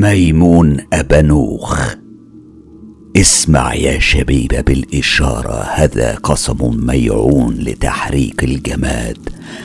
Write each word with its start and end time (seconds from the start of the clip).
ميمون 0.00 0.76
أبنوخ. 0.92 1.94
اسمع 3.16 3.74
يا 3.74 3.98
شبيب 3.98 4.64
بالإشارة 4.66 5.62
هذا 5.62 6.14
قسم 6.14 6.86
ميعون 6.86 7.54
لتحريك 7.54 8.44
الجماد. 8.44 9.18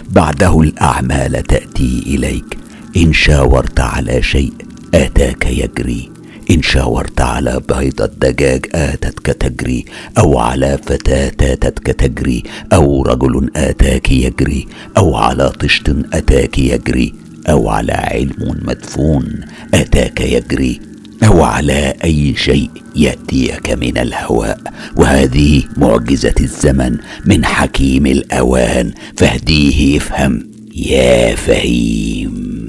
بعده 0.09 0.62
الأعمال 0.62 1.44
تأتي 1.44 2.04
إليك. 2.07 2.57
إن 2.98 3.13
شاورت 3.13 3.80
على 3.80 4.21
شيء 4.21 4.54
آتاك 4.94 5.45
يجري. 5.45 6.12
إن 6.52 6.61
شاورت 6.61 7.21
على 7.21 7.61
بيض 7.70 8.02
الدجاج 8.02 8.66
آتتك 8.75 9.25
تجري. 9.25 9.86
أو 10.18 10.39
على 10.39 10.79
فتاة 10.86 11.54
آتتك 11.54 11.88
تجري. 11.88 12.43
أو 12.73 13.04
رجل 13.04 13.52
آتاك 13.55 14.12
يجري. 14.12 14.68
أو 14.98 15.16
على 15.16 15.49
طشت 15.49 15.95
أتاك 16.13 16.59
يجري. 16.59 17.20
أو 17.50 17.70
على 17.70 17.94
علم 17.94 18.55
مدفون. 18.62 19.40
آتاك 19.73 20.22
يجري. 20.22 20.80
أو 21.23 21.44
على 21.44 21.94
أي 22.04 22.36
شيء 22.36 22.70
يأتيك 22.95 23.70
من 23.70 23.98
الهواء 23.98 24.59
وهذه 24.98 25.63
معجزة 25.77 26.34
الزمن 26.40 26.98
من 27.26 27.46
حكيم 27.46 28.05
الأوان. 28.05 28.91
فاهديه 29.18 29.98
افهم 29.98 30.52
يا 30.76 31.35
فهيم. 31.35 32.62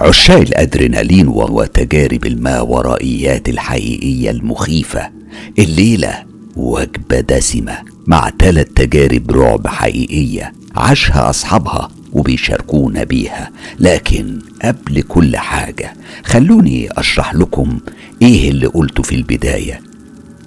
عشاق 0.00 0.40
الأدرينالين 0.40 1.28
وتجارب 1.28 2.26
الماورائيات 2.26 3.48
الحقيقية 3.48 4.30
المخيفة. 4.30 5.10
الليلة 5.58 6.24
وجبة 6.56 7.20
دسمة. 7.20 7.78
مع 8.06 8.30
ثلاث 8.38 8.66
تجارب 8.66 9.30
رعب 9.30 9.66
حقيقية. 9.66 10.52
عاشها 10.76 11.30
أصحابها. 11.30 11.88
وبيشاركونا 12.12 13.04
بيها. 13.04 13.50
لكن 13.80 14.38
قبل 14.64 15.02
كل 15.02 15.36
حاجة 15.36 15.94
خلوني 16.24 16.88
أشرح 16.92 17.34
لكم 17.34 17.78
إيه 18.22 18.50
اللي 18.50 18.66
قلته 18.66 19.02
في 19.02 19.14
البداية. 19.14 19.80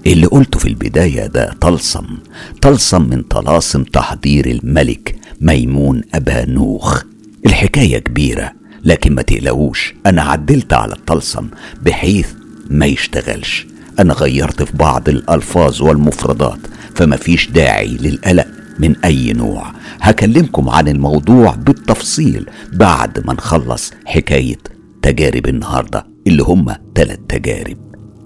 اللي 0.07 0.25
قلته 0.25 0.59
في 0.59 0.67
البداية 0.67 1.25
ده 1.27 1.53
طلسم. 1.61 2.05
طلسم 2.61 3.01
من 3.09 3.21
طلاسم 3.21 3.83
تحضير 3.83 4.45
الملك 4.45 5.15
ميمون 5.41 6.01
أبا 6.13 6.45
نوخ. 6.45 7.03
الحكاية 7.45 7.97
كبيرة 7.99 8.51
لكن 8.83 9.15
ما 9.15 9.21
تقلقوش 9.21 9.93
أنا 10.05 10.21
عدلت 10.21 10.73
على 10.73 10.93
الطلسم 10.93 11.47
بحيث 11.85 12.27
ما 12.69 12.85
يشتغلش. 12.85 13.67
أنا 13.99 14.13
غيرت 14.13 14.63
في 14.63 14.77
بعض 14.77 15.09
الألفاظ 15.09 15.81
والمفردات 15.81 16.59
فما 16.95 17.15
فيش 17.17 17.49
داعي 17.49 17.87
للقلق. 17.87 18.47
من 18.79 18.95
أي 19.05 19.33
نوع. 19.33 19.71
هكلمكم 20.01 20.69
عن 20.69 20.87
الموضوع 20.87 21.55
بالتفصيل 21.55 22.49
بعد 22.73 23.25
ما 23.27 23.33
نخلص 23.33 23.91
حكاية 24.05 24.57
تجارب 25.01 25.47
النهاردة 25.47 26.07
اللي 26.27 26.43
هم 26.43 26.75
تلات 26.95 27.19
تجارب. 27.29 27.77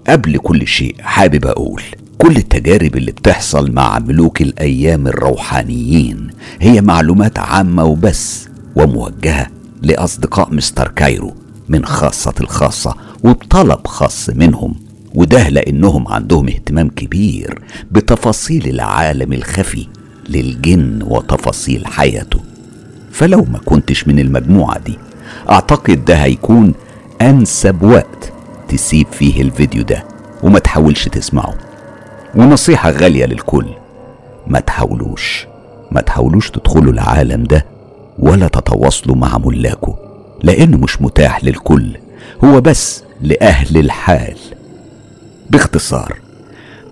قبل 0.08 0.38
كل 0.38 0.66
شيء 0.66 0.94
حابب 1.00 1.46
أقول 1.46 1.82
كل 2.18 2.36
التجارب 2.36 2.96
اللي 2.96 3.12
بتحصل 3.12 3.72
مع 3.72 3.98
ملوك 3.98 4.42
الأيام 4.42 5.06
الروحانيين 5.06 6.28
هي 6.60 6.80
معلومات 6.80 7.38
عامة 7.38 7.84
وبس 7.84 8.48
وموجهة 8.76 9.46
لأصدقاء 9.82 10.54
مستر 10.54 10.88
كايرو 10.88 11.34
من 11.68 11.84
خاصة 11.84 12.34
الخاصة 12.40 12.94
وبطلب 13.24 13.86
خاص 13.86 14.30
منهم 14.30 14.74
وده 15.14 15.48
لأنهم 15.48 16.08
عندهم 16.08 16.48
اهتمام 16.48 16.88
كبير 16.88 17.62
بتفاصيل 17.90 18.66
العالم 18.68 19.32
الخفي 19.32 19.86
للجن 20.28 21.02
وتفاصيل 21.02 21.86
حياته. 21.86 22.40
فلو 23.12 23.44
ما 23.50 23.58
كنتش 23.58 24.08
من 24.08 24.18
المجموعة 24.18 24.78
دي 24.78 24.98
أعتقد 25.50 26.04
ده 26.04 26.14
هيكون 26.14 26.74
أنسب 27.22 27.82
وقت 27.82 28.32
تسيب 28.68 29.06
فيه 29.12 29.42
الفيديو 29.42 29.82
ده 29.82 30.04
وما 30.42 30.58
تحاولش 30.58 31.08
تسمعه. 31.08 31.54
ونصيحة 32.34 32.90
غالية 32.90 33.24
للكل 33.26 33.66
ما 34.46 34.60
تحاولوش 34.60 35.46
ما 35.92 36.00
تحاولوش 36.00 36.50
تدخلوا 36.50 36.92
العالم 36.92 37.44
ده 37.44 37.66
ولا 38.18 38.48
تتواصلوا 38.48 39.16
مع 39.16 39.38
ملاكه 39.38 39.98
لأنه 40.42 40.76
مش 40.76 41.02
متاح 41.02 41.44
للكل 41.44 41.96
هو 42.44 42.60
بس 42.60 43.02
لأهل 43.20 43.76
الحال. 43.76 44.36
باختصار 45.50 46.16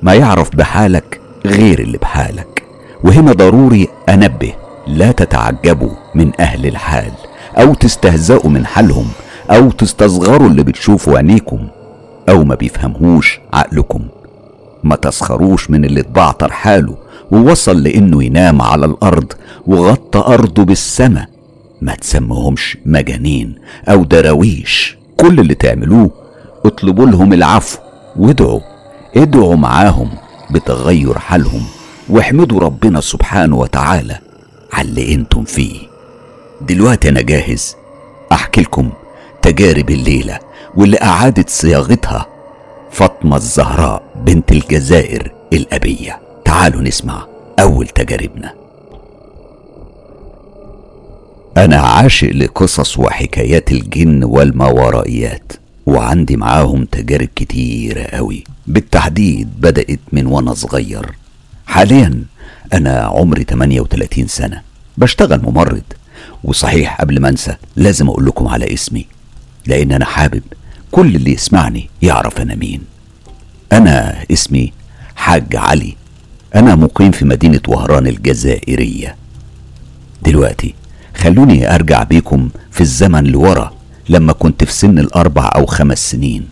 ما 0.02 0.14
يعرف 0.14 0.56
بحالك 0.56 1.20
غير 1.46 1.78
اللي 1.78 1.98
بحالك. 1.98 2.57
وهنا 3.04 3.32
ضروري 3.32 3.88
أنبه 4.08 4.54
لا 4.86 5.12
تتعجبوا 5.12 5.90
من 6.14 6.32
أهل 6.40 6.66
الحال 6.66 7.12
أو 7.56 7.74
تستهزئوا 7.74 8.50
من 8.50 8.66
حالهم 8.66 9.06
أو 9.50 9.70
تستصغروا 9.70 10.48
اللي 10.48 10.62
بتشوفوا 10.62 11.16
عينيكم 11.16 11.68
أو 12.28 12.44
ما 12.44 12.54
بيفهمهوش 12.54 13.40
عقلكم. 13.52 14.00
ما 14.84 14.96
تسخروش 14.96 15.70
من 15.70 15.84
اللي 15.84 16.00
اتبعتر 16.00 16.52
حاله 16.52 16.96
ووصل 17.30 17.82
لإنه 17.82 18.24
ينام 18.24 18.62
على 18.62 18.86
الأرض 18.86 19.32
وغطى 19.66 20.18
أرضه 20.18 20.64
بالسما. 20.64 21.26
ما 21.82 21.94
تسمهمش 21.94 22.78
مجانين 22.86 23.54
أو 23.88 24.04
دراويش. 24.04 24.98
كل 25.16 25.40
اللي 25.40 25.54
تعملوه 25.54 26.10
اطلبوا 26.64 27.06
لهم 27.06 27.32
العفو 27.32 27.78
وادعوا 28.16 28.60
ادعوا 29.16 29.56
معاهم 29.56 30.08
بتغير 30.50 31.18
حالهم. 31.18 31.62
واحمدوا 32.08 32.60
ربنا 32.60 33.00
سبحانه 33.00 33.56
وتعالى 33.56 34.18
على 34.72 34.88
اللي 34.88 35.14
أنتم 35.14 35.44
فيه. 35.44 35.78
دلوقتي 36.60 37.08
أنا 37.08 37.22
جاهز 37.22 37.76
احكي 38.32 38.60
لكم 38.60 38.90
تجارب 39.42 39.90
الليلة 39.90 40.38
واللي 40.76 40.96
اعادت 41.02 41.48
صياغتها 41.48 42.26
فاطمة 42.90 43.36
الزهراء 43.36 44.02
بنت 44.16 44.52
الجزائر 44.52 45.32
الأبية. 45.52 46.20
تعالوا 46.44 46.82
نسمع 46.82 47.26
أول 47.60 47.88
تجاربنا. 47.88 48.54
أنا 51.56 51.76
عاشق 51.76 52.28
لقصص 52.28 52.98
وحكايات 52.98 53.72
الجن 53.72 54.24
والماورائيات 54.24 55.52
وعندي 55.86 56.36
معاهم 56.36 56.84
تجارب 56.84 57.28
كتيرة 57.36 58.02
قوي. 58.02 58.44
بالتحديد 58.66 59.60
بدأت 59.60 60.00
من 60.12 60.26
وأنا 60.26 60.54
صغير. 60.54 61.06
حاليا 61.68 62.22
أنا 62.72 62.90
عمري 63.00 63.44
38 63.44 64.26
سنة. 64.26 64.62
بشتغل 64.98 65.42
ممرض 65.42 65.82
وصحيح 66.44 67.00
قبل 67.00 67.20
ما 67.20 67.28
أنسى 67.28 67.56
لازم 67.76 68.08
أقول 68.08 68.26
لكم 68.26 68.48
على 68.48 68.74
اسمي 68.74 69.06
لأن 69.66 69.92
أنا 69.92 70.04
حابب 70.04 70.42
كل 70.90 71.16
اللي 71.16 71.32
يسمعني 71.32 71.90
يعرف 72.02 72.40
أنا 72.40 72.54
مين. 72.54 72.80
أنا 73.72 74.16
اسمي 74.32 74.72
حاج 75.16 75.56
علي. 75.56 75.96
أنا 76.54 76.74
مقيم 76.74 77.10
في 77.10 77.24
مدينة 77.24 77.60
وهران 77.68 78.06
الجزائرية. 78.06 79.16
دلوقتي 80.22 80.74
خلوني 81.16 81.74
أرجع 81.74 82.02
بيكم 82.02 82.48
في 82.70 82.80
الزمن 82.80 83.24
لورا 83.24 83.72
لما 84.08 84.32
كنت 84.32 84.64
في 84.64 84.72
سن 84.72 84.98
الأربع 84.98 85.50
أو 85.54 85.66
خمس 85.66 86.10
سنين. 86.10 86.48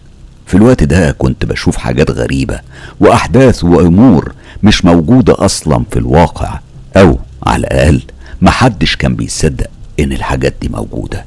في 0.47 0.55
الوقت 0.55 0.83
ده 0.83 1.13
كنت 1.13 1.45
بشوف 1.45 1.77
حاجات 1.77 2.11
غريبة 2.11 2.61
وأحداث 3.01 3.65
وأمور 3.65 4.33
مش 4.63 4.85
موجودة 4.85 5.35
أصلا 5.39 5.85
في 5.91 5.99
الواقع 5.99 6.61
أو 6.97 7.19
على 7.47 7.67
الأقل 7.67 8.03
محدش 8.43 8.97
كان 8.97 9.17
بيصدق 9.17 9.67
إن 10.01 10.13
الحاجات 10.13 10.55
دي 10.61 10.69
موجودة. 10.69 11.25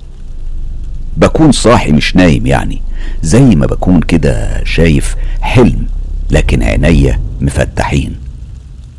بكون 1.17 1.51
صاحي 1.51 1.91
مش 1.91 2.15
نايم 2.15 2.47
يعني 2.47 2.81
زي 3.23 3.41
ما 3.55 3.65
بكون 3.65 3.99
كده 4.01 4.63
شايف 4.63 5.15
حلم 5.41 5.87
لكن 6.31 6.63
عينيا 6.63 7.19
مفتحين. 7.41 8.15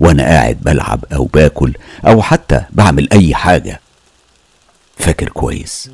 وأنا 0.00 0.22
قاعد 0.22 0.58
بلعب 0.62 1.04
أو 1.12 1.24
باكل 1.24 1.72
أو 2.06 2.22
حتى 2.22 2.60
بعمل 2.72 3.08
أي 3.12 3.34
حاجة. 3.34 3.80
فاكر 4.98 5.28
كويس 5.28 5.90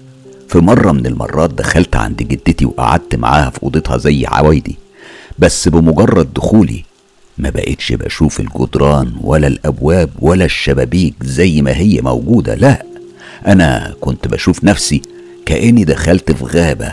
في 0.48 0.58
مرة 0.58 0.92
من 0.92 1.06
المرات 1.06 1.50
دخلت 1.50 1.96
عند 1.96 2.16
جدتي 2.22 2.66
وقعدت 2.66 3.14
معاها 3.14 3.50
في 3.50 3.62
أوضتها 3.62 3.96
زي 3.98 4.26
عوايدي 4.26 4.78
بس 5.38 5.68
بمجرد 5.68 6.34
دخولي 6.34 6.84
ما 7.38 7.50
بقتش 7.50 7.92
بشوف 7.92 8.40
الجدران 8.40 9.12
ولا 9.20 9.46
الأبواب 9.46 10.10
ولا 10.18 10.44
الشبابيك 10.44 11.14
زي 11.22 11.62
ما 11.62 11.76
هي 11.76 12.00
موجودة 12.00 12.54
لا. 12.54 12.82
أنا 13.46 13.94
كنت 14.00 14.28
بشوف 14.28 14.64
نفسي 14.64 15.02
كأني 15.46 15.84
دخلت 15.84 16.32
في 16.32 16.44
غابة. 16.44 16.92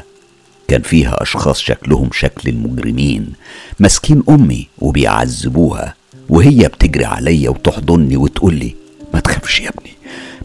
كان 0.68 0.81
فيها 0.81 1.22
أشخاص 1.22 1.60
شكلهم 1.60 2.10
شكل 2.13 2.50
المجرمين 2.50 3.34
ماسكين 3.80 4.24
أمي 4.30 4.68
وبيعذبوها 4.80 5.94
وهي 6.30 6.68
بتجري 6.68 7.06
عليا 7.06 7.50
وتحضني 7.50 8.18
وتقول 8.18 8.54
لي 8.56 8.75
ما 9.13 9.19
تخافش 9.19 9.62
يا 9.62 9.69
ابني 9.69 9.92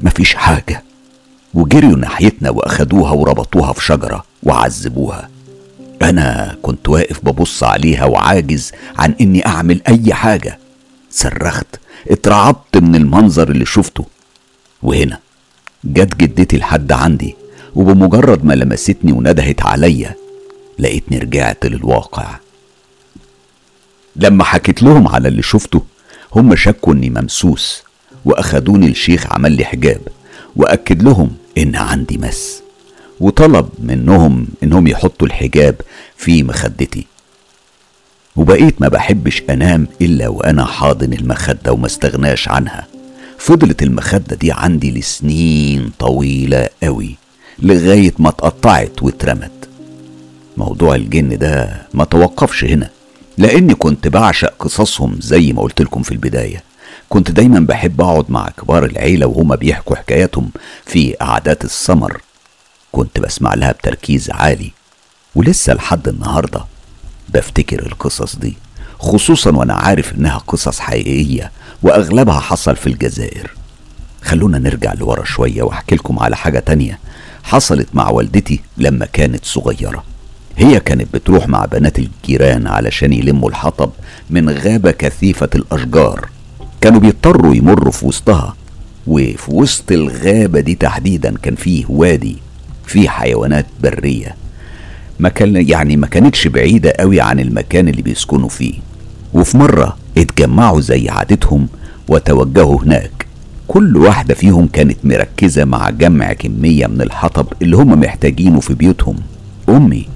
مفيش 0.01 0.35
حاجة. 0.35 0.83
وجريوا 1.55 1.97
ناحيتنا 1.97 2.51
وأخدوها 2.51 3.11
وربطوها 3.13 3.73
في 3.73 3.85
شجرة 3.85 4.25
وعذبوها. 4.43 5.29
أنا 6.03 6.57
كنت 6.63 6.89
واقف 6.89 7.21
ببص 7.25 7.63
عليها 7.63 8.05
وعاجز 8.05 8.73
عن 8.97 9.15
إني 9.21 9.47
أعمل 9.47 9.81
أي 9.89 10.15
حاجة. 10.15 10.59
صرخت 11.11 11.67
اترعبت 12.11 12.77
من 12.77 12.95
المنظر 12.95 13.51
اللي 13.51 13.67
شفته. 13.67 14.05
وهنا 14.83 15.19
جت 15.85 16.17
جدتي 16.17 16.57
لحد 16.59 16.93
عندي 16.93 17.37
وبمجرد 17.75 18.45
ما 18.45 18.55
لمستني 18.55 19.13
وندهت 19.13 19.63
عليا 19.63 20.15
لقيتني 20.79 21.19
رجعت 21.19 21.67
للواقع. 21.67 22.39
لما 24.17 24.45
حكيت 24.45 24.83
لهم 24.83 25.09
على 25.09 25.29
اللي 25.29 25.43
شفته 25.43 25.83
هم 26.37 26.57
شكوا 26.57 26.93
إني 26.93 27.11
ممسوس 27.11 27.83
وأخدوني 28.25 28.87
الشيخ 28.87 29.33
عمل 29.33 29.53
لي 29.53 29.65
حجاب 29.65 30.01
وأكد 30.57 31.03
لهم 31.03 31.31
إن 31.59 31.77
عندي 31.77 32.19
مس. 32.19 32.63
وطلب 33.21 33.69
منهم 33.79 34.47
إنهم 34.63 34.87
يحطوا 34.87 35.27
الحجاب 35.27 35.75
في 36.17 36.43
مخدتي. 36.43 37.07
وبقيت 38.37 38.81
ما 38.81 38.89
بحبش 38.89 39.43
أنام 39.51 39.87
إلا 40.01 40.29
وأنا 40.29 40.65
حاضن 40.65 41.13
المخدة 41.13 41.73
وما 41.73 41.87
استغناش 41.87 42.49
عنها. 42.49 42.87
فضلت 43.39 43.83
المخدة 43.83 44.37
دي 44.37 44.53
عندي 44.53 44.91
لسنين 44.91 45.91
طويلة 45.99 46.69
قوي 46.83 47.15
لغاية 47.59 48.13
ما 48.19 48.29
اتقطعت 48.29 49.03
واترمت. 49.03 49.69
موضوع 50.57 50.95
الجن 50.95 51.39
ده 51.39 51.83
ما 51.95 52.05
توقفش 52.05 52.65
هنا 52.65 52.91
لأني 53.39 53.75
كنت 53.75 54.09
بعشق 54.09 54.55
قصصهم 54.59 55.19
زي 55.21 55.53
ما 55.53 55.63
قلت 55.63 55.83
لكم 55.83 56.03
في 56.03 56.13
البداية. 56.13 56.63
كنت 57.09 57.31
دايما 57.31 57.61
بحب 57.61 58.01
أقعد 58.01 58.31
مع 58.31 58.49
كبار 58.49 58.85
العيلة 58.85 59.27
وهما 59.27 59.55
بيحكوا 59.57 59.97
حكاياتهم 59.97 60.51
في 60.87 61.13
قعدات 61.13 61.65
السمر 61.65 62.21
كنت 62.93 63.21
بسمع 63.21 63.55
لها 63.55 63.73
بتركيز 63.73 64.31
عالي 64.31 64.73
ولسه 65.35 65.75
لحد 65.75 66.09
النهارده 66.09 66.65
بفتكر 67.29 67.87
القصص 67.87 68.37
دي 68.37 68.57
خصوصا 68.99 69.51
وأنا 69.51 69.75
عارف 69.75 70.15
إنها 70.15 70.39
قصص 70.39 70.81
حقيقية 70.81 71.53
وأغلبها 71.83 72.41
حصل 72.41 72.77
في 72.77 72.87
الجزائر. 72.87 73.51
خلونا 74.23 74.59
نرجع 74.59 74.93
لورا 74.93 75.25
شوية 75.25 75.63
وأحكي 75.63 75.95
لكم 75.95 76.19
على 76.19 76.37
حاجة 76.37 76.59
تانية 76.59 76.99
حصلت 77.43 77.89
مع 77.95 78.09
والدتي 78.09 78.61
لما 78.77 79.07
كانت 79.07 79.45
صغيرة. 79.45 80.05
هي 80.57 80.81
كانت 80.81 81.15
بتروح 81.15 81.49
مع 81.49 81.65
بنات 81.65 81.99
الجيران 81.99 82.67
علشان 82.67 83.13
يلموا 83.13 83.49
الحطب 83.49 83.91
من 84.31 84.51
غابة 84.51 84.91
كثيفة 84.91 85.51
الأشجار. 85.55 86.29
كانوا 86.81 87.01
بيضطروا 87.01 87.55
يمروا 87.55 87.93
في 87.93 88.07
وسطها 88.07 88.57
وفي 89.07 89.51
وسط 89.51 89.93
الغابة 89.93 90.61
دي 90.61 90.75
تحديدا 90.75 91.35
كان 91.43 91.55
فيه 91.55 91.85
وادي 91.89 92.37
فيه 92.89 93.09
حيوانات 93.09 93.67
برية. 93.83 94.35
ما 95.19 95.29
كان 95.29 95.69
يعني 95.69 95.97
ما 95.97 96.07
كانتش 96.07 96.49
بعيدة 96.49 96.91
قوي 96.91 97.21
عن 97.21 97.41
المكان 97.41 97.89
اللي 97.89 98.03
بيسكنوا 98.03 98.49
فيه. 98.49 98.75
وفي 99.35 99.57
مرة 99.59 99.97
اتجمعوا 100.19 100.81
زي 100.81 101.09
عادتهم 101.09 101.69
وتوجهوا 102.09 102.83
هناك. 102.83 103.27
كل 103.69 103.97
واحدة 103.97 104.35
فيهم 104.35 104.67
كانت 104.67 104.97
مركزة 105.05 105.65
مع 105.65 105.91
جمع 105.91 106.33
كمية 106.33 106.87
من 106.87 107.01
الحطب 107.03 107.47
اللي 107.63 107.77
هم 107.77 108.01
محتاجينه 108.01 108.61
في 108.61 108.75
بيوتهم. 108.75 109.17
أمي 109.69 110.09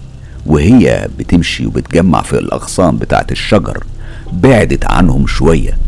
وهي 0.46 1.08
بتمشي 1.18 1.66
وبتجمع 1.66 2.22
في 2.22 2.38
الأغصان 2.38 2.96
بتاعت 2.96 3.32
الشجر 3.32 3.84
بعدت 4.32 4.84
عنهم 4.84 5.26
شوية 5.26 5.78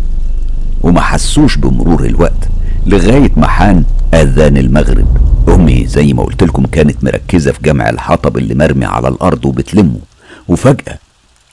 وما 0.82 1.00
حسوش 1.00 1.56
بمرور 1.56 2.04
الوقت 2.04 2.48
لغاية 2.86 3.30
ما 3.36 3.46
حان 3.46 3.84
أذان 4.14 4.56
المغرب. 4.56 5.23
أمي 5.48 5.86
زي 5.86 6.12
ما 6.12 6.22
قلت 6.22 6.42
لكم 6.42 6.66
كانت 6.66 7.04
مركزة 7.04 7.52
في 7.52 7.58
جمع 7.62 7.90
الحطب 7.90 8.36
اللي 8.36 8.54
مرمي 8.54 8.84
على 8.84 9.08
الأرض 9.08 9.44
وبتلمه. 9.44 9.98
وفجأة 10.48 10.98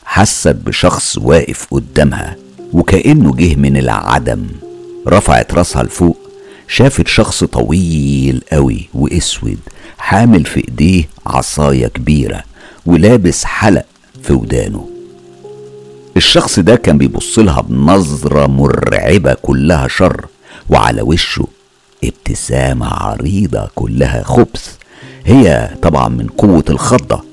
حست 0.05 0.55
بشخص 0.55 1.17
واقف 1.17 1.67
قدامها 1.71 2.35
وكأنه 2.73 3.35
جه 3.35 3.55
من 3.55 3.77
العدم. 3.77 4.47
رفعت 5.07 5.53
راسها 5.53 5.83
لفوق 5.83 6.17
شافت 6.67 7.07
شخص 7.07 7.43
طويل 7.43 8.41
قوي 8.53 8.89
وأسود 8.93 9.57
حامل 9.97 10.45
في 10.45 10.67
إيديه 10.67 11.09
عصاية 11.25 11.87
كبيرة 11.87 12.43
ولابس 12.85 13.43
حلق 13.45 13.85
في 14.23 14.33
ودانه. 14.33 14.89
الشخص 16.17 16.59
ده 16.59 16.75
كان 16.75 16.97
بيبص 16.97 17.39
لها 17.39 17.61
بنظرة 17.61 18.47
مرعبة 18.47 19.33
كلها 19.33 19.87
شر 19.87 20.25
وعلى 20.69 21.01
وشه 21.01 21.47
ابتسامة 22.03 22.87
عريضة 22.87 23.69
كلها 23.75 24.23
خبث. 24.23 24.75
هي 25.25 25.69
طبعا 25.81 26.07
من 26.07 26.27
قوة 26.27 26.65
الخضة. 26.69 27.23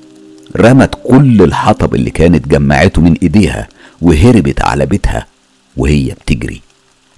رمت 0.57 0.95
كل 1.03 1.41
الحطب 1.41 1.95
اللي 1.95 2.11
كانت 2.11 2.47
جمعته 2.47 3.01
من 3.01 3.15
إيديها 3.23 3.67
وهربت 4.01 4.61
على 4.61 4.85
بيتها 4.85 5.25
وهي 5.77 6.13
بتجري. 6.13 6.61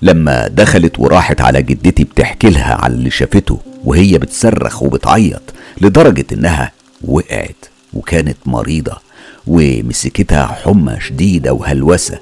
لما 0.01 0.47
دخلت 0.47 0.99
وراحت 0.99 1.41
على 1.41 1.61
جدتي 1.61 2.03
بتحكي 2.03 2.49
لها 2.49 2.73
على 2.75 2.93
اللي 2.93 3.09
شافته 3.09 3.59
وهي 3.85 4.17
بتصرخ 4.17 4.83
وبتعيط 4.83 5.41
لدرجة 5.81 6.25
إنها 6.33 6.71
وقعت 7.05 7.65
وكانت 7.93 8.37
مريضة 8.45 8.97
ومسكتها 9.47 10.45
حمى 10.45 10.97
شديدة 10.99 11.53
وهلوسة. 11.53 12.19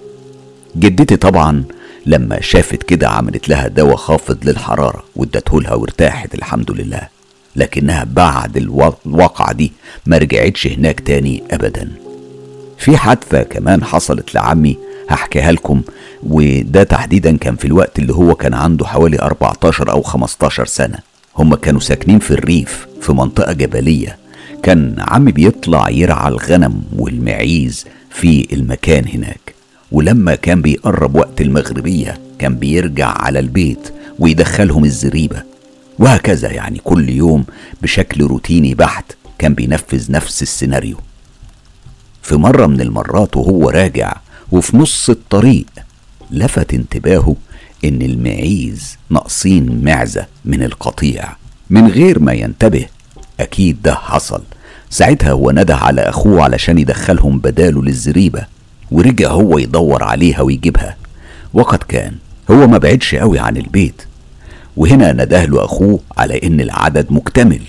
جدتي 0.78 1.16
طبعا 1.16 1.64
لما 2.10 2.42
شافت 2.42 2.84
كده 2.84 3.10
عملت 3.10 3.50
لها 3.50 3.68
دواء 3.68 3.96
خافض 3.96 4.38
للحرارة 4.44 5.04
وادته 5.16 5.62
لها 5.62 5.74
وارتاحت 5.74 6.36
الحمد 6.36 6.72
لله. 6.72 7.02
لكنها 7.56 8.04
بعد 8.04 8.58
الواقعة 8.58 9.54
دي 9.54 9.72
ما 10.06 10.18
رجعتش 10.18 10.68
هناك 10.68 11.00
تاني 11.00 11.44
أبدا. 11.52 11.92
في 12.78 12.98
حادثة 12.98 13.44
كمان 13.44 13.84
حصلت 13.84 14.36
لعمي 14.36 14.78
هحكيها 15.10 15.52
لكم 15.52 15.82
وده 16.24 16.84
تحديدا 16.84 17.38
كان 17.38 17.56
في 17.56 17.66
الوقت 17.66 18.00
اللي 18.00 18.14
هو 18.14 18.36
كان 18.36 18.54
عنده 18.54 18.86
حوالي 18.86 19.20
14 19.20 19.92
أو 19.92 20.02
15 20.02 20.66
سنة. 20.66 21.00
هم 21.38 21.56
كانوا 21.56 21.80
ساكنين 21.80 22.20
في 22.20 22.32
الريف 22.32 22.88
في 23.02 23.14
منطقة 23.14 23.54
جبلية. 23.54 24.18
كان 24.64 24.96
عمي 25.00 25.32
بيطلع 25.32 25.90
يرعى 25.90 26.28
الغنم 26.28 26.84
والمعيز 26.98 27.86
في 28.12 28.48
المكان 28.54 29.08
هناك. 29.08 29.59
ولما 29.92 30.36
كان 30.36 30.62
بيقرب 30.62 31.16
وقت 31.16 31.42
المغربية 31.42 32.18
كان 32.40 32.56
بيرجع 32.56 33.08
على 33.08 33.40
البيت 33.40 33.94
ويدخلهم 34.20 34.86
الزريبة. 34.86 35.44
وهكذا 36.00 36.52
يعني 36.52 36.82
كل 36.84 37.10
يوم 37.10 37.46
بشكل 37.82 38.24
روتيني 38.24 38.76
بحت 38.76 39.06
كان 39.38 39.54
بينفذ 39.54 40.12
نفس 40.12 40.42
السيناريو. 40.42 40.98
في 42.22 42.36
مرة 42.36 42.66
من 42.66 42.82
المرات 42.82 43.38
وهو 43.38 43.70
راجع 43.70 44.14
وفي 44.52 44.78
نص 44.78 45.10
الطريق 45.10 45.66
لفت 46.32 46.74
انتباهه 46.74 47.36
إن 47.86 48.02
المعيز 48.02 48.98
ناقصين 49.10 49.84
معزة 49.86 50.26
من 50.46 50.64
القطيع. 50.64 51.36
من 51.70 51.88
غير 51.88 52.20
ما 52.20 52.34
ينتبه 52.34 52.86
أكيد 53.40 53.82
ده 53.82 53.96
حصل. 53.96 54.42
ساعتها 54.90 55.32
هو 55.32 55.52
نده 55.52 55.76
على 55.76 56.02
أخوه 56.02 56.44
علشان 56.44 56.78
يدخلهم 56.78 57.40
بداله 57.40 57.84
للزريبة. 57.84 58.59
ورجع 58.92 59.30
هو 59.32 59.58
يدور 59.58 60.04
عليها 60.04 60.42
ويجيبها. 60.42 60.96
وقد 61.54 61.78
كان 61.78 62.14
هو 62.52 62.68
ما 62.68 62.78
بعدش 62.78 63.16
قوي 63.16 63.40
عن 63.40 63.58
البيت. 63.58 64.02
وهنا 64.78 65.12
نده 65.12 65.46
له 65.46 65.66
أخوه 65.66 66.00
على 66.18 66.40
إن 66.44 66.62
العدد 66.62 67.06
مكتمل 67.10 67.62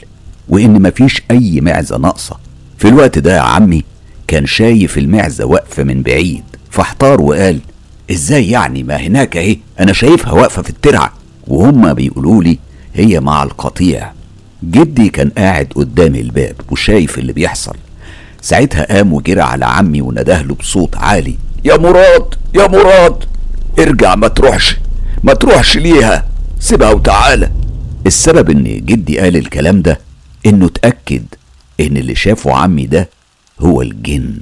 وإن 0.49 0.83
مفيش 0.83 1.23
أي 1.31 1.61
معزة 1.61 1.99
ناقصة. 1.99 2.37
في 2.79 2.89
الوقت 2.89 3.19
ده 3.19 3.37
يا 3.37 3.41
عمي 3.41 3.85
كان 4.29 4.47
شايف 4.47 4.99
المعزة 4.99 5.45
واقفة 5.45 5.83
من 5.83 6.03
بعيد 6.03 6.45
فاحتار 6.71 7.21
وقال 7.21 7.59
إزاي 8.11 8.51
يعني؟ 8.51 8.83
ما 8.83 8.97
هناك 8.97 9.37
اهي 9.37 9.57
أنا 9.81 9.93
شايفها 9.93 10.33
واقفة 10.33 10.63
في 10.63 10.71
الترعة. 10.71 11.13
وهم 11.49 11.95
بيقولوا 11.95 12.43
لي 12.43 12.59
هي 12.95 13.21
مع 13.21 13.43
القطيع. 13.43 14.13
جدي 14.65 15.09
كان 15.09 15.31
قاعد 15.31 15.67
قدام 15.75 16.15
الباب 16.15 16.55
وشايف 16.71 17.19
اللي 17.19 17.33
بيحصل. 17.33 17.77
ساعتها 18.43 18.85
قام 18.97 19.13
وجرى 19.13 19.41
على 19.41 19.65
عمي 19.65 20.01
ونداه 20.03 20.43
له 20.43 20.55
بصوت 20.55 20.97
عالي 20.97 21.39
يا 21.65 21.77
مراد 21.77 22.35
يا 22.55 22.67
مراد 22.69 23.25
ارجع 23.79 24.15
ما 24.15 24.29
تروحش 24.29 24.77
ما 25.23 25.35
تروحش 25.35 25.77
ليها 25.77 26.27
سيبها 26.61 26.91
وتعالى. 26.91 27.51
السبب 28.07 28.51
إن 28.51 28.65
جدي 28.65 29.19
قال 29.19 29.37
الكلام 29.37 29.83
ده 29.83 30.01
إنه 30.47 30.67
اتأكد 30.67 31.23
إن 31.81 31.97
اللي 31.97 32.15
شافه 32.15 32.53
عمي 32.57 32.87
ده 32.87 33.09
هو 33.61 33.83
الجن 33.83 34.37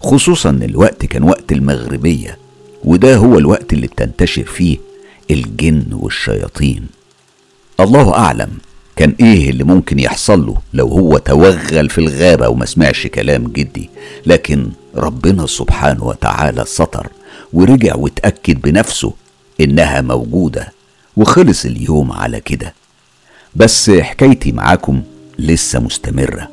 خصوصا 0.00 0.50
إن 0.50 0.62
الوقت 0.62 1.06
كان 1.06 1.22
وقت 1.22 1.52
المغربية 1.52 2.38
وده 2.84 3.16
هو 3.16 3.38
الوقت 3.38 3.72
اللي 3.72 3.86
بتنتشر 3.86 4.44
فيه 4.44 4.78
الجن 5.30 5.84
والشياطين. 5.92 6.86
الله 7.80 8.14
أعلم 8.14 8.50
كان 8.96 9.14
إيه 9.20 9.50
اللي 9.50 9.64
ممكن 9.64 9.98
يحصل 9.98 10.46
له 10.46 10.56
لو 10.74 10.88
هو 10.88 11.18
توغل 11.18 11.90
في 11.90 11.98
الغابة 11.98 12.48
وما 12.48 12.66
سمعش 12.66 13.06
كلام 13.06 13.44
جدي؟ 13.48 13.90
لكن 14.26 14.68
ربنا 14.96 15.46
سبحانه 15.46 16.04
وتعالى 16.04 16.64
سطر 16.66 17.08
ورجع 17.52 17.94
واتأكد 17.96 18.60
بنفسه 18.60 19.12
إنها 19.60 20.00
موجودة 20.00 20.72
وخلص 21.16 21.64
اليوم 21.64 22.12
على 22.12 22.40
كده. 22.40 22.74
بس 23.56 23.90
حكايتي 23.90 24.52
معاكم 24.52 25.02
لسه 25.38 25.80
مستمرة. 25.80 26.48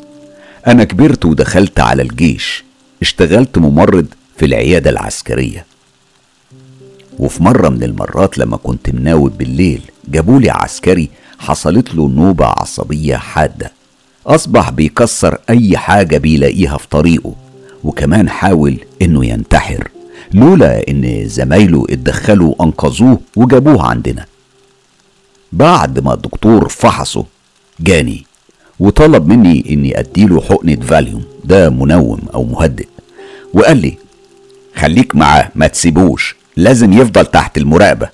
أنا 0.67 0.83
كبرت 0.83 1.25
ودخلت 1.25 1.79
على 1.79 2.01
الجيش. 2.01 2.63
اشتغلت 3.01 3.57
ممرض 3.57 4.05
في 4.37 4.45
العيادة 4.45 4.89
العسكرية. 4.89 5.65
وفي 7.19 7.43
مرة 7.43 7.69
من 7.69 7.83
المرات 7.83 8.37
لما 8.37 8.57
كنت 8.57 8.89
مناوب 8.89 9.37
بالليل 9.37 9.81
جابولي 10.07 10.49
عسكري 10.49 11.09
حصلت 11.39 11.95
له 11.95 12.07
نوبة 12.09 12.45
عصبية 12.45 13.15
حادة. 13.17 13.71
أصبح 14.27 14.69
بيكسر 14.69 15.37
أي 15.49 15.77
حاجة 15.77 16.17
بيلاقيها 16.17 16.77
في 16.77 16.87
طريقه 16.89 17.35
وكمان 17.83 18.29
حاول 18.29 18.77
إنه 19.01 19.25
ينتحر 19.25 19.89
لولا 20.33 20.87
إن 20.89 21.27
زمايله 21.27 21.85
اتدخلوا 21.89 22.55
وأنقذوه 22.59 23.19
وجابوه 23.35 23.85
عندنا. 23.89 24.25
بعد 25.51 25.99
ما 25.99 26.13
الدكتور 26.13 26.69
فحصه 26.69 27.25
جاني 27.79 28.25
وطلب 28.79 29.27
مني 29.27 29.65
إني 29.69 29.99
أديله 29.99 30.41
حقنة 30.41 30.75
فاليوم 30.75 31.23
ده 31.45 31.69
منوم 31.69 32.19
أو 32.33 32.43
مهدئ 32.43 32.87
وقال 33.53 33.77
لي 33.77 33.97
خليك 34.75 35.15
معاه 35.15 35.49
ما 35.55 35.67
تسيبوش 35.67 36.35
لازم 36.57 36.93
يفضل 36.93 37.25
تحت 37.25 37.57
المراقبة 37.57 38.09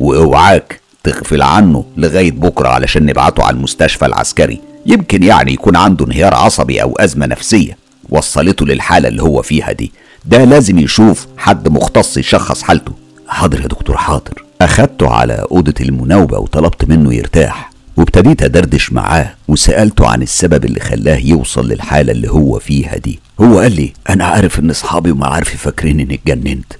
وأوعاك 0.00 0.80
تغفل 1.04 1.42
عنه 1.42 1.84
لغاية 1.96 2.32
بكرة 2.32 2.68
علشان 2.68 3.06
نبعته 3.06 3.42
على 3.44 3.56
المستشفى 3.56 4.06
العسكري. 4.06 4.60
يمكن 4.86 5.22
يعني 5.22 5.52
يكون 5.52 5.76
عنده 5.76 6.06
انهيار 6.06 6.34
عصبي 6.34 6.82
أو 6.82 6.96
أزمة 6.96 7.26
نفسية. 7.26 7.76
وصلته 8.08 8.66
للحالة 8.66 9.08
اللي 9.08 9.22
هو 9.22 9.42
فيها 9.42 9.72
دي. 9.72 9.92
ده 10.24 10.44
لازم 10.44 10.78
يشوف 10.78 11.26
حد 11.36 11.68
مختص 11.68 12.16
يشخص 12.16 12.62
حالته. 12.62 12.92
حاضر 13.28 13.60
يا 13.60 13.66
دكتور 13.66 13.96
حاضر. 13.96 14.44
أخدته 14.60 15.10
على 15.10 15.46
أوضة 15.50 15.74
المناوبة 15.80 16.38
وطلبت 16.38 16.84
منه 16.84 17.14
يرتاح. 17.14 17.72
وابتديت 17.96 18.42
أدردش 18.42 18.92
معاه 18.92 19.34
وسألته 19.48 20.08
عن 20.08 20.22
السبب 20.22 20.64
اللي 20.64 20.80
خلاه 20.80 21.16
يوصل 21.16 21.68
للحالة 21.68 22.12
اللي 22.12 22.30
هو 22.30 22.58
فيها 22.58 22.96
دي. 22.96 23.20
هو 23.40 23.58
قال 23.58 23.76
لي 23.76 23.92
أنا 24.10 24.24
عارف 24.24 24.58
إن 24.58 24.70
أصحابي 24.70 25.10
ومعارفي 25.10 25.56
فاكرين 25.56 26.00
إني 26.00 26.14
اتجننت. 26.14 26.72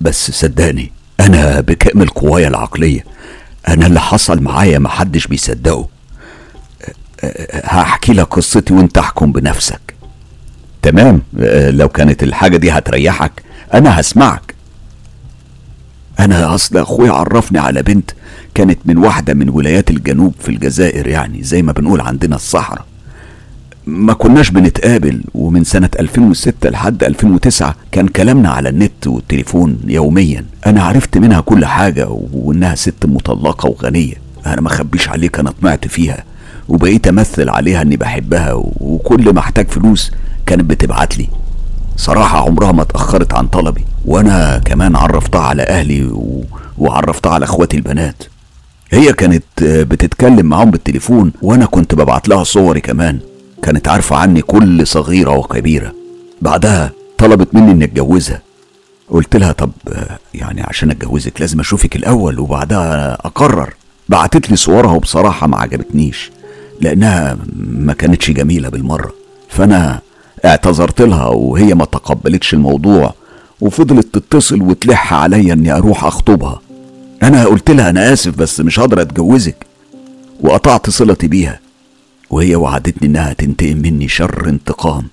بس 0.00 0.30
صدقني 0.30 0.92
أنا 1.20 1.60
بكامل 1.60 2.08
قوايا 2.08 2.48
العقلية. 2.48 3.04
أنا 3.70 3.86
اللي 3.86 4.00
حصل 4.00 4.42
معايا 4.42 4.78
محدش 4.78 5.26
بيصدقه. 5.26 5.88
هحكي 7.64 8.12
لك 8.12 8.26
قصتي 8.26 8.74
وانت 8.74 8.98
احكم 8.98 9.32
بنفسك. 9.32 9.94
تمام؟ 10.82 11.22
لو 11.70 11.88
كانت 11.88 12.22
الحاجة 12.22 12.56
دي 12.56 12.70
هتريحك 12.70 13.32
أنا 13.74 14.00
هسمعك. 14.00 14.54
أنا 16.20 16.54
أصل 16.54 16.78
أخويا 16.78 17.12
عرفني 17.12 17.58
على 17.58 17.82
بنت 17.82 18.10
كانت 18.54 18.78
من 18.84 18.98
واحدة 18.98 19.34
من 19.34 19.48
ولايات 19.48 19.90
الجنوب 19.90 20.34
في 20.40 20.48
الجزائر 20.48 21.06
يعني 21.06 21.42
زي 21.42 21.62
ما 21.62 21.72
بنقول 21.72 22.00
عندنا 22.00 22.36
الصحراء. 22.36 22.84
ما 23.86 24.12
كناش 24.12 24.50
بنتقابل 24.50 25.22
ومن 25.34 25.64
سنة 25.64 25.90
2006 26.00 26.70
لحد 26.70 27.04
2009 27.04 27.74
كان 27.92 28.08
كلامنا 28.08 28.50
على 28.50 28.68
النت 28.68 29.06
والتليفون 29.06 29.80
يوميا. 29.86 30.44
أنا 30.66 30.82
عرفت 30.82 31.18
منها 31.18 31.40
كل 31.40 31.64
حاجة 31.66 32.08
وإنها 32.32 32.74
ست 32.74 33.06
مطلقة 33.06 33.68
وغنية. 33.68 34.14
أنا 34.46 34.60
ما 34.60 34.68
خبيش 34.68 35.08
عليك 35.08 35.38
أنا 35.38 35.50
طمعت 35.50 35.88
فيها. 35.88 36.24
وبقيت 36.68 37.08
أمثل 37.08 37.48
عليها 37.48 37.82
إني 37.82 37.96
بحبها 37.96 38.52
وكل 38.54 39.34
ما 39.34 39.40
أحتاج 39.40 39.68
فلوس 39.68 40.12
كانت 40.46 40.64
بتبعت 40.64 41.18
لي. 41.18 41.28
صراحة 41.96 42.44
عمرها 42.46 42.72
ما 42.72 42.82
اتأخرت 42.82 43.34
عن 43.34 43.46
طلبي. 43.46 43.84
وأنا 44.04 44.58
كمان 44.64 44.96
عرفتها 44.96 45.40
على 45.40 45.62
أهلي 45.62 46.04
و... 46.04 46.44
وعرفتها 46.78 47.32
على 47.32 47.44
إخواتي 47.44 47.76
البنات. 47.76 48.22
هي 48.90 49.12
كانت 49.12 49.44
بتتكلم 49.62 50.46
معاهم 50.46 50.70
بالتليفون 50.70 51.32
وأنا 51.42 51.66
كنت 51.66 51.94
ببعت 51.94 52.28
لها 52.28 52.44
صوري 52.44 52.80
كمان. 52.80 53.18
كانت 53.62 53.88
عارفة 53.88 54.16
عني 54.16 54.42
كل 54.42 54.86
صغيرة 54.86 55.36
وكبيرة. 55.36 55.94
بعدها 56.42 56.92
طلبت 57.18 57.54
مني 57.54 57.70
إني 57.72 57.84
أتجوزها. 57.84 58.42
قلت 59.08 59.36
لها 59.36 59.52
طب 59.52 59.70
يعني 60.34 60.62
عشان 60.62 60.90
أتجوزك 60.90 61.40
لازم 61.40 61.60
أشوفك 61.60 61.96
الأول 61.96 62.38
وبعدها 62.38 63.14
أقرر. 63.14 63.74
بعتت 64.08 64.50
لي 64.50 64.56
صورها 64.56 64.92
وبصراحة 64.92 65.46
ما 65.46 65.56
عجبتنيش 65.56 66.30
لأنها 66.80 67.38
ما 67.66 67.92
كانتش 67.92 68.30
جميلة 68.30 68.68
بالمرة. 68.68 69.12
فأنا 69.48 70.00
اعتذرت 70.44 71.02
لها 71.02 71.26
وهي 71.26 71.74
ما 71.74 71.84
تقبلتش 71.84 72.54
الموضوع 72.54 73.14
وفضلت 73.60 74.14
تتصل 74.14 74.62
وتلح 74.62 75.14
عليا 75.14 75.52
إني 75.52 75.72
أروح 75.72 76.04
أخطبها. 76.04 76.60
أنا 77.22 77.44
قلت 77.44 77.70
لها 77.70 77.90
أنا 77.90 78.12
آسف 78.12 78.36
بس 78.36 78.60
مش 78.60 78.80
هقدر 78.80 79.00
أتجوزك. 79.00 79.66
وقطعت 80.40 80.90
صلتي 80.90 81.28
بيها. 81.28 81.60
وهي 82.30 82.56
وعدتني 82.56 83.08
إنها 83.08 83.32
تنتقم 83.32 83.76
مني 83.76 84.08
شر 84.08 84.48
انتقام. 84.48 85.08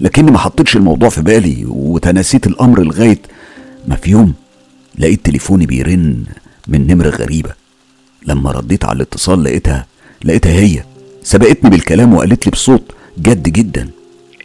لكني 0.00 0.30
ما 0.30 0.38
حطيتش 0.38 0.76
الموضوع 0.76 1.08
في 1.08 1.22
بالي 1.22 1.64
وتناسيت 1.68 2.46
الأمر 2.46 2.82
لغاية 2.82 3.18
ما 3.88 3.96
في 3.96 4.10
يوم 4.10 4.34
لقيت 4.98 5.26
تليفوني 5.26 5.66
بيرن 5.66 6.24
من 6.68 6.86
نمرة 6.86 7.08
غريبة. 7.08 7.50
لما 8.26 8.50
رديت 8.50 8.84
على 8.84 8.96
الاتصال 8.96 9.44
لقيتها 9.44 9.86
لقيتها 10.24 10.52
هي. 10.52 10.82
سبقتني 11.22 11.70
بالكلام 11.70 12.14
وقالت 12.14 12.46
لي 12.46 12.50
بصوت 12.50 12.92
جد 13.18 13.42
جدا. 13.42 13.90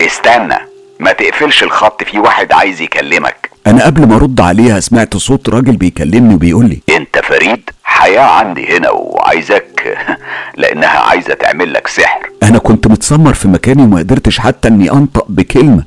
استنى 0.01 0.57
ما 0.99 1.11
تقفلش 1.11 1.63
الخط 1.63 2.03
في 2.03 2.19
واحد 2.19 2.51
عايز 2.51 2.81
يكلمك. 2.81 3.49
أنا 3.67 3.85
قبل 3.85 4.07
ما 4.07 4.15
أرد 4.15 4.41
عليها 4.41 4.79
سمعت 4.79 5.17
صوت 5.17 5.49
راجل 5.49 5.77
بيكلمني 5.77 6.35
وبيقول 6.35 6.69
لي 6.69 6.81
أنت 6.97 7.17
فريد؟ 7.23 7.69
حياة 7.87 8.21
عندي 8.21 8.77
هنا 8.77 8.89
وعايزك 8.89 9.97
لأنها 10.61 10.87
عايزة 10.99 11.33
تعمل 11.33 11.73
لك 11.73 11.87
سحر. 11.87 12.29
أنا 12.43 12.57
كنت 12.57 12.87
متسمر 12.87 13.33
في 13.33 13.47
مكاني 13.47 13.83
وما 13.83 13.99
قدرتش 13.99 14.39
حتى 14.39 14.67
إني 14.67 14.91
أنطق 14.91 15.25
بكلمة. 15.29 15.83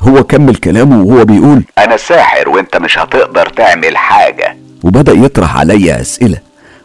هو 0.00 0.24
كمل 0.24 0.56
كلامه 0.56 1.02
وهو 1.02 1.24
بيقول 1.24 1.62
أنا 1.78 1.96
ساحر 1.96 2.48
وأنت 2.48 2.76
مش 2.76 2.98
هتقدر 2.98 3.46
تعمل 3.48 3.96
حاجة. 3.96 4.56
وبدأ 4.82 5.12
يطرح 5.12 5.56
عليا 5.56 6.00
أسئلة 6.00 6.38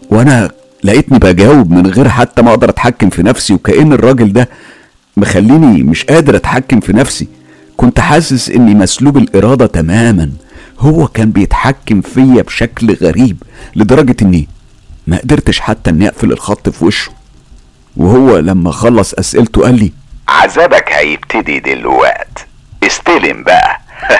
وأنا 0.09 0.51
لقيتني 0.83 1.19
بجاوب 1.19 1.71
من 1.71 1.87
غير 1.87 2.09
حتى 2.09 2.41
ما 2.41 2.49
أقدر 2.49 2.69
أتحكم 2.69 3.09
في 3.09 3.23
نفسي 3.23 3.53
وكأن 3.53 3.93
الراجل 3.93 4.33
ده 4.33 4.49
مخليني 5.17 5.83
مش 5.83 6.05
قادر 6.05 6.35
أتحكم 6.35 6.79
في 6.79 6.93
نفسي. 6.93 7.27
كنت 7.77 7.99
حاسس 7.99 8.49
إني 8.49 8.75
مسلوب 8.75 9.17
الإرادة 9.17 9.65
تماما. 9.65 10.31
هو 10.79 11.07
كان 11.07 11.31
بيتحكم 11.31 12.01
فيا 12.01 12.41
بشكل 12.41 12.93
غريب 12.93 13.43
لدرجة 13.75 14.15
إني 14.21 14.47
ما 15.07 15.17
قدرتش 15.17 15.59
حتى 15.59 15.89
إني 15.89 16.07
أقفل 16.07 16.31
الخط 16.31 16.69
في 16.69 16.85
وشه. 16.85 17.11
وهو 17.97 18.37
لما 18.37 18.71
خلص 18.71 19.13
أسئلته 19.13 19.61
قال 19.61 19.75
لي 19.79 19.91
عذابك 20.27 20.89
هيبتدي 20.91 21.59
دلوقت. 21.59 22.47
استلم 22.83 23.43
بقى. 23.43 23.79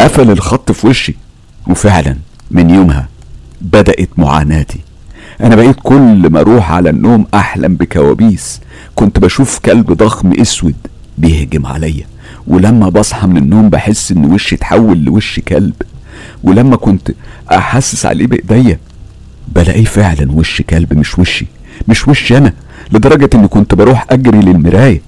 قفل 0.00 0.30
الخط 0.30 0.72
في 0.72 0.86
وشي 0.86 1.16
وفعلا 1.66 2.16
من 2.50 2.70
يومها 2.70 3.08
بدأت 3.60 4.08
معاناتي. 4.16 4.80
أنا 5.40 5.56
بقيت 5.56 5.76
كل 5.82 6.30
ما 6.30 6.40
أروح 6.40 6.72
على 6.72 6.90
النوم 6.90 7.26
أحلم 7.34 7.74
بكوابيس 7.74 8.60
كنت 8.94 9.18
بشوف 9.18 9.58
كلب 9.58 9.92
ضخم 9.92 10.32
أسود 10.40 10.76
بيهجم 11.18 11.66
عليا. 11.66 12.06
ولما 12.46 12.88
بصحى 12.88 13.26
من 13.26 13.36
النوم 13.36 13.70
بحس 13.70 14.12
إن 14.12 14.24
وشي 14.32 14.54
اتحول 14.54 14.98
لوش 15.04 15.40
كلب. 15.40 15.74
ولما 16.44 16.76
كنت 16.76 17.10
أحسس 17.52 18.06
عليه 18.06 18.26
بإيديا 18.26 18.78
بلاقيه 19.48 19.84
فعلا 19.84 20.32
وش 20.32 20.62
كلب 20.62 20.94
مش 20.98 21.18
وشي 21.18 21.46
مش 21.88 22.08
وشي 22.08 22.36
أنا 22.38 22.52
لدرجة 22.92 23.30
إني 23.34 23.48
كنت 23.48 23.74
بروح 23.74 24.06
أجري 24.10 24.38
للمراية. 24.40 25.00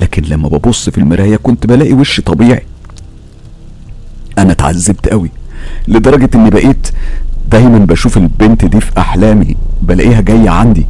لكن 0.00 0.22
لما 0.22 0.48
ببص 0.48 0.88
في 0.90 0.98
المراية 0.98 1.36
كنت 1.36 1.66
بلاقي 1.66 1.92
وش 1.92 2.20
طبيعي. 2.20 2.62
أنا 4.38 4.52
اتعذبت 4.52 5.08
قوي 5.08 5.30
لدرجة 5.88 6.30
إني 6.34 6.50
بقيت 6.50 6.88
دايما 7.50 7.78
بشوف 7.78 8.16
البنت 8.16 8.64
دي 8.64 8.80
في 8.80 8.90
أحلامي 8.98 9.56
بلاقيها 9.82 10.20
جاية 10.20 10.50
عندي 10.50 10.86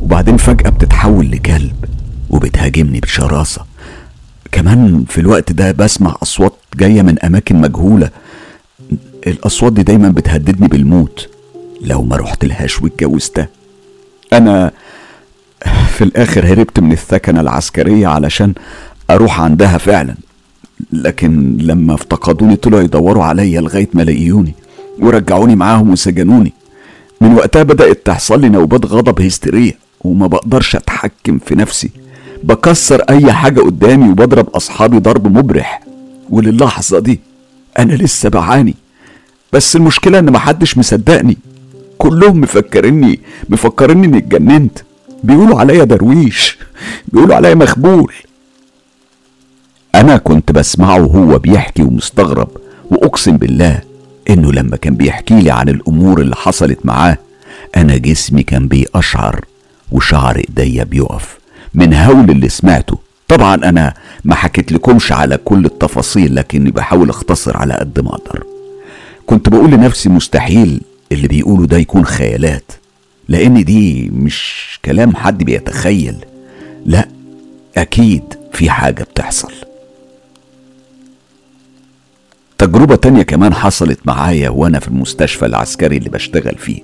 وبعدين 0.00 0.36
فجأة 0.36 0.70
بتتحول 0.70 1.30
لكلب 1.30 1.84
وبتهاجمني 2.30 3.00
بشراسة. 3.00 3.71
كمان 4.52 5.04
في 5.08 5.20
الوقت 5.20 5.52
ده 5.52 5.72
بسمع 5.72 6.16
أصوات 6.22 6.54
جاية 6.76 7.02
من 7.02 7.18
أماكن 7.18 7.56
مجهولة. 7.60 8.10
الأصوات 9.26 9.72
دي 9.72 9.82
دايما 9.82 10.08
بتهددني 10.08 10.68
بالموت. 10.68 11.28
لو 11.80 12.02
ما 12.02 12.16
رحت 12.16 12.44
لهاش 12.44 12.82
واتجوزتها. 12.82 13.48
أنا 14.32 14.70
في 15.88 16.04
الآخر 16.04 16.46
هربت 16.46 16.80
من 16.80 16.92
الثكنة 16.92 17.40
العسكرية 17.40 18.06
علشان 18.06 18.54
أروح 19.10 19.40
عندها 19.40 19.78
فعلا. 19.78 20.14
لكن 20.92 21.56
لما 21.60 21.94
افتقدوني 21.94 22.56
طلعوا 22.56 22.82
يدوروا 22.82 23.24
عليا 23.24 23.60
لغاية 23.60 23.88
ما 23.94 24.02
لقيوني 24.02 24.54
ورجعوني 24.98 25.56
معاهم 25.56 25.90
وسجنوني. 25.90 26.52
من 27.20 27.34
وقتها 27.34 27.62
بدأت 27.62 28.06
تحصل 28.06 28.40
لي 28.40 28.48
نوبات 28.48 28.86
غضب 28.86 29.20
هستيرية 29.20 29.72
وما 30.00 30.26
بقدرش 30.26 30.76
أتحكم 30.76 31.38
في 31.38 31.54
نفسي. 31.54 31.90
بكسر 32.42 33.00
أي 33.10 33.32
حاجة 33.32 33.60
قدامي 33.60 34.10
وبضرب 34.10 34.48
أصحابي 34.48 34.98
ضرب 34.98 35.38
مبرح. 35.38 35.82
وللحظة 36.30 36.98
دي 36.98 37.20
أنا 37.78 37.92
لسه 37.92 38.28
بعاني. 38.28 38.74
بس 39.52 39.76
المشكلة 39.76 40.18
إن 40.18 40.32
محدش 40.32 40.78
مصدقني. 40.78 41.38
كلهم 41.98 42.40
مفكريني 42.40 43.20
مفكريني 43.48 44.06
إني 44.06 44.18
اتجننت. 44.18 44.78
بيقولوا 45.24 45.60
عليا 45.60 45.84
درويش 45.84 46.58
بيقولوا 47.08 47.36
عليا 47.36 47.54
مخبول. 47.54 48.14
أنا 49.94 50.16
كنت 50.16 50.52
بسمعه 50.52 51.00
وهو 51.06 51.38
بيحكي 51.38 51.82
ومستغرب 51.82 52.48
وأقسم 52.90 53.36
بالله 53.36 53.80
إنه 54.30 54.52
لما 54.52 54.76
كان 54.76 54.94
بيحكي 54.94 55.40
لي 55.40 55.50
عن 55.50 55.68
الأمور 55.68 56.20
اللي 56.20 56.36
حصلت 56.36 56.86
معاه 56.86 57.18
أنا 57.76 57.96
جسمي 57.96 58.42
كان 58.42 58.68
بيقشعر 58.68 59.44
وشعر 59.92 60.36
إيديا 60.36 60.84
بيقف. 60.84 61.41
من 61.74 61.94
هول 61.94 62.30
اللي 62.30 62.48
سمعته. 62.48 62.98
طبعا 63.28 63.54
أنا 63.54 63.94
ما 64.24 64.34
حكيت 64.34 64.72
لكمش 64.72 65.12
على 65.12 65.36
كل 65.36 65.64
التفاصيل 65.64 66.36
لكني 66.36 66.70
بحاول 66.70 67.10
أختصر 67.10 67.56
على 67.56 67.74
قد 67.74 68.00
ما 68.00 68.10
أقدر. 68.10 68.44
كنت 69.26 69.48
بقول 69.48 69.70
لنفسي 69.70 70.08
مستحيل 70.08 70.80
اللي 71.12 71.28
بيقوله 71.28 71.66
ده 71.66 71.76
يكون 71.78 72.04
خيالات 72.04 72.72
لأن 73.28 73.64
دي 73.64 74.10
مش 74.12 74.62
كلام 74.84 75.16
حد 75.16 75.44
بيتخيل. 75.44 76.24
لا 76.86 77.08
أكيد 77.76 78.22
في 78.52 78.70
حاجة 78.70 79.02
بتحصل. 79.02 79.52
تجربة 82.58 82.96
تانية 82.96 83.22
كمان 83.22 83.54
حصلت 83.54 83.98
معايا 84.04 84.50
وأنا 84.50 84.78
في 84.80 84.88
المستشفى 84.88 85.46
العسكري 85.46 85.96
اللي 85.96 86.08
بشتغل 86.10 86.54
فيه. 86.58 86.82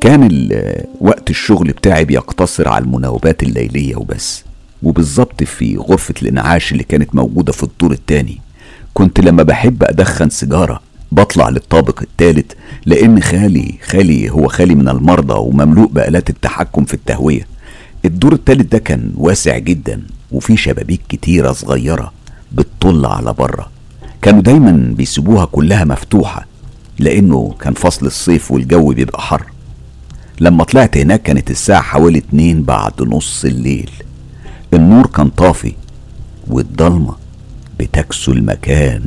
كان 0.00 0.48
وقت 1.00 1.30
الشغل 1.30 1.68
بتاعي 1.68 2.04
بيقتصر 2.04 2.68
على 2.68 2.84
المناوبات 2.84 3.42
الليلية 3.42 3.96
وبس. 3.96 4.44
وبالظبط 4.82 5.42
في 5.42 5.76
غرفة 5.76 6.14
الإنعاش 6.22 6.72
اللي 6.72 6.84
كانت 6.84 7.14
موجودة 7.14 7.52
في 7.52 7.62
الدور 7.62 7.92
التاني. 7.92 8.38
كنت 8.94 9.20
لما 9.20 9.42
بحب 9.42 9.82
أدخن 9.82 10.30
سيجارة 10.30 10.80
بطلع 11.12 11.48
للطابق 11.48 12.02
الثالث 12.02 12.52
لأن 12.86 13.22
خالي 13.22 13.74
خالي 13.82 14.30
هو 14.30 14.48
خالي 14.48 14.74
من 14.74 14.88
المرضى 14.88 15.34
ومملوء 15.34 15.88
بآلات 15.88 16.30
التحكم 16.30 16.84
في 16.84 16.94
التهوية. 16.94 17.46
الدور 18.04 18.32
الثالث 18.32 18.66
ده 18.72 18.78
كان 18.78 19.12
واسع 19.16 19.58
جدا 19.58 20.02
وفيه 20.32 20.56
شبابيك 20.56 21.00
كتيرة 21.08 21.52
صغيرة 21.52 22.12
بتطل 22.52 23.06
على 23.06 23.32
بره. 23.32 23.70
كانوا 24.22 24.42
دايما 24.42 24.94
بيسيبوها 24.96 25.44
كلها 25.44 25.84
مفتوحة 25.84 26.46
لأنه 26.98 27.54
كان 27.60 27.74
فصل 27.74 28.06
الصيف 28.06 28.50
والجو 28.50 28.92
بيبقى 28.92 29.22
حر. 29.22 29.42
لما 30.40 30.64
طلعت 30.64 30.96
هناك 30.98 31.22
كانت 31.22 31.50
الساعة 31.50 31.82
حوالي 31.82 32.18
اتنين 32.18 32.62
بعد 32.62 33.02
نص 33.02 33.44
الليل. 33.44 33.90
النور 34.74 35.06
كان 35.06 35.28
طافي 35.28 35.72
والضلمة 36.46 37.14
بتكسو 37.80 38.32
المكان. 38.32 39.02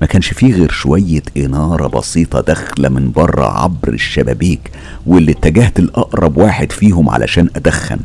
ما 0.00 0.06
كانش 0.06 0.26
فيه 0.26 0.54
غير 0.54 0.70
شوية 0.70 1.22
إنارة 1.36 1.86
بسيطة 1.86 2.40
داخلة 2.40 2.88
من 2.88 3.12
بره 3.12 3.62
عبر 3.62 3.88
الشبابيك 3.92 4.70
واللي 5.06 5.32
اتجهت 5.32 5.78
الأقرب 5.78 6.36
واحد 6.36 6.72
فيهم 6.72 7.10
علشان 7.10 7.48
أدخن. 7.56 7.98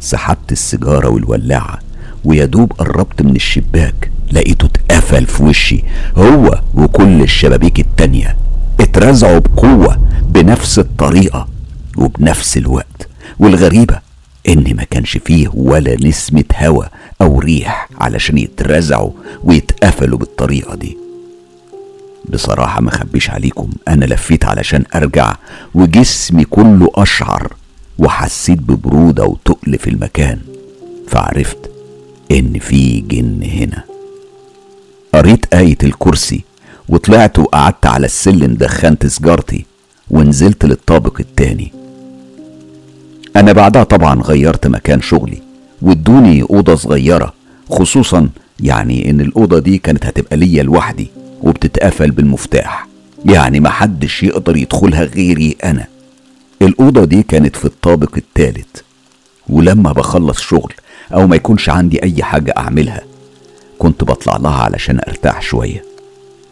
سحبت 0.00 0.52
السيجارة 0.52 1.08
والولاعة 1.08 1.78
ويدوب 2.24 2.72
قربت 2.72 3.22
من 3.22 3.36
الشباك 3.36 4.10
لقيته 4.32 4.66
اتقفل 4.66 5.26
في 5.26 5.42
وشي 5.42 5.82
هو 6.16 6.60
وكل 6.74 7.22
الشبابيك 7.22 7.80
التانية. 7.80 8.36
اترزعوا 8.80 9.38
بقوة 9.38 9.96
بنفس 10.28 10.78
الطريقة 10.78 11.48
وبنفس 11.96 12.56
الوقت. 12.56 13.08
والغريبة 13.38 14.00
إن 14.48 14.76
ما 14.76 14.84
كانش 14.84 15.16
فيه 15.16 15.48
ولا 15.54 15.96
نسمة 16.06 16.44
هوا 16.56 16.84
أو 17.22 17.38
ريح 17.38 17.88
علشان 18.00 18.38
يترزعوا 18.38 19.10
ويتقفلوا 19.44 20.18
بالطريقة 20.18 20.74
دي. 20.74 20.96
بصراحة 22.28 22.80
ما 22.80 22.90
خبيش 22.90 23.30
عليكم 23.30 23.70
أنا 23.88 24.04
لفيت 24.04 24.44
علشان 24.44 24.84
أرجع 24.94 25.36
وجسمي 25.74 26.44
كله 26.44 26.90
أشعر 26.94 27.52
وحسيت 27.98 28.58
ببرودة 28.58 29.24
وتقل 29.24 29.78
في 29.78 29.90
المكان. 29.90 30.38
فعرفت 31.08 31.70
إن 32.30 32.58
في 32.58 33.00
جن 33.00 33.42
هنا. 33.42 33.84
قريت 35.14 35.54
آية 35.54 35.78
الكرسي 35.84 36.44
وطلعت 36.88 37.38
وقعدت 37.38 37.86
على 37.86 38.06
السلم 38.06 38.54
دخنت 38.54 39.06
سجارتي 39.06 39.64
ونزلت 40.10 40.64
للطابق 40.64 41.16
التاني. 41.20 41.72
أنا 43.36 43.52
بعدها 43.52 43.84
طبعا 43.84 44.22
غيرت 44.22 44.66
مكان 44.66 45.00
شغلي 45.00 45.42
وادوني 45.82 46.42
أوضة 46.42 46.74
صغيرة 46.74 47.34
خصوصا 47.70 48.28
يعني 48.60 49.10
إن 49.10 49.20
الأوضة 49.20 49.58
دي 49.58 49.78
كانت 49.78 50.06
هتبقى 50.06 50.36
ليا 50.36 50.62
لوحدي 50.62 51.10
وبتتقفل 51.42 52.10
بالمفتاح. 52.10 52.88
يعني 53.24 53.60
محدش 53.60 54.22
يقدر 54.22 54.56
يدخلها 54.56 55.04
غيري 55.04 55.56
أنا. 55.64 55.86
الأوضة 56.62 57.04
دي 57.04 57.22
كانت 57.22 57.56
في 57.56 57.64
الطابق 57.64 58.10
التالت. 58.16 58.84
ولما 59.48 59.92
بخلص 59.92 60.40
شغل 60.40 60.72
أو 61.14 61.26
ما 61.26 61.36
يكونش 61.36 61.68
عندي 61.68 62.02
أي 62.02 62.22
حاجة 62.22 62.54
أعملها 62.56 63.00
كنت 63.78 64.04
بطلع 64.04 64.36
لها 64.36 64.62
علشان 64.62 65.00
أرتاح 65.08 65.42
شوية. 65.42 65.93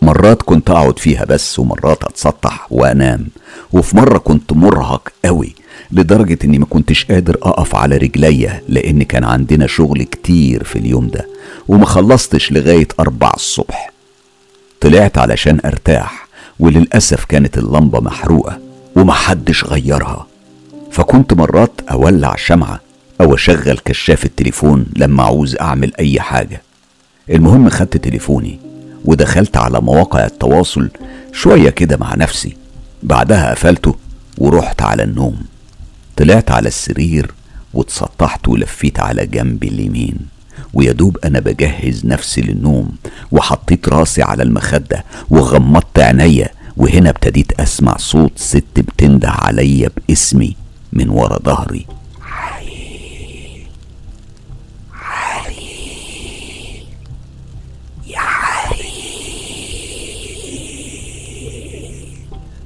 مرات 0.03 0.43
كنت 0.43 0.71
أقعد 0.71 0.99
فيها 0.99 1.25
بس 1.25 1.59
ومرات 1.59 2.05
أتسطح 2.05 2.67
وأنام. 2.71 3.27
وفي 3.73 3.97
مرة 3.97 4.19
كنت 4.19 4.53
مرهق 4.53 5.09
قوي 5.25 5.55
لدرجة 5.93 6.39
إني 6.45 6.59
ما 6.59 6.67
كنتش 6.67 7.05
قادر 7.05 7.37
أقف 7.43 7.77
على 7.77 7.97
رجليا 7.97 8.63
لأن 8.69 9.03
كان 9.03 9.25
عندنا 9.25 9.67
شغل 9.67 10.03
كتير 10.03 10.65
في 10.65 10.79
اليوم 10.79 11.09
ده 11.09 11.27
وما 11.69 11.87
خلصتش 11.87 12.53
لغاية 12.53 12.89
أربع 13.01 13.31
الصبح. 13.35 13.93
طلعت 14.81 15.19
علشان 15.19 15.61
أرتاح 15.65 16.27
وللأسف 16.61 17.25
كانت 17.25 17.59
اللمبة 17.59 18.01
محروقة 18.01 18.59
ومحدش 18.97 19.65
غيرها. 19.65 20.27
فكنت 20.91 21.33
مرات 21.35 21.73
أولع 21.91 22.37
شمعة 22.37 22.81
أو 23.21 23.35
أشغل 23.35 23.79
كشاف 23.85 24.25
التليفون 24.25 24.87
لما 24.97 25.23
عاوز 25.23 25.57
أعمل 25.57 25.93
أي 25.99 26.21
حاجة. 26.21 26.63
المهم 27.31 27.69
خدت 27.69 27.97
تليفوني 27.97 28.72
ودخلت 29.05 29.57
على 29.57 29.81
مواقع 29.81 30.27
التواصل 30.27 30.91
شوية 31.33 31.71
كده 31.71 31.97
مع 31.97 32.15
نفسي. 32.15 32.57
بعدها 33.03 33.51
قفلته 33.51 33.97
ورحت 34.39 34.83
على 34.83 35.03
النوم. 35.03 35.43
طلعت 36.17 36.51
على 36.51 36.69
السرير 36.69 37.31
واتسطحت 37.75 38.49
ولفيت 38.49 39.01
على 39.01 39.27
جنبي 39.27 39.69
اليمين. 39.69 40.17
ويدوب 40.75 41.19
أنا 41.25 41.41
بجهز 41.41 42.07
نفسي 42.07 42.41
للنوم 42.41 42.93
وحطيت 43.33 43.89
راسي 43.89 44.23
على 44.23 44.43
المخدة 44.43 45.05
وغمضت 45.31 45.99
عينيا 45.99 46.49
وهنا 46.77 47.11
ابتديت 47.11 47.61
أسمع 47.61 47.97
صوت 47.97 48.33
ست 48.37 48.65
بتنده 48.77 49.31
عليا 49.31 49.91
باسمي 50.09 50.57
من 50.93 51.09
ورا 51.09 51.39
ظهري. 51.39 51.87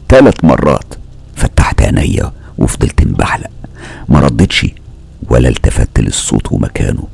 ثلاث 0.09 0.45
مرات. 0.45 0.95
فتحت 1.35 1.83
عينيا 1.83 2.33
وفضلت 2.59 3.07
مبحلق 3.07 3.51
ما 4.09 4.21
ردتش 4.21 4.67
ولا 5.31 5.49
التفت 5.49 6.01
للصوت 6.01 6.53
ومكانه. 6.53 7.07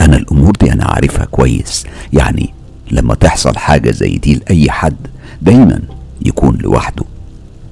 أنا 0.00 0.16
الأمور 0.16 0.52
دي 0.60 0.72
أنا 0.72 0.84
عارفها 0.84 1.24
كويس. 1.24 1.84
يعني 2.12 2.54
لما 2.90 3.14
تحصل 3.14 3.56
حاجة 3.56 3.90
زي 3.90 4.18
دي 4.18 4.34
لأي 4.34 4.70
حد 4.70 4.96
دايما 5.42 5.80
يكون 6.26 6.56
لوحده. 6.56 7.04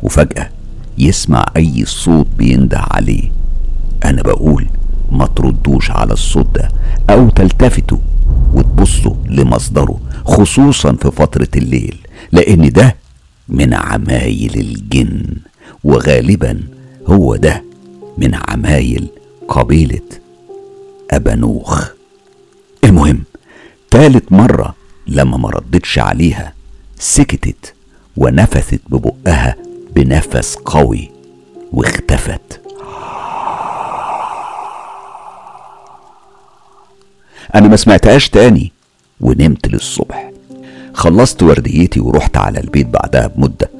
وفجأة 0.02 0.50
يسمع 0.98 1.46
أي 1.56 1.84
صوت 1.84 2.26
بينده 2.38 2.78
عليه. 2.78 3.30
أنا 4.04 4.22
بقول 4.22 4.66
ما 5.12 5.26
تردوش 5.26 5.90
على 5.90 6.12
الصوت 6.12 6.46
ده 6.54 6.68
أو 7.10 7.28
تلتفتوا 7.28 7.98
وتبصوا 8.54 9.14
لمصدره 9.26 10.00
خصوصا 10.24 10.92
في 10.92 11.10
فترة 11.10 11.48
الليل. 11.56 11.96
لأن 12.32 12.70
ده 12.70 12.96
من 13.48 13.74
عمايل 13.74 14.54
الجن 14.60 15.22
وغالبا 15.84 16.60
هو 17.06 17.36
ده 17.36 17.64
من 18.18 18.34
عمايل 18.34 19.08
قبيلة 19.48 20.00
أبانوخ. 21.10 21.88
المهم 22.84 23.24
تالت 23.90 24.32
مرة 24.32 24.74
لما 25.06 25.36
ما 25.36 25.50
ردتش 25.50 25.98
عليها 25.98 26.54
سكتت 26.98 27.74
ونفثت 28.16 28.80
ببقها 28.88 29.56
بنفس 29.94 30.54
قوي 30.54 31.10
واختفت. 31.72 32.60
أنا 37.54 37.68
ما 37.68 37.76
سمعتهاش 37.76 38.28
تاني 38.30 38.72
ونمت 39.20 39.68
للصبح. 39.68 40.30
خلصت 40.96 41.42
ورديتي 41.42 42.00
ورحت 42.00 42.36
على 42.36 42.60
البيت 42.60 42.86
بعدها 42.86 43.26
بمدة. 43.26 43.70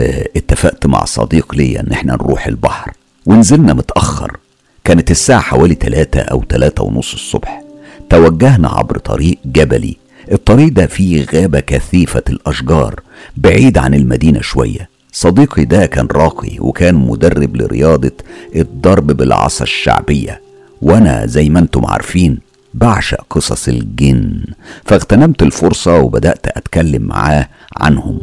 آه 0.00 0.28
اتفقت 0.36 0.86
مع 0.86 1.04
صديق 1.04 1.54
ليا 1.54 1.80
ان 1.80 1.92
إحنا 1.92 2.12
نروح 2.12 2.46
البحر 2.46 2.92
ونزلنا 3.26 3.72
متأخر. 3.72 4.36
كانت 4.84 5.10
الساعة 5.10 5.40
حوالي 5.40 5.74
تلاتة 5.74 6.20
أو 6.20 6.42
تلاتة 6.42 6.82
ونص 6.82 7.12
الصبح. 7.12 7.62
توجهنا 8.10 8.68
عبر 8.68 8.98
طريق 8.98 9.38
جبلي. 9.46 9.96
الطريق 10.32 10.72
ده 10.72 10.86
فيه 10.86 11.26
غابة 11.34 11.60
كثيفة 11.60 12.22
الأشجار 12.28 13.00
بعيد 13.36 13.78
عن 13.78 13.94
المدينة 13.94 14.40
شوية. 14.40 14.88
صديقي 15.12 15.64
ده 15.64 15.86
كان 15.86 16.08
راقي 16.12 16.56
وكان 16.60 16.94
مدرب 16.94 17.56
لرياضة 17.56 18.12
الضرب 18.56 19.06
بالعصا 19.06 19.64
الشعبية. 19.64 20.40
وأنا 20.82 21.26
زي 21.26 21.48
ما 21.48 21.58
أنتم 21.60 21.86
عارفين 21.86 22.38
بعشق 22.74 23.26
قصص 23.30 23.68
الجن 23.68 24.44
فاغتنمت 24.84 25.42
الفرصة 25.42 25.98
وبدأت 25.98 26.46
أتكلم 26.46 27.02
معاه 27.02 27.48
عنهم. 27.76 28.20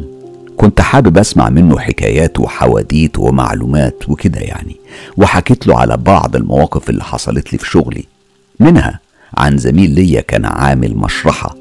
كنت 0.56 0.80
حابب 0.80 1.18
أسمع 1.18 1.48
منه 1.48 1.78
حكايات 1.78 2.40
وحواديت 2.40 3.18
ومعلومات 3.18 4.08
وكده 4.08 4.40
يعني 4.40 4.76
وحكيت 5.16 5.66
له 5.66 5.78
على 5.78 5.96
بعض 5.96 6.36
المواقف 6.36 6.90
اللي 6.90 7.04
حصلت 7.04 7.52
لي 7.52 7.58
في 7.58 7.70
شغلي. 7.70 8.04
منها 8.60 9.00
عن 9.36 9.58
زميل 9.58 9.90
ليا 9.90 10.20
كان 10.20 10.44
عامل 10.44 10.96
مشرحة. 10.96 11.56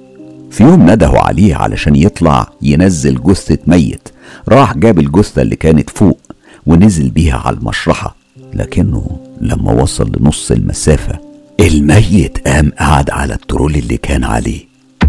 في 0.51 0.63
يوم 0.63 0.89
ندهوا 0.89 1.19
عليه 1.19 1.55
علشان 1.55 1.95
يطلع 1.95 2.49
ينزل 2.61 3.23
جثة 3.23 3.57
ميت 3.67 4.09
راح 4.49 4.77
جاب 4.77 4.99
الجثة 4.99 5.41
اللي 5.41 5.55
كانت 5.55 5.89
فوق 5.89 6.19
ونزل 6.65 7.09
بيها 7.09 7.37
على 7.37 7.57
المشرحة 7.57 8.15
لكنه 8.53 9.19
لما 9.41 9.71
وصل 9.71 10.11
لنص 10.19 10.51
المسافة 10.51 11.26
الميت 11.59 12.47
قام 12.47 12.71
قعد 12.79 13.09
على 13.09 13.33
الترول 13.33 13.75
اللي 13.75 13.97
كان 13.97 14.23
عليه 14.23 14.65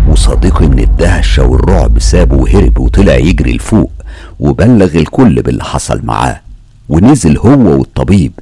وصديقي 0.09 0.67
من 0.67 0.79
الدهشة 0.79 1.47
والرعب 1.47 1.99
سابه 1.99 2.37
وهرب 2.37 2.79
وطلع 2.79 3.15
يجري 3.15 3.53
لفوق 3.53 3.91
وبلغ 4.41 4.97
الكل 4.97 5.43
باللي 5.43 5.65
حصل 5.65 6.01
معاه 6.05 6.41
ونزل 6.89 7.39
هو 7.39 7.79
والطبيب 7.79 8.33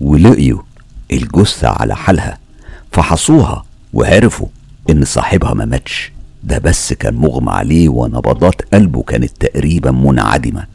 ولقيوا 0.00 0.62
الجثة 1.12 1.68
على 1.68 1.96
حالها 1.96 2.38
فحصوها 2.92 3.64
وعرفوا 3.92 4.46
إن 4.90 5.04
صاحبها 5.04 5.54
ما 5.54 5.64
ماتش. 5.64 6.12
ده 6.44 6.58
بس 6.58 6.92
كان 6.92 7.14
مغمى 7.14 7.50
عليه 7.50 7.88
ونبضات 7.88 8.62
قلبه 8.74 9.02
كانت 9.02 9.30
تقريبا 9.46 9.90
منعدمة 9.90 10.66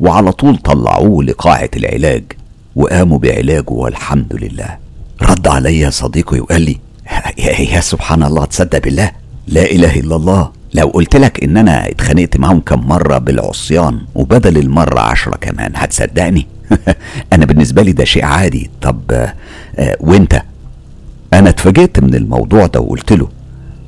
وعلى 0.00 0.32
طول 0.32 0.56
طلعوه 0.56 1.24
لقاعة 1.24 1.70
العلاج 1.76 2.24
وقاموا 2.76 3.18
بعلاجه 3.18 3.70
والحمد 3.70 4.32
لله. 4.32 4.78
رد 5.22 5.48
عليا 5.48 5.90
صديقي 5.90 6.40
وقال 6.40 6.62
لي 6.62 6.76
يا 7.58 7.80
سبحان 7.80 8.22
الله 8.22 8.44
تصدق 8.44 8.78
بالله 8.78 9.10
لا 9.48 9.62
إله 9.70 10.00
إلا 10.00 10.16
الله. 10.16 10.50
لو 10.74 10.86
قلت 10.88 11.16
لك 11.16 11.44
إن 11.44 11.56
أنا 11.56 11.88
اتخانقت 11.88 12.36
معاهم 12.36 12.60
كم 12.60 12.88
مرة 12.88 13.18
بالعصيان 13.18 14.00
وبدل 14.14 14.58
المرة 14.58 15.00
عشرة 15.00 15.36
كمان 15.36 15.72
هتصدقني؟ 15.74 16.46
أنا 17.32 17.46
بالنسبة 17.46 17.82
لي 17.82 17.92
ده 17.92 18.04
شيء 18.04 18.24
عادي. 18.24 18.70
طب 18.82 19.00
آه 19.10 19.96
وأنت؟ 20.00 20.42
أنا 21.32 21.50
اتفاجئت 21.50 22.00
من 22.00 22.14
الموضوع 22.14 22.66
ده 22.66 22.80
وقلت 22.80 23.12
له 23.12 23.28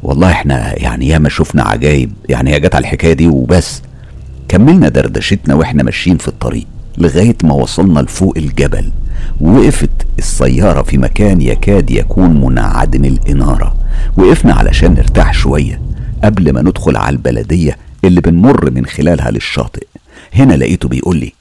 والله 0.02 0.30
إحنا 0.30 0.78
يعني 0.78 1.08
ياما 1.08 1.28
شفنا 1.28 1.62
عجايب 1.62 2.12
يعني 2.28 2.54
هي 2.54 2.60
جت 2.60 2.74
على 2.74 2.82
الحكاية 2.82 3.12
دي 3.12 3.26
وبس. 3.26 3.82
كملنا 4.48 4.88
دردشتنا 4.88 5.54
وإحنا 5.54 5.82
ماشيين 5.82 6.16
في 6.16 6.28
الطريق. 6.28 6.66
لغاية 6.98 7.36
ما 7.42 7.54
وصلنا 7.54 8.00
لفوق 8.00 8.34
الجبل. 8.36 8.92
وقفت 9.40 9.90
السيارة 10.18 10.82
في 10.82 10.98
مكان 10.98 11.42
يكاد 11.42 11.90
يكون 11.90 12.40
منعدم 12.40 13.04
الإنارة. 13.04 13.76
وقفنا 14.16 14.54
علشان 14.54 14.94
نرتاح 14.94 15.34
شوية 15.34 15.80
قبل 16.24 16.52
ما 16.52 16.62
ندخل 16.62 16.96
على 16.96 17.16
البلدية 17.16 17.76
اللي 18.04 18.20
بنمر 18.20 18.70
من 18.70 18.86
خلالها 18.86 19.30
للشاطئ. 19.30 19.86
هنا 20.34 20.54
لقيته 20.54 20.88
بيقول 20.88 21.16
لي 21.16 21.32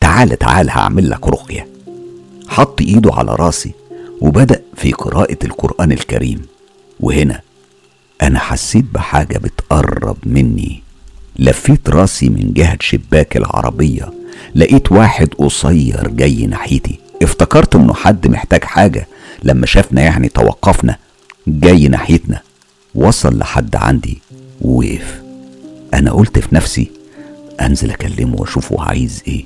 تعال 0.00 0.38
تعال 0.38 0.70
هعمل 0.70 1.10
لك 1.10 1.28
رقية. 1.28 1.66
حط 2.48 2.80
إيده 2.80 3.14
على 3.14 3.34
راسي 3.34 3.72
وبدأ 4.20 4.62
في 4.76 4.92
قراءة 4.92 5.38
القرآن 5.44 5.92
الكريم. 5.92 6.42
وهنا 7.00 7.40
أنا 8.22 8.38
حسيت 8.38 8.84
بحاجة 8.94 9.38
بتقرب 9.38 10.16
مني. 10.26 10.82
لفيت 11.38 11.90
راسي 11.90 12.28
من 12.28 12.52
جهة 12.52 12.76
شباك 12.80 13.36
العربية 13.36 14.12
لقيت 14.54 14.92
واحد 14.92 15.28
قصير 15.38 16.08
جاي 16.08 16.46
ناحيتي. 16.46 16.98
افتكرت 17.22 17.76
إنه 17.76 17.94
حد 17.94 18.28
محتاج 18.28 18.64
حاجة. 18.64 19.06
لما 19.42 19.66
شافنا 19.66 20.02
يعني 20.02 20.28
توقفنا 20.28 20.96
جاي 21.46 21.88
ناحيتنا. 21.88 22.40
وصل 22.94 23.38
لحد 23.38 23.76
عندي 23.76 24.22
ووقف. 24.60 25.22
أنا 25.94 26.12
قلت 26.12 26.38
في 26.38 26.54
نفسي 26.54 26.90
أنزل 27.60 27.90
أكلمه 27.90 28.36
وأشوفه 28.40 28.82
عايز 28.82 29.22
إيه. 29.28 29.44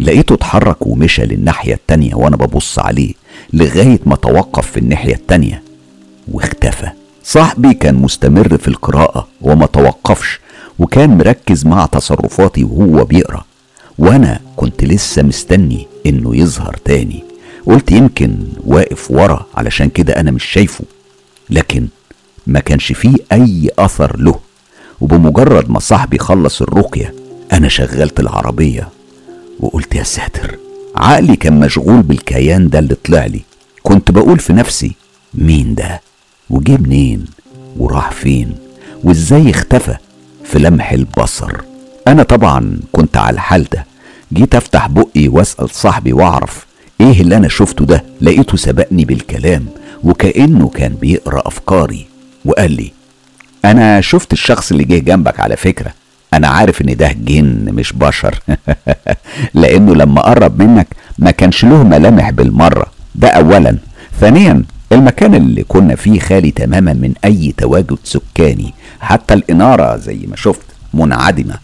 لقيته 0.00 0.34
اتحرك 0.34 0.86
ومشى 0.86 1.22
للناحية 1.22 1.74
التانية 1.74 2.14
وأنا 2.14 2.36
ببص 2.36 2.78
عليه 2.78 3.14
لغاية 3.52 4.00
ما 4.06 4.16
توقف 4.16 4.70
في 4.70 4.76
الناحية 4.76 5.14
التانية. 5.14 5.62
واختفى. 6.32 6.90
صاحبي 7.24 7.74
كان 7.74 7.94
مستمر 7.94 8.58
في 8.58 8.68
القراءة 8.68 9.28
وما 9.40 9.66
توقفش 9.66 10.40
وكان 10.78 11.18
مركز 11.18 11.66
مع 11.66 11.86
تصرفاتي 11.86 12.64
وهو 12.64 13.04
بيقرأ. 13.04 13.44
وأنا 14.00 14.40
كنت 14.56 14.84
لسه 14.84 15.22
مستني 15.22 15.86
إنه 16.06 16.36
يظهر 16.36 16.76
تاني. 16.84 17.24
قلت 17.66 17.92
يمكن 17.92 18.36
واقف 18.66 19.10
ورا 19.10 19.46
علشان 19.54 19.88
كده 19.88 20.12
أنا 20.12 20.30
مش 20.30 20.44
شايفه 20.44 20.84
لكن 21.50 21.86
ما 22.46 22.60
كانش 22.60 22.92
فيه 22.92 23.14
أي 23.32 23.70
أثر 23.78 24.16
له. 24.20 24.40
وبمجرد 25.00 25.70
ما 25.70 25.78
صاحبي 25.80 26.18
خلص 26.18 26.62
الرقية 26.62 27.14
أنا 27.52 27.68
شغلت 27.68 28.20
العربية 28.20 28.88
وقلت 29.60 29.94
يا 29.94 30.02
ساتر 30.02 30.58
عقلي 30.96 31.36
كان 31.36 31.60
مشغول 31.60 32.02
بالكيان 32.02 32.68
ده 32.68 32.78
اللي 32.78 32.94
طلع 32.94 33.26
لي. 33.26 33.40
كنت 33.82 34.10
بقول 34.10 34.38
في 34.38 34.52
نفسي 34.52 34.92
مين 35.34 35.74
ده؟ 35.74 36.00
وجه 36.50 36.76
منين؟ 36.76 37.24
وراح 37.78 38.10
فين؟ 38.12 38.54
وإزاي 39.04 39.50
اختفى 39.50 39.96
في 40.44 40.58
لمح 40.58 40.92
البصر؟ 40.92 41.52
أنا 42.08 42.22
طبعا 42.22 42.80
كنت 42.92 43.16
على 43.16 43.34
الحال 43.34 43.64
ده. 43.72 43.86
جيت 44.32 44.54
افتح 44.54 44.86
بقي 44.86 45.28
واسأل 45.28 45.70
صاحبي 45.70 46.12
واعرف 46.12 46.66
إيه 47.00 47.20
اللي 47.20 47.36
أنا 47.36 47.48
شفته 47.48 47.84
ده 47.84 48.04
لقيته 48.20 48.56
سبقني 48.56 49.04
بالكلام 49.04 49.66
وكأنه 50.04 50.68
كان 50.68 50.94
بيقرأ 50.94 51.42
أفكاري 51.48 52.06
وقال 52.44 52.72
لي 52.72 52.92
أنا 53.64 54.00
شفت 54.00 54.32
الشخص 54.32 54.70
اللي 54.70 54.84
جه 54.84 54.98
جنبك 54.98 55.40
على 55.40 55.56
فكرة 55.56 55.92
أنا 56.34 56.48
عارف 56.48 56.82
إن 56.82 56.96
ده 56.96 57.12
جن 57.12 57.74
مش 57.74 57.92
بشر 57.92 58.40
لأنه 59.54 59.94
لما 59.94 60.20
قرب 60.22 60.62
منك 60.62 60.86
ما 61.18 61.30
كانش 61.30 61.64
له 61.64 61.82
ملامح 61.84 62.30
بالمرة 62.30 62.86
ده 63.14 63.28
اولا. 63.28 63.76
ثانيا 64.20 64.64
المكان 64.92 65.34
اللي 65.34 65.62
كنا 65.62 65.94
فيه 65.94 66.20
خالي 66.20 66.50
تماما 66.50 66.92
من 66.92 67.12
أي 67.24 67.54
تواجد 67.56 67.98
سكاني 68.04 68.74
حتى 69.00 69.34
الإنارة 69.34 69.96
زي 69.96 70.26
ما 70.28 70.36
شفت 70.36 70.66
منعدمة. 70.94 71.54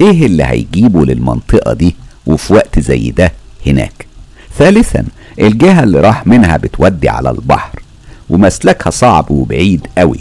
إيه 0.00 0.26
اللي 0.26 0.44
هيجيبه 0.44 1.04
للمنطقة 1.04 1.72
دي 1.72 1.96
وفي 2.26 2.52
وقت 2.52 2.78
زي 2.78 3.10
ده 3.10 3.32
هناك؟ 3.66 4.06
ثالثا 4.58 5.04
الجهة 5.40 5.82
اللي 5.82 6.00
راح 6.00 6.26
منها 6.26 6.56
بتودي 6.56 7.08
على 7.08 7.30
البحر 7.30 7.82
ومسلكها 8.30 8.90
صعب 8.90 9.30
وبعيد 9.30 9.86
قوي 9.98 10.18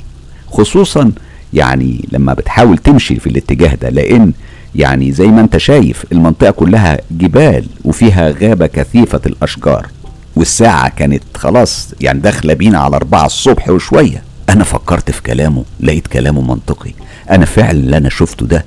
خصوصا 0.47 1.11
يعني 1.53 2.05
لما 2.11 2.33
بتحاول 2.33 2.77
تمشي 2.77 3.15
في 3.19 3.27
الاتجاه 3.27 3.75
ده 3.75 3.89
لأن 3.89 4.33
يعني 4.75 5.11
زي 5.11 5.27
ما 5.27 5.41
أنت 5.41 5.57
شايف 5.57 6.05
المنطقة 6.11 6.51
كلها 6.51 6.97
جبال 7.11 7.65
وفيها 7.85 8.29
غابة 8.29 8.67
كثيفة 8.67 9.21
الأشجار 9.25 9.87
والساعة 10.35 10.89
كانت 10.89 11.23
خلاص 11.35 11.89
يعني 12.01 12.19
داخلة 12.19 12.53
بينا 12.53 12.79
على 12.79 12.95
أربعة 12.95 13.25
الصبح 13.25 13.69
وشوية. 13.69 14.23
أنا 14.49 14.63
فكرت 14.63 15.11
في 15.11 15.21
كلامه 15.21 15.63
لقيت 15.79 16.07
كلامه 16.07 16.41
منطقي. 16.41 16.91
أنا 17.31 17.45
فعلا 17.45 17.71
اللي 17.71 17.97
أنا 17.97 18.09
شفته 18.09 18.45
ده 18.45 18.65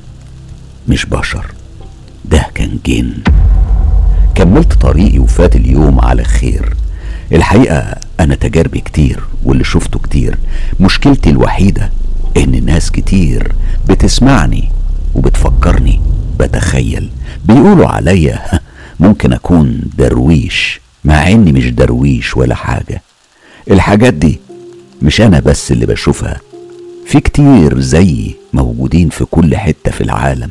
مش 0.89 1.07
بشر 1.07 1.47
ده 2.25 2.47
كان 2.55 2.79
جن. 2.87 3.13
كملت 4.35 4.73
طريقي 4.73 5.19
وفات 5.19 5.57
اليوم 5.57 6.01
على 6.01 6.25
خير. 6.25 6.75
الحقيقة 7.33 7.95
أنا 8.21 8.35
تجاربي 8.35 8.81
كتير 8.81 9.21
واللي 9.45 9.65
شفته 9.65 9.99
كتير. 9.99 10.39
مشكلتي 10.81 11.31
الوحيدة 11.31 11.91
إن 12.37 12.65
ناس 12.65 12.91
كتير 12.91 13.53
بتسمعني 13.89 14.69
وبتفكرني 15.15 16.01
بتخيل. 16.41 17.11
بيقولوا 17.45 17.87
عليا 17.89 18.61
ممكن 19.01 19.33
أكون 19.33 19.81
درويش 19.99 20.81
مع 21.05 21.29
إني 21.29 21.53
مش 21.53 21.71
درويش 21.71 22.37
ولا 22.37 22.55
حاجة. 22.55 23.03
الحاجات 23.71 24.15
دي 24.15 24.41
مش 25.03 25.21
أنا 25.21 25.41
بس 25.41 25.73
اللي 25.73 25.87
بشوفها 25.87 26.41
في 27.07 27.21
كتير 27.21 27.81
زيي 27.81 28.37
موجودين 28.53 29.09
في 29.09 29.25
كل 29.25 29.57
حتة 29.57 29.91
في 29.91 30.01
العالم. 30.01 30.51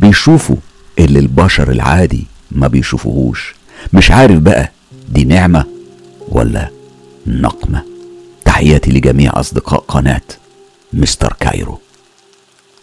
بيشوفوا 0.00 0.56
اللي 0.98 1.18
البشر 1.18 1.70
العادي 1.70 2.26
ما 2.50 2.66
بيشوفوهوش. 2.68 3.54
مش 3.92 4.10
عارف 4.10 4.38
بقى 4.38 4.72
دي 5.08 5.24
نعمة 5.24 5.64
ولا 6.28 6.70
نقمة. 7.26 7.82
تحياتي 8.44 8.90
لجميع 8.90 9.32
أصدقاء 9.40 9.80
قناة 9.88 10.20
مستر 10.92 11.36
كايرو. 11.40 11.78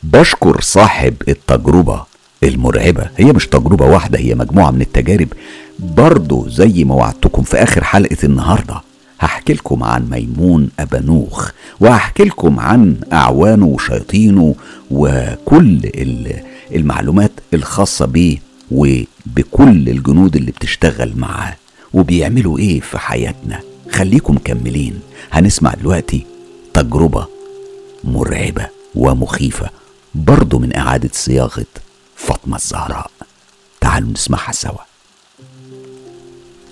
بشكر 0.03 0.61
صاحب 0.61 1.15
التجربة 1.27 2.05
المرعبة. 2.43 3.09
هي 3.17 3.25
مش 3.33 3.47
تجربة 3.47 3.85
واحدة 3.85 4.19
هي 4.19 4.35
مجموعة 4.35 4.71
من 4.71 4.81
التجارب 4.81 5.27
برضو 5.79 6.49
زي 6.49 6.83
ما 6.83 6.95
وعدتكم 6.95 7.43
في 7.43 7.57
آخر 7.57 7.83
حلقة 7.83 8.17
النهاردة. 8.23 8.81
هحكي 9.21 9.53
لكم 9.53 9.83
عن 9.83 10.09
ميمون 10.09 10.69
أبانوخ 10.79 11.49
وهحكي 11.79 12.23
لكم 12.23 12.59
عن 12.59 12.95
أعوانه 13.13 13.65
وشياطينه 13.65 14.55
وكل 14.91 15.79
المعلومات 16.75 17.31
الخاصة 17.53 18.05
بيه 18.05 18.37
وبكل 18.71 19.89
الجنود 19.89 20.35
اللي 20.35 20.51
بتشتغل 20.51 21.13
معاه. 21.15 21.55
وبيعملوا 21.93 22.59
إيه 22.59 22.79
في 22.79 22.97
حياتنا؟ 22.97 23.59
خليكم 23.91 24.35
مكملين. 24.35 24.99
هنسمع 25.31 25.73
دلوقتي 25.73 26.25
تجربة 26.73 27.27
مرعبة 28.03 28.67
ومخيفة 28.95 29.69
برضو 30.15 30.59
من 30.59 30.75
إعادة 30.75 31.09
صياغة 31.13 31.65
فاطمة 32.15 32.55
الزهراء. 32.55 33.11
تعالوا 33.81 34.11
نسمعها 34.11 34.51
سوا. 34.51 34.81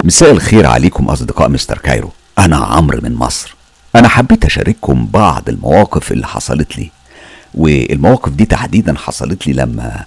مساء 0.04 0.32
الخير 0.32 0.66
عليكم 0.66 1.10
أصدقاء 1.10 1.50
مستر 1.50 1.78
كايرو. 1.78 2.10
أنا 2.40 2.58
عمرو 2.58 3.00
من 3.04 3.16
مصر. 3.16 3.56
أنا 3.96 4.08
حبيت 4.08 4.46
أشارككم 4.46 5.08
بعض 5.14 5.50
المواقف 5.50 6.12
اللي 6.12 6.28
حصلت 6.28 6.78
لي 6.78 6.92
والمواقف 7.54 8.32
دي 8.32 8.46
تحديدا 8.46 8.98
حصلت 8.98 9.48
لي 9.48 9.54
لما 9.54 10.04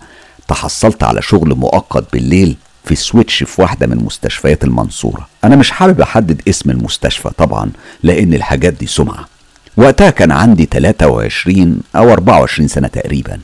تحصلت 0.49 1.03
على 1.05 1.23
شغل 1.23 1.55
مؤقت 1.55 2.05
بالليل 2.13 2.57
في 2.85 2.95
switch 2.95 3.43
في 3.43 3.63
واحدة 3.63 3.87
من 3.87 3.97
مستشفيات 4.05 4.65
المنصورة. 4.65 5.29
أنا 5.45 5.57
مش 5.57 5.71
حابب 5.71 6.01
أحدد 6.01 6.43
اسم 6.49 6.71
المستشفى 6.71 7.31
طبعا 7.39 7.71
لأن 8.03 8.35
الحاجات 8.35 8.73
دي 8.73 8.87
سمعة. 8.87 9.29
وقتها 9.77 10.11
كان 10.11 10.33
عندي 10.33 10.69
23 10.73 11.81
أو 11.97 12.13
24 12.13 12.69
سنة 12.69 12.89
تقريبا 12.89 13.39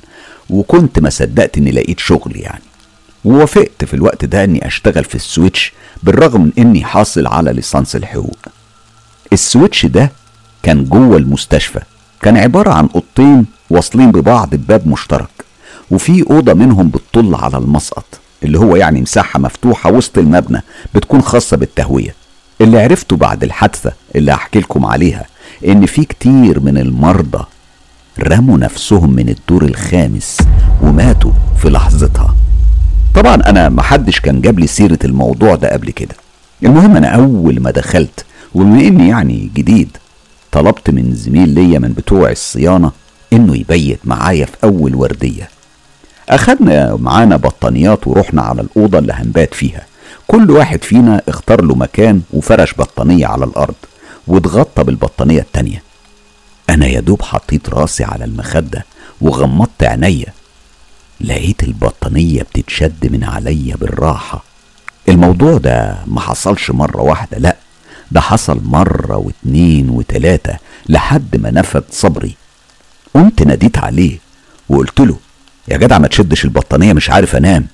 وكنت 0.50 0.98
ما 0.98 1.10
صدقت 1.10 1.58
إني 1.58 1.70
لقيت 1.70 2.00
شغل 2.00 2.36
يعني. 2.36 2.62
ووافقت 3.24 3.84
في 3.84 3.94
الوقت 3.94 4.24
ده 4.24 4.44
إني 4.44 4.66
أشتغل 4.66 5.04
في 5.04 5.14
ال 5.14 5.23
switch 5.23 5.72
بالرغم 6.02 6.40
من 6.40 6.52
إني 6.58 6.84
حاصل 6.84 7.26
على 7.26 7.52
ليسانس 7.52 7.96
الحقوق. 7.96 8.38
السويتش 9.32 9.86
ده 9.86 10.12
كان 10.62 10.84
جوه 10.84 11.16
المستشفى. 11.16 11.80
كان 12.22 12.36
عبارة 12.36 12.70
عن 12.72 12.88
أوضتين 12.94 13.46
واصلين 13.70 14.10
ببعض 14.12 14.54
بباب 14.54 14.88
مشترك 14.88 15.28
وفي 15.90 16.24
أوضة 16.30 16.54
منهم 16.54 16.88
بتطل 16.88 17.34
على 17.34 17.56
المسقط 17.58 18.04
اللي 18.42 18.58
هو 18.58 18.76
يعني 18.76 19.00
مساحة 19.00 19.38
مفتوحة 19.40 19.90
وسط 19.92 20.18
المبنى 20.18 20.62
بتكون 20.94 21.22
خاصة 21.22 21.56
بالتهوية. 21.56 22.14
اللي 22.60 22.82
عرفته 22.82 23.16
بعد 23.16 23.42
الحادثة 23.44 23.92
اللي 24.16 24.32
هحكي 24.32 24.58
لكم 24.60 24.86
عليها 24.86 25.26
إن 25.68 25.86
في 25.86 26.04
كتير 26.04 26.60
من 26.60 26.78
المرضى 26.78 27.44
رموا 28.20 28.58
نفسهم 28.58 29.12
من 29.12 29.28
الدور 29.28 29.62
الخامس 29.64 30.36
وماتوا 30.82 31.32
في 31.62 31.70
لحظتها. 31.70 32.34
طبعا 33.14 33.34
أنا 33.34 33.68
محدش 33.68 34.20
كان 34.20 34.40
جاب 34.40 34.58
لي 34.58 34.66
سيرة 34.66 34.98
الموضوع 35.04 35.54
ده 35.54 35.72
قبل 35.72 35.90
كده. 35.90 36.14
المهم 36.64 36.96
أنا 36.96 37.08
أول 37.08 37.60
ما 37.60 37.70
دخلت 37.70 38.24
وبما 38.54 38.80
إني 38.80 39.08
يعني 39.08 39.50
جديد. 39.54 39.96
طلبت 40.52 40.90
من 40.90 41.14
زميل 41.14 41.48
ليا 41.48 41.78
من 41.78 41.92
بتوع 41.92 42.30
الصيانة 42.30 42.92
إنه 43.32 43.56
يبيت 43.56 43.98
معايا 44.04 44.46
في 44.46 44.56
أول 44.64 44.94
وردية. 44.94 45.48
أخدنا 46.28 46.96
معانا 46.96 47.36
بطانيات 47.36 48.06
ورحنا 48.06 48.42
على 48.42 48.60
الأوضة 48.60 48.98
اللي 48.98 49.12
هنبات 49.12 49.54
فيها. 49.54 49.86
كل 50.26 50.50
واحد 50.50 50.82
فينا 50.84 51.22
اختار 51.28 51.64
له 51.64 51.74
مكان 51.74 52.22
وفرش 52.32 52.74
بطانية 52.74 53.26
على 53.26 53.44
الأرض 53.44 53.74
واتغطى 54.26 54.84
بالبطانية 54.84 55.40
التانية. 55.40 55.82
أنا 56.70 56.86
يا 56.86 57.00
دوب 57.00 57.22
حطيت 57.22 57.68
راسي 57.68 58.04
على 58.04 58.24
المخدة 58.24 58.84
وغمضت 59.20 59.82
عينيا. 59.84 60.26
لقيت 61.20 61.62
البطانية 61.62 62.42
بتتشد 62.42 63.12
من 63.12 63.24
عليا 63.24 63.76
بالراحة. 63.76 64.44
الموضوع 65.08 65.58
ده 65.58 65.98
ما 66.06 66.20
حصلش 66.20 66.70
مرة 66.70 67.02
واحدة 67.02 67.38
لأ. 67.38 67.56
ده 68.10 68.20
حصل 68.20 68.60
مرة 68.64 69.16
واتنين 69.16 69.90
وتلاتة 69.90 70.56
لحد 70.88 71.36
ما 71.36 71.50
نفد 71.50 71.84
صبري. 71.90 72.36
قمت 73.14 73.42
ناديت 73.42 73.78
عليه 73.78 74.18
وقلت 74.68 75.00
له 75.00 75.16
يا 75.68 75.76
جدع 75.76 75.98
ما 75.98 76.08
تشدش 76.08 76.44
البطانية 76.44 76.92
مش 76.92 77.10
عارف 77.10 77.36
أنام. 77.36 77.66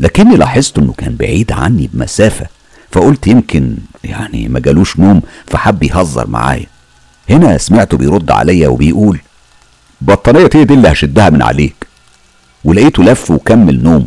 لكني 0.00 0.36
لاحظت 0.36 0.78
إنه 0.78 0.92
كان 0.92 1.16
بعيد 1.16 1.52
عني 1.52 1.90
بمسافة 1.92 2.46
فقلت 2.92 3.26
يمكن 3.26 3.76
يعني 4.04 4.48
ما 4.48 4.60
جالوش 4.60 4.98
نوم 4.98 5.22
فحب 5.46 5.82
يهزر 5.82 6.26
معايا. 6.26 6.66
هنا 7.30 7.58
سمعته 7.58 7.96
بيرد 7.96 8.30
عليا 8.30 8.68
وبيقول 8.68 9.20
بطانية 10.00 10.50
إيه 10.54 10.62
دي 10.62 10.74
اللي 10.74 10.92
هشدها 10.92 11.30
من 11.30 11.42
عليك؟ 11.42 11.86
ولقيته 12.64 13.02
لف 13.02 13.30
وكمل 13.30 13.82
نومه. 13.82 14.06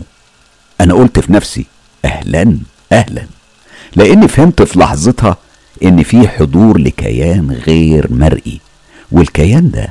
أنا 0.82 0.94
قلت 0.94 1.20
في 1.20 1.34
نفسي 1.34 1.66
أهلا 2.06 2.58
أهلا. 2.92 3.28
لأني 3.96 4.28
فهمت 4.28 4.62
في 4.62 4.80
لحظتها 4.80 5.38
إن 5.84 6.04
في 6.04 6.28
حضور 6.28 6.78
لكيان 6.78 7.52
غير 7.52 8.08
مرئي 8.14 8.60
والكيان 9.12 9.72
ده 9.72 9.88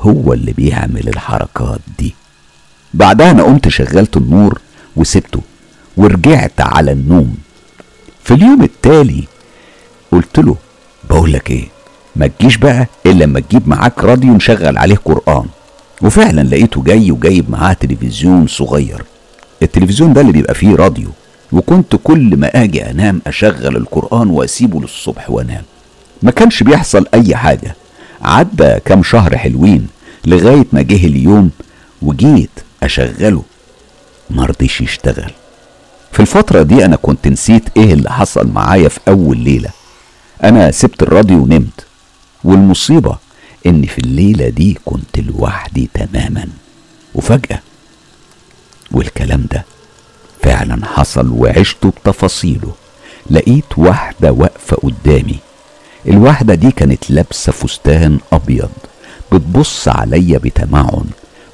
هو 0.00 0.32
اللي 0.32 0.52
بيعمل 0.52 1.08
الحركات 1.08 1.80
دي. 1.98 2.14
بعدها 2.94 3.30
أنا 3.30 3.42
قمت 3.42 3.68
شغلت 3.68 4.16
النور 4.16 4.60
وسبته 4.96 5.40
ورجعت 5.96 6.60
على 6.60 6.92
النوم. 6.92 7.36
في 8.24 8.34
اليوم 8.34 8.62
التالي 8.62 9.24
قلت 10.12 10.38
له 10.38 10.56
بقول 11.10 11.32
لك 11.32 11.50
إيه 11.50 11.68
ما 12.16 12.26
تجيش 12.26 12.56
بقى 12.56 12.86
إلا 13.06 13.24
لما 13.24 13.40
تجيب 13.40 13.68
معاك 13.68 14.04
راديو 14.04 14.34
نشغل 14.34 14.78
عليه 14.78 14.96
قرآن. 14.96 15.46
وفعلا 16.02 16.40
لقيته 16.40 16.82
جاي 16.82 17.10
وجايب 17.10 17.50
معاه 17.50 17.72
تلفزيون 17.72 18.46
صغير. 18.46 19.04
التلفزيون 19.62 20.12
ده 20.12 20.20
اللي 20.20 20.32
بيبقى 20.32 20.54
فيه 20.54 20.74
راديو. 20.76 21.08
وكنت 21.52 21.96
كل 22.04 22.36
ما 22.36 22.62
آجي 22.62 22.90
أنام 22.90 23.22
أشغل 23.26 23.76
القرآن 23.76 24.30
وأسيبه 24.30 24.80
للصبح 24.80 25.30
وأنام. 25.30 25.62
ما 26.22 26.30
كانش 26.30 26.62
بيحصل 26.62 27.06
أي 27.14 27.36
حاجة. 27.36 27.74
عدى 28.22 28.78
كام 28.84 29.02
شهر 29.02 29.38
حلوين 29.38 29.88
لغاية 30.26 30.66
ما 30.72 30.82
جه 30.82 31.06
اليوم 31.06 31.50
وجيت 32.02 32.50
أشغله. 32.82 33.42
مرضيش 34.30 34.80
يشتغل. 34.80 35.30
في 36.12 36.20
الفترة 36.20 36.62
دي 36.62 36.84
أنا 36.84 36.96
كنت 36.96 37.28
نسيت 37.28 37.62
إيه 37.76 37.92
اللي 37.92 38.10
حصل 38.10 38.48
معايا 38.48 38.88
في 38.88 39.00
أول 39.08 39.38
ليلة. 39.38 39.70
أنا 40.44 40.70
سبت 40.70 41.02
الراديو 41.02 41.42
ونمت. 41.42 41.86
والمصيبة 42.44 43.16
إن 43.66 43.82
في 43.82 43.98
الليلة 43.98 44.48
دي 44.48 44.78
كنت 44.84 45.18
لوحدي 45.18 45.90
تماما. 45.94 46.46
وفجأة 47.14 47.60
والكلام 48.92 49.46
ده 49.52 49.64
فعلا 50.42 50.86
حصل 50.86 51.28
وعشته 51.32 51.90
بتفاصيله 51.90 52.72
لقيت 53.30 53.64
واحدة 53.76 54.32
واقفة 54.32 54.76
قدامي. 54.76 55.38
الواحدة 56.08 56.54
دي 56.54 56.70
كانت 56.70 57.10
لابسة 57.10 57.52
فستان 57.52 58.18
أبيض 58.32 58.70
بتبص 59.32 59.88
عليا 59.88 60.38
بتمعن 60.38 61.04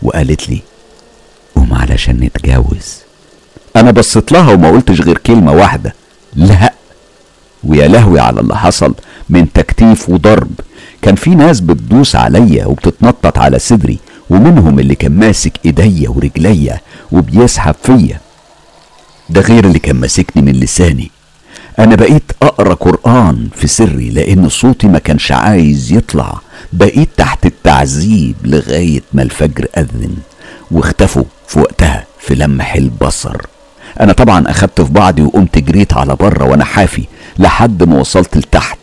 وقالت 0.03 0.49
لي 0.49 0.61
قوم 1.57 1.75
علشان 1.75 2.17
نتجوز. 2.21 2.97
أنا 3.77 3.91
بصيت 3.91 4.33
لها 4.33 4.53
وما 4.53 4.71
قلتش 4.71 5.01
غير 5.01 5.19
كلمة 5.19 5.53
واحدة 5.53 5.95
لا. 6.35 6.73
ويا 7.65 7.89
لهوي 7.89 8.21
على 8.21 8.41
اللي 8.41 8.57
حصل 8.57 8.95
من 9.29 9.53
تكتيف 9.53 10.09
وضرب. 10.11 10.51
كان 11.03 11.15
في 11.15 11.31
ناس 11.31 11.61
بتدوس 11.61 12.17
عليا 12.17 12.67
وبتتنطط 12.67 13.39
على 13.39 13.59
صدري 13.59 13.99
ومنهم 14.31 14.79
اللي 14.79 14.95
كان 14.95 15.13
ماسك 15.13 15.53
إيديا 15.65 16.09
ورجليا 16.09 16.81
وبيسحب 17.13 17.75
فيا. 17.83 18.21
ده 19.31 19.41
غير 19.41 19.65
اللي 19.65 19.79
كان 19.79 19.97
ماسكني 19.97 20.43
من 20.43 20.53
لساني. 20.53 21.11
أنا 21.79 21.97
بقيت 21.97 22.33
أقرأ 22.43 22.75
قرآن 22.75 23.49
في 23.57 23.67
سري 23.67 24.11
لأن 24.11 24.49
صوتي 24.49 24.87
ما 24.87 24.99
كانش 24.99 25.33
عايز 25.33 25.93
يطلع. 25.93 26.41
بقيت 26.73 27.09
تحت 27.17 27.47
التعذيب 27.47 28.37
لغاية 28.45 29.03
ما 29.13 29.23
الفجر 29.23 29.67
أذن 29.77 30.17
واختفوا 30.71 31.25
في 31.49 31.59
وقتها 31.59 32.05
في 32.21 32.35
لمح 32.35 32.75
البصر. 32.75 33.37
أنا 34.01 34.13
طبعا 34.13 34.51
أخدت 34.51 34.81
في 34.81 34.93
بعضي 34.93 35.23
وقمت 35.23 35.59
جريت 35.59 35.93
على 35.93 36.17
بره 36.17 36.45
وأنا 36.45 36.65
حافي 36.65 37.05
لحد 37.39 37.83
ما 37.83 38.01
وصلت 38.01 38.37
لتحت. 38.37 38.79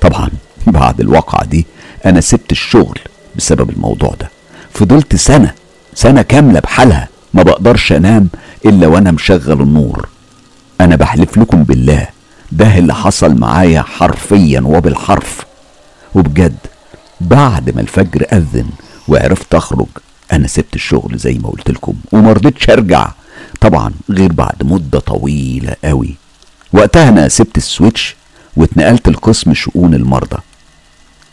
طبعا 0.00 0.30
بعد 0.66 1.00
الواقعة 1.00 1.44
دي 1.44 1.66
أنا 2.06 2.20
سبت 2.20 2.52
الشغل 2.52 2.98
بسبب 3.36 3.70
الموضوع 3.70 4.14
ده. 4.20 4.30
فضلت 4.72 5.16
سنة 5.16 5.52
سنة 5.94 6.22
كاملة 6.22 6.60
بحالها. 6.60 7.08
ما 7.34 7.42
بقدرش 7.42 7.92
انام 7.92 8.28
إلا 8.66 8.86
وأنا 8.86 9.10
مشغل 9.10 9.62
النور. 9.62 10.08
أنا 10.80 10.96
بحلف 10.96 11.38
لكم 11.38 11.62
بالله 11.62 12.08
ده 12.52 12.78
اللي 12.78 12.94
حصل 12.94 13.34
معايا 13.34 13.82
حرفيا 13.82 14.60
وبالحرف. 14.60 15.44
وبجد 16.14 16.56
بعد 17.20 17.74
ما 17.74 17.80
الفجر 17.80 18.26
أذن 18.32 18.66
وعرفت 19.08 19.54
أخرج 19.54 19.86
أنا 20.32 20.46
سبت 20.46 20.74
الشغل 20.74 21.18
زي 21.18 21.34
ما 21.34 21.48
قلت 21.48 21.70
لكم 21.70 21.94
وما 22.12 22.32
رضيتش 22.32 22.70
أرجع. 22.70 23.10
طبعا 23.60 23.92
غير 24.10 24.32
بعد 24.32 24.62
مدة 24.62 24.98
طويلة 24.98 25.76
قوي. 25.84 26.14
وقتها 26.72 27.08
أنا 27.08 27.28
سبت 27.28 27.56
السويتش 27.56 28.16
واتنقلت 28.56 29.08
لقسم 29.08 29.54
شؤون 29.54 29.94
المرضى. 29.94 30.38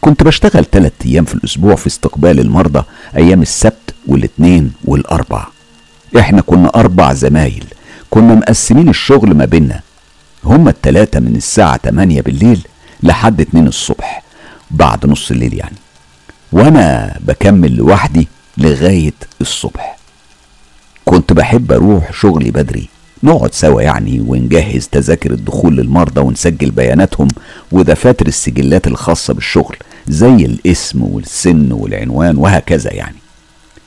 كنت 0.01 0.23
بشتغل 0.23 0.65
تلات 0.65 0.93
أيام 1.05 1.25
في 1.25 1.35
الأسبوع 1.35 1.75
في 1.75 1.87
استقبال 1.87 2.39
المرضى 2.39 2.83
أيام 3.15 3.41
السبت 3.41 3.93
والاثنين 4.07 4.73
والأربع. 4.85 5.47
إحنا 6.19 6.41
كنا 6.41 6.71
أربع 6.76 7.13
زمايل 7.13 7.65
كنا 8.10 8.36
مقسمين 8.36 8.89
الشغل 8.89 9.34
ما 9.34 9.45
بينا 9.45 9.82
هما 10.43 10.69
التلاتة 10.69 11.19
من 11.19 11.36
الساعة 11.36 11.78
8 11.78 12.21
بالليل 12.21 12.67
لحد 13.04 13.41
2 13.41 13.67
الصبح 13.67 14.24
بعد 14.71 15.06
نص 15.06 15.32
الليل 15.32 15.54
يعني. 15.54 15.76
وأنا 16.52 17.17
بكمل 17.19 17.76
لوحدي 17.76 18.28
لغاية 18.58 19.13
الصبح. 19.41 19.97
كنت 21.06 21.34
بحب 21.34 21.71
أروح 21.71 22.13
شغلي 22.13 22.52
بدري 22.52 22.89
نقعد 23.24 23.54
سوا 23.54 23.82
يعني 23.82 24.19
ونجهز 24.28 24.88
تذاكر 24.88 25.32
الدخول 25.32 25.76
للمرضى 25.78 26.21
ونسجل 26.21 26.71
بياناتهم 26.71 27.28
ودفاتر 27.71 28.28
السجلات 28.28 28.88
الخاصة 28.88 29.34
بالشغل 29.34 29.78
زي 30.08 30.36
الاسم 30.36 31.04
والسن 31.04 31.71
والعنوان 31.71 32.38
وهكذا 32.38 32.93
يعني. 32.93 33.15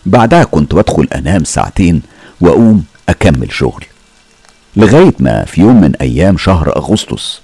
بعدها 0.07 0.45
كنت 0.45 0.75
بدخل 0.75 1.09
أنام 1.15 1.45
ساعتين 1.45 2.03
وأقوم 2.41 2.85
أكمل 3.09 3.53
شغل. 3.53 3.85
لغاية 4.77 5.15
ما 5.19 5.45
في 5.45 5.61
يوم 5.61 5.81
من 5.81 5.97
أيام 5.97 6.37
شهر 6.39 6.77
أغسطس 6.77 7.41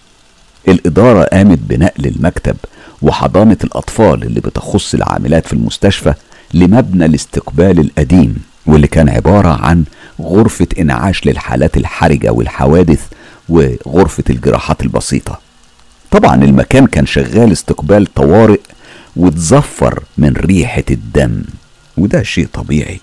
الإدارة 0.69 1.25
قامت 1.25 1.59
بنقل 1.59 2.07
المكتب 2.07 2.57
وحضانة 3.03 3.57
الأطفال 3.65 4.23
اللي 4.23 4.41
بتخص 4.41 4.95
العاملات 4.95 5.47
في 5.47 5.53
المستشفى 5.53 6.15
لمبنى 6.55 7.05
الاستقبال 7.05 7.79
القديم 7.81 8.37
واللي 8.67 8.87
كان 8.87 9.09
عبارة 9.09 9.49
عن 9.49 9.85
غرفة 10.21 10.67
إنعاش 10.79 11.27
للحالات 11.27 11.77
الحرجة 11.77 12.33
والحوادث 12.33 13.01
وغرفة 13.49 14.25
الجراحات 14.31 14.83
البسيطة. 14.83 15.41
طبعا 16.11 16.45
المكان 16.45 16.87
كان 16.87 17.07
شغال 17.07 17.53
استقبال 17.53 18.15
طوارئ 18.15 18.61
وتزفر 19.17 20.03
من 20.19 20.33
ريحة 20.33 20.85
الدم 20.91 21.43
وده 21.97 22.23
شيء 22.23 22.49
طبيعي. 22.53 23.01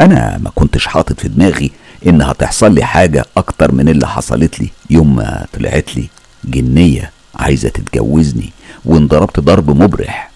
أنا 0.00 0.38
ما 0.38 0.50
كنتش 0.54 0.86
حاطط 0.86 1.20
في 1.20 1.28
دماغي 1.28 1.70
إن 2.06 2.22
هتحصل 2.22 2.74
لي 2.74 2.84
حاجة 2.84 3.24
أكتر 3.36 3.74
من 3.74 3.88
اللي 3.88 4.06
حصلت 4.06 4.60
لي 4.60 4.68
يوم 4.90 5.16
ما 5.16 5.46
طلعت 5.52 5.96
لي 5.96 6.08
جنية 6.44 7.10
عايزة 7.34 7.68
تتجوزني 7.68 8.52
وانضربت 8.84 9.40
ضرب 9.40 9.82
مبرح. 9.82 10.30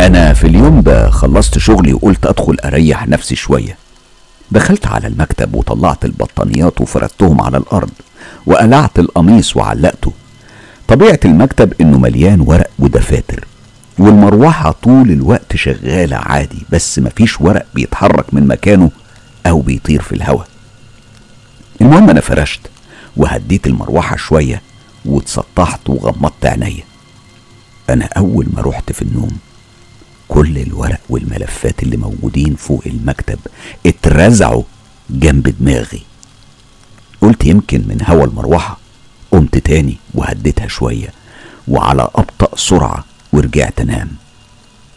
أنا 0.00 0.32
في 0.32 0.46
اليوم 0.46 0.80
ده 0.80 1.10
خلصت 1.10 1.58
شغلي 1.58 1.92
وقلت 1.92 2.26
أدخل 2.26 2.56
أريح 2.64 3.08
نفسي 3.08 3.36
شوية. 3.36 3.76
دخلت 4.50 4.86
على 4.86 5.06
المكتب 5.06 5.54
وطلعت 5.54 6.04
البطانيات 6.04 6.80
وفردتهم 6.80 7.40
على 7.40 7.56
الأرض 7.58 7.90
وقلعت 8.46 8.98
القميص 8.98 9.56
وعلقته. 9.56 10.12
طبيعة 10.88 11.20
المكتب 11.24 11.72
إنه 11.80 11.98
مليان 11.98 12.40
ورق 12.40 12.70
ودفاتر 12.78 13.44
والمروحة 13.98 14.70
طول 14.70 15.10
الوقت 15.10 15.56
شغالة 15.56 16.16
عادي 16.16 16.58
بس 16.70 16.98
مفيش 16.98 17.40
ورق 17.40 17.66
بيتحرك 17.74 18.34
من 18.34 18.46
مكانه 18.46 18.90
أو 19.46 19.60
بيطير 19.60 20.02
في 20.02 20.12
الهواء. 20.14 20.48
المهم 21.80 22.10
أنا 22.10 22.20
فرشت 22.20 22.60
وهديت 23.16 23.66
المروحة 23.66 24.16
شوية 24.16 24.62
واتسطحت 25.04 25.90
وغمضت 25.90 26.46
عينيا. 26.46 26.84
أنا 27.90 28.04
أول 28.04 28.46
ما 28.52 28.62
رحت 28.62 28.92
في 28.92 29.02
النوم 29.02 29.38
كل 30.28 30.58
الورق 30.58 31.00
والملفات 31.08 31.82
اللي 31.82 31.96
موجودين 31.96 32.54
فوق 32.54 32.82
المكتب 32.86 33.38
اترزعوا 33.86 34.62
جنب 35.10 35.54
دماغي. 35.60 36.02
قلت 37.20 37.44
يمكن 37.46 37.78
من 37.88 38.04
هوا 38.08 38.24
المروحة 38.24 38.78
قمت 39.32 39.58
تاني 39.58 39.96
وهديتها 40.14 40.66
شوية 40.68 41.08
وعلى 41.68 42.02
أبطأ 42.14 42.56
سرعة 42.56 43.04
ورجعت 43.32 43.80
أنام. 43.80 44.08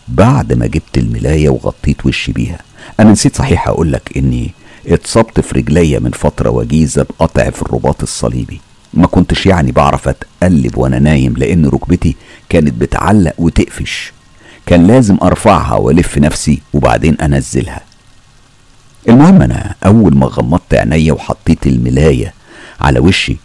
بعد 0.07 0.53
ما 0.53 0.65
جبت 0.67 0.97
الملاية 0.97 1.49
وغطيت 1.49 2.05
وشي 2.05 2.31
بيها 2.31 2.59
أنا 2.99 3.11
نسيت 3.11 3.35
صحيح 3.35 3.67
أقولك 3.67 4.17
إني 4.17 4.51
اتصبت 4.87 5.39
في 5.39 5.55
رجليا 5.55 5.99
من 5.99 6.11
فترة 6.11 6.49
وجيزة 6.49 7.03
بقطع 7.03 7.49
في 7.49 7.61
الرباط 7.61 8.01
الصليبي. 8.01 8.61
ما 8.93 9.07
كنتش 9.07 9.45
يعني 9.45 9.71
بعرف 9.71 10.07
أتقلب 10.07 10.77
وأنا 10.77 10.99
نايم 10.99 11.33
لأن 11.37 11.65
ركبتي 11.65 12.15
كانت 12.49 12.73
بتعلق 12.73 13.33
وتقفش. 13.37 14.13
كان 14.65 14.87
لازم 14.87 15.17
أرفعها 15.23 15.75
وألف 15.75 16.17
نفسي 16.17 16.61
وبعدين 16.73 17.21
أنزلها. 17.21 17.81
المهم 19.09 19.41
أنا 19.41 19.75
أول 19.85 20.17
ما 20.17 20.25
غمضت 20.25 20.73
عينيا 20.73 21.13
وحطيت 21.13 21.67
الملاية 21.67 22.33
على 22.81 22.99
وشي 22.99 23.37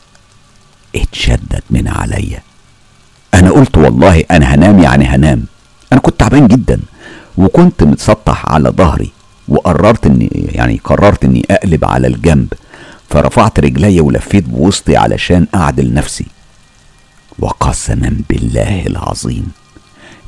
اتشدت 0.96 1.64
من 1.70 1.88
عليا. 1.88 2.42
أنا 3.36 3.50
قلت 3.50 3.78
والله 3.78 4.24
أنا 4.30 4.54
هنام 4.54 4.78
يعني 4.78 5.04
هنام. 5.04 5.44
أنا 5.92 6.00
كنت 6.00 6.20
تعبان 6.20 6.46
جدا 6.46 6.80
وكنت 7.38 7.82
متسطح 7.82 8.46
على 8.48 8.68
ظهري 8.68 9.10
وقررت 9.48 10.06
إني 10.06 10.30
يعني 10.32 10.80
قررت 10.84 11.24
إني 11.24 11.44
أقلب 11.50 11.84
على 11.84 12.06
الجنب 12.06 12.52
فرفعت 13.10 13.60
رجلي 13.60 14.00
ولفيت 14.00 14.44
بوسطي 14.44 14.96
علشان 14.96 15.46
أعدل 15.54 15.94
نفسي. 15.94 16.26
وقسما 17.38 18.16
بالله 18.30 18.86
العظيم 18.86 19.48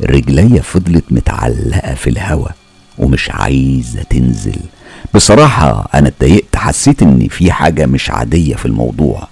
رجلي 0.03 0.63
فضلت 0.63 1.05
متعلقة 1.11 1.95
في 1.95 2.11
الهوا 2.11 2.49
ومش 2.99 3.31
عايزة 3.31 4.03
تنزل. 4.03 4.57
بصراحة 5.15 5.89
أنا 5.95 6.09
اتضايقت 6.09 6.57
حسيت 6.57 7.03
إن 7.03 7.29
في 7.31 7.53
حاجة 7.53 7.87
مش 7.87 8.11
عادية 8.11 8.55
في 8.55 8.67
الموضوع. 8.67 9.29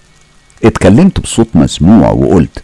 اتكلمت 0.65 1.21
بصوت 1.21 1.49
مسموع 1.55 2.11
وقلت 2.11 2.63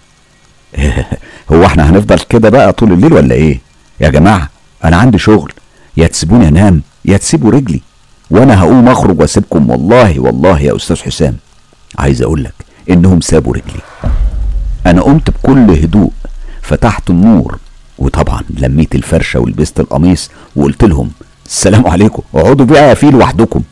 هو 1.53 1.65
إحنا 1.65 1.91
هنفضل 1.91 2.19
كده 2.19 2.49
بقى 2.51 2.73
طول 2.73 2.93
الليل 2.93 3.13
ولا 3.13 3.35
إيه؟ 3.35 3.61
يا 4.01 4.09
جماعة 4.09 4.49
أنا 4.85 4.97
عندي 4.97 5.19
شغل. 5.19 5.53
يا 5.97 6.07
تسيبوني 6.07 6.49
أنام 6.49 6.83
يا 7.05 7.17
تسيبوا 7.17 7.51
رجلي. 7.51 7.81
وأنا 8.31 8.61
هقوم 8.61 8.89
أخرج 8.89 9.21
وأسيبكم. 9.21 9.71
والله 9.71 10.21
والله 10.21 10.61
يا 10.61 10.77
أستاذ 10.77 10.97
حسام 11.03 11.37
عايز 11.99 12.23
أقولك 12.23 12.55
إنهم 12.91 13.21
سابوا 13.21 13.53
رجلي. 13.55 13.81
أنا 14.87 15.03
قمت 15.03 15.31
بكل 15.31 15.71
هدوء 15.71 16.13
فتحت 16.63 17.11
النور 17.11 17.59
وطبعا 17.99 18.43
لميت 18.51 18.95
الفرشة 18.95 19.41
ولبست 19.41 19.81
القميص 19.81 20.31
وقلت 20.57 20.85
لهم 20.85 21.11
السلام 21.47 21.87
عليكم 21.87 22.23
اقعدوا 22.35 22.67
بقى 22.67 22.97
فيه 22.97 23.11
لوحدكم. 23.11 23.63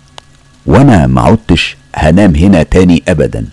وأنا 0.67 1.07
ما 1.07 1.21
عدتش 1.21 1.77
هنام 1.95 2.35
هنا 2.37 2.63
تاني 2.63 3.03
ابدا. 3.09 3.47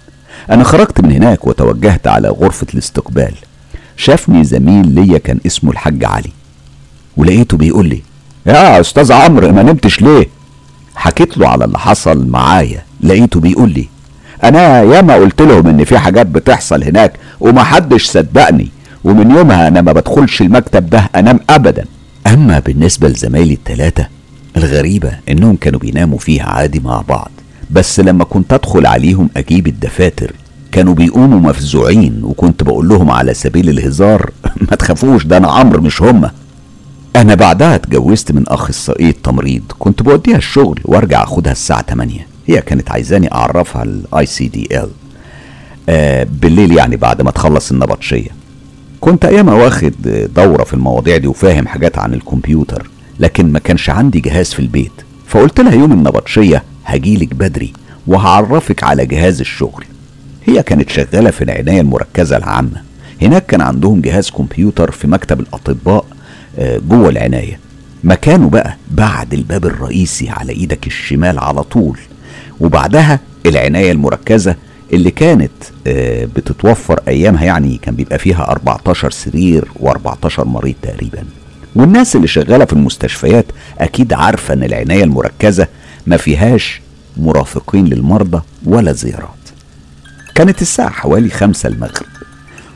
أنا 0.49 0.63
خرجت 0.63 1.01
من 1.01 1.11
هناك 1.11 1.47
وتوجهت 1.47 2.07
على 2.07 2.29
غرفة 2.29 2.67
الاستقبال. 2.73 3.33
شافني 3.97 4.43
زميل 4.43 4.87
ليا 4.95 5.17
كان 5.17 5.39
اسمه 5.45 5.71
الحاج 5.71 6.05
علي. 6.05 6.31
ولقيته 7.17 7.57
بيقول 7.57 7.87
لي 7.87 8.01
يا 8.45 8.79
أستاذ 8.79 9.11
عمرو 9.11 9.51
ما 9.51 9.63
نمتش 9.63 10.01
ليه؟ 10.01 10.27
حكيت 10.95 11.37
له 11.37 11.47
على 11.47 11.65
اللي 11.65 11.79
حصل 11.79 12.27
معايا. 12.27 12.83
لقيته 13.01 13.39
بيقول 13.39 13.69
لي 13.69 13.87
أنا 14.43 14.81
ياما 14.83 15.15
قلت 15.15 15.41
لهم 15.41 15.67
إن 15.67 15.83
في 15.83 15.97
حاجات 15.97 16.25
بتحصل 16.25 16.83
هناك 16.83 17.13
ومحدش 17.39 18.05
صدقني 18.05 18.69
ومن 19.03 19.31
يومها 19.31 19.67
أنا 19.67 19.81
ما 19.81 19.91
بدخلش 19.91 20.41
المكتب 20.41 20.89
ده 20.89 21.09
أنام 21.15 21.39
ابدا. 21.49 21.85
أما 22.27 22.59
بالنسبة 22.59 23.07
لزمايلي 23.07 23.53
التلاتة 23.53 24.07
الغريبة 24.57 25.11
إنهم 25.29 25.55
كانوا 25.55 25.79
بيناموا 25.79 26.17
فيها 26.17 26.43
عادي 26.43 26.79
مع 26.79 27.01
بعض. 27.09 27.31
بس 27.71 27.99
لما 27.99 28.23
كنت 28.23 28.53
أدخل 28.53 28.85
عليهم 28.85 29.29
أجيب 29.37 29.67
الدفاتر 29.67 30.33
كانوا 30.71 30.93
بيقوموا 30.93 31.39
مفزوعين 31.39 32.23
وكنت 32.23 32.63
بقول 32.63 32.89
لهم 32.89 33.11
على 33.11 33.33
سبيل 33.33 33.69
الهزار 33.69 34.31
ما 34.69 34.75
تخافوش 34.75 35.25
ده 35.25 35.37
أنا 35.37 35.47
عمرو 35.47 35.81
مش 35.81 36.01
هما 36.01 36.31
أنا 37.15 37.35
بعدها 37.35 37.75
اتجوزت 37.75 38.31
من 38.31 38.47
اخصائيه 38.47 39.15
تمريض 39.23 39.63
كنت 39.79 40.03
بوديها 40.03 40.37
الشغل 40.37 40.79
وأرجع 40.85 41.23
أخدها 41.23 41.51
الساعة 41.51 41.81
8 41.81 42.27
هي 42.47 42.61
كانت 42.61 42.91
عايزاني 42.91 43.31
أعرفها 43.31 43.83
ال 43.83 44.25
ICDL 44.25 44.89
بالليل 46.25 46.77
يعني 46.77 46.95
بعد 46.95 47.21
ما 47.21 47.31
تخلص 47.31 47.71
النبطشية. 47.71 48.29
كنت 49.01 49.25
ايامها 49.25 49.53
واخد 49.53 49.93
دورة 50.35 50.63
في 50.63 50.73
المواضيع 50.73 51.17
دي 51.17 51.27
وفاهم 51.27 51.67
حاجات 51.67 51.97
عن 51.97 52.13
الكمبيوتر 52.13 52.89
لكن 53.19 53.51
ما 53.51 53.59
كانش 53.59 53.89
عندي 53.89 54.19
جهاز 54.19 54.53
في 54.53 54.59
البيت. 54.59 54.91
فقلت 55.27 55.59
لها 55.59 55.73
يوم 55.73 55.91
النبطشية 55.91 56.63
هجيلك 56.87 57.33
بدري 57.33 57.73
وهعرفك 58.07 58.83
على 58.83 59.05
جهاز 59.05 59.39
الشغل. 59.39 59.85
هي 60.45 60.63
كانت 60.63 60.89
شغالة 60.89 61.31
في 61.31 61.43
العناية 61.43 61.81
المركزة 61.81 62.37
العامة. 62.37 62.81
هناك 63.21 63.45
كان 63.45 63.61
عندهم 63.61 64.01
جهاز 64.01 64.29
كمبيوتر 64.29 64.91
في 64.91 65.07
مكتب 65.07 65.39
الأطباء 65.39 66.05
جوه 66.59 67.09
العناية. 67.09 67.59
مكانه 68.03 68.49
بقى 68.49 68.77
بعد 68.91 69.33
الباب 69.33 69.65
الرئيسي 69.65 70.29
على 70.29 70.51
إيدك 70.53 70.87
الشمال 70.87 71.39
على 71.39 71.63
طول. 71.63 71.99
وبعدها 72.59 73.19
العناية 73.45 73.91
المركزة 73.91 74.55
اللي 74.93 75.11
كانت 75.11 75.51
بتتوفر 76.35 76.99
أيامها 77.07 77.45
يعني 77.45 77.79
كان 77.81 77.95
بيبقى 77.95 78.19
فيها 78.19 78.51
14 78.51 79.11
سرير 79.11 79.65
و14 79.83 80.39
مريض 80.39 80.75
تقريبا. 80.81 81.23
والناس 81.75 82.15
اللي 82.15 82.27
شغالة 82.27 82.65
في 82.65 82.73
المستشفيات 82.73 83.45
أكيد 83.79 84.13
عارفة 84.13 84.53
إن 84.53 84.63
العناية 84.63 85.03
المركزة 85.03 85.67
ما 86.07 86.17
فيهاش 86.17 86.81
مرافقين 87.17 87.85
للمرضى 87.85 88.41
ولا 88.65 88.91
زيارات. 88.91 89.29
كانت 90.35 90.61
الساعة 90.61 90.89
حوالي 90.89 91.29
خمسة 91.29 91.69
المغرب 91.69 92.05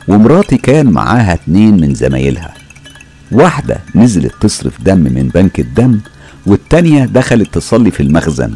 ومراتي 0.08 0.56
كان 0.56 0.86
معاها 0.86 1.34
اتنين 1.34 1.80
من 1.80 1.94
زمايلها. 1.94 2.54
واحدة 3.32 3.80
نزلت 3.94 4.34
تصرف 4.40 4.82
دم 4.82 4.98
من 4.98 5.28
بنك 5.34 5.60
الدم 5.60 6.00
والتانية 6.46 7.04
دخلت 7.04 7.54
تصلي 7.54 7.90
في 7.90 8.02
المخزن. 8.02 8.54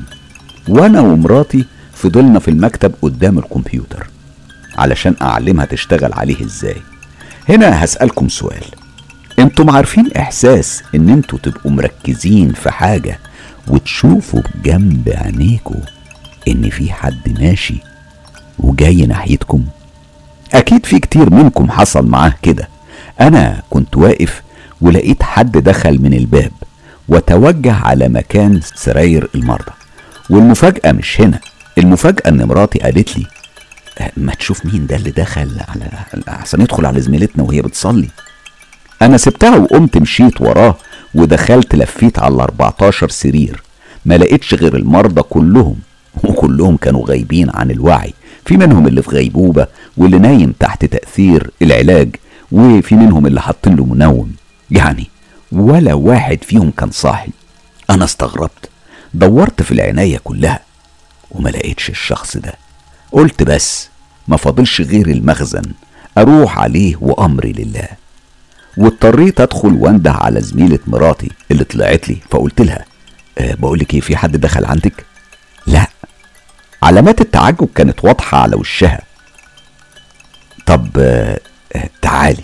وأنا 0.69 1.01
ومراتي 1.01 1.65
فضلنا 1.95 2.39
في 2.39 2.49
المكتب 2.49 2.95
قدام 3.03 3.39
الكمبيوتر 3.39 4.07
علشان 4.79 5.15
أعلمها 5.23 5.65
تشتغل 5.65 6.13
عليه 6.13 6.45
إزاي. 6.45 6.77
هنا 7.49 7.85
هسألكم 7.85 8.29
سؤال. 8.29 8.65
أنتم 9.39 9.71
عارفين 9.71 10.13
إحساس 10.13 10.83
إن 10.95 11.09
أنتوا 11.09 11.39
تبقوا 11.39 11.73
مركزين 11.73 12.53
في 12.53 12.71
حاجة 12.71 13.19
وتشوفوا 13.69 14.41
بجنب 14.55 15.13
عينيكوا 15.17 15.81
إن 16.49 16.71
في 16.71 16.93
حد 16.93 17.39
ماشي 17.41 17.77
وجاي 18.59 19.07
ناحيتكم. 19.07 19.65
أكيد 20.55 20.87
في 20.87 20.99
كتير 20.99 21.31
منكم 21.35 21.71
حصل 21.71 22.07
معاه 22.07 22.35
كده. 22.43 22.69
أنا 23.21 23.63
كنت 23.71 23.97
واقف 23.97 24.43
ولقيت 24.81 25.23
حد 25.23 25.53
دخل 25.53 26.03
من 26.03 26.15
الباب 26.15 26.53
وتوجه 27.09 27.73
على 27.75 28.09
مكان 28.09 28.61
سراير 28.75 29.29
المرضى. 29.35 29.73
والمفاجأة 30.31 30.93
مش 30.93 31.21
هنا 31.21 31.41
المفاجأة 31.79 32.29
إن 32.29 32.45
مراتي 32.45 32.79
قالت 32.79 33.19
لي 33.19 33.27
"أه، 34.01 34.11
ما 34.17 34.35
تشوف 34.35 34.67
مين 34.67 34.87
ده 34.87 34.97
اللي 34.97 35.11
دخل 35.11 35.61
على 35.69 35.89
عشان 36.29 36.61
يدخل 36.61 36.87
على 36.87 37.01
زميلتنا 37.01 37.45
وهي 37.45 37.63
بتصلي. 37.63 38.09
أنا 39.03 39.17
سبتها 39.17 39.57
وقمت 39.57 39.99
مشيت 39.99 40.41
وراه 40.41 40.77
ودخلت 41.15 41.75
لفيت 41.75 42.19
على 42.19 42.43
14 42.43 43.09
سرير. 43.09 43.63
ما 44.05 44.19
لقيتش 44.19 44.55
غير 44.55 44.77
المرضى 44.77 45.23
كلهم 45.23 45.77
وكلهم 46.25 46.77
كانوا 46.77 47.07
غايبين 47.09 47.51
عن 47.55 47.71
الوعي. 47.71 48.15
في 48.45 48.57
منهم 48.57 48.87
اللي 48.87 49.03
في 49.03 49.11
غيبوبة 49.11 49.67
واللي 49.97 50.19
نايم 50.19 50.53
تحت 50.61 50.85
تأثير 50.85 51.51
العلاج 51.63 52.17
وفي 52.53 52.95
منهم 52.95 53.27
اللي 53.27 53.41
حاطين 53.41 53.77
له 53.77 53.85
منوم. 53.85 54.33
يعني 54.71 55.07
ولا 55.53 55.95
واحد 55.95 56.45
فيهم 56.45 56.71
كان 56.71 56.91
صاحي. 56.91 57.31
أنا 57.91 58.05
استغربت. 58.05 58.69
دورت 59.15 59.63
في 59.63 59.73
العناية 59.73 60.21
كلها 60.25 60.61
وما 61.31 61.49
لقيتش 61.49 61.91
الشخص 61.91 62.37
ده. 62.37 62.55
قلت 63.13 63.43
بس 63.43 63.89
ما 64.29 64.37
فاضلش 64.37 64.81
غير 64.81 65.07
المخزن. 65.07 65.63
أروح 66.19 66.59
عليه 66.59 66.97
وأمري 67.01 67.53
لله. 67.53 67.89
واضطريت 68.77 69.41
ادخل 69.41 69.73
وانده 69.75 70.13
على 70.13 70.41
زميلة 70.41 70.79
مراتي 70.87 71.31
اللي 71.51 71.65
طلعت 71.65 72.09
لي 72.09 72.17
فقلت 72.31 72.61
لها 72.61 72.85
أه 73.39 73.55
بقول 73.55 73.79
لك 73.79 73.95
إيه 73.95 74.01
في 74.01 74.17
حد 74.17 74.37
دخل 74.37 74.65
عندك؟ 74.65 75.05
لا. 75.67 75.87
علامات 76.83 77.21
التعجب 77.21 77.69
كانت 77.75 78.05
واضحة 78.05 78.39
على 78.39 78.57
وشها. 78.57 79.01
طب 80.67 80.89
أه 80.99 81.41
آه، 81.77 81.89
تعالي. 82.03 82.43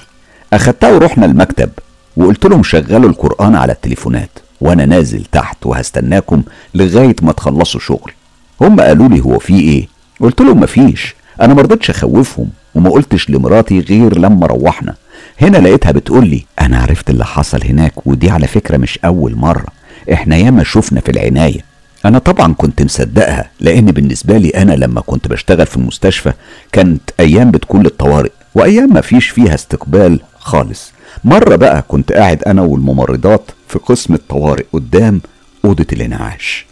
أخدتها 0.52 0.92
ورحنا 0.92 1.26
المكتب 1.26 1.70
وقلت 2.16 2.46
لهم 2.46 2.62
شغلوا 2.62 3.10
القرآن 3.10 3.56
على 3.56 3.72
التليفونات 3.72 4.30
وأنا 4.60 4.86
نازل 4.86 5.24
تحت 5.24 5.66
وهستناكم 5.66 6.42
لغاية 6.74 7.16
ما 7.22 7.32
تخلصوا 7.32 7.80
شغل. 7.80 8.12
هم 8.60 8.80
قالوا 8.80 9.08
لي 9.08 9.20
هو 9.20 9.38
في 9.38 9.60
إيه؟ 9.60 9.88
قلت 10.20 10.40
لهم 10.40 10.60
مفيش. 10.60 11.14
أنا 11.40 11.54
مرضتش 11.54 11.90
أخوفهم 11.90 12.50
وما 12.74 12.90
قلتش 12.90 13.30
لمراتي 13.30 13.80
غير 13.80 14.18
لما 14.18 14.46
روحنا. 14.46 14.94
هنا 15.42 15.58
لقيتها 15.58 15.92
بتقول 15.92 16.28
لي 16.28 16.44
أنا 16.60 16.78
عرفت 16.78 17.10
اللي 17.10 17.24
حصل 17.24 17.64
هناك 17.64 18.06
ودي 18.06 18.30
على 18.30 18.46
فكرة 18.46 18.76
مش 18.76 18.98
أول 19.04 19.36
مرة. 19.36 19.66
إحنا 20.12 20.36
ياما 20.36 20.64
شفنا 20.64 21.00
في 21.00 21.08
العناية. 21.10 21.64
أنا 22.04 22.18
طبعا 22.18 22.54
كنت 22.54 22.82
مصدقها 22.82 23.50
لأن 23.60 23.84
بالنسبة 23.86 24.38
لي 24.38 24.48
أنا 24.48 24.72
لما 24.72 25.00
كنت 25.00 25.28
بشتغل 25.28 25.66
في 25.66 25.76
المستشفى 25.76 26.32
كانت 26.72 27.00
أيام 27.20 27.50
بتكون 27.50 27.82
للطوارئ 27.82 28.30
وأيام 28.54 28.92
ما 28.94 29.00
فيش 29.00 29.28
فيها 29.28 29.54
استقبال 29.54 30.20
خالص. 30.38 30.92
مرة 31.24 31.56
بقى 31.56 31.82
كنت 31.88 32.12
قاعد 32.12 32.42
أنا 32.42 32.62
والممرضات 32.62 33.50
في 33.68 33.78
قسم 33.78 34.14
الطوارئ 34.14 34.64
قدام 34.72 35.20
أوضة 35.64 35.86
الانعاش. 35.92 36.66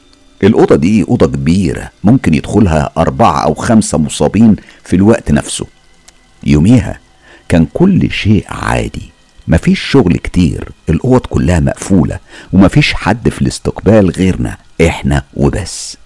الأوضة 0.44 0.76
دي 0.76 1.04
أوضة 1.08 1.26
كبيرة 1.26 1.90
ممكن 2.04 2.34
يدخلها 2.34 2.90
أربعة 2.98 3.44
أو 3.44 3.54
خمسة 3.54 3.98
مصابين 3.98 4.56
في 4.84 4.96
الوقت 4.96 5.32
نفسه. 5.32 5.66
يوميها 6.44 6.98
كان 7.50 7.66
كل 7.74 8.10
شيء 8.10 8.44
عادي. 8.48 9.10
مفيش 9.48 9.80
شغل 9.80 10.16
كتير 10.16 10.68
الأوض 10.88 11.20
كلها 11.20 11.60
مقفولة 11.60 12.18
ومفيش 12.52 12.94
حد 12.94 13.28
في 13.28 13.42
الاستقبال 13.42 14.10
غيرنا 14.10 14.56
إحنا 14.86 15.22
وبس. 15.34 15.96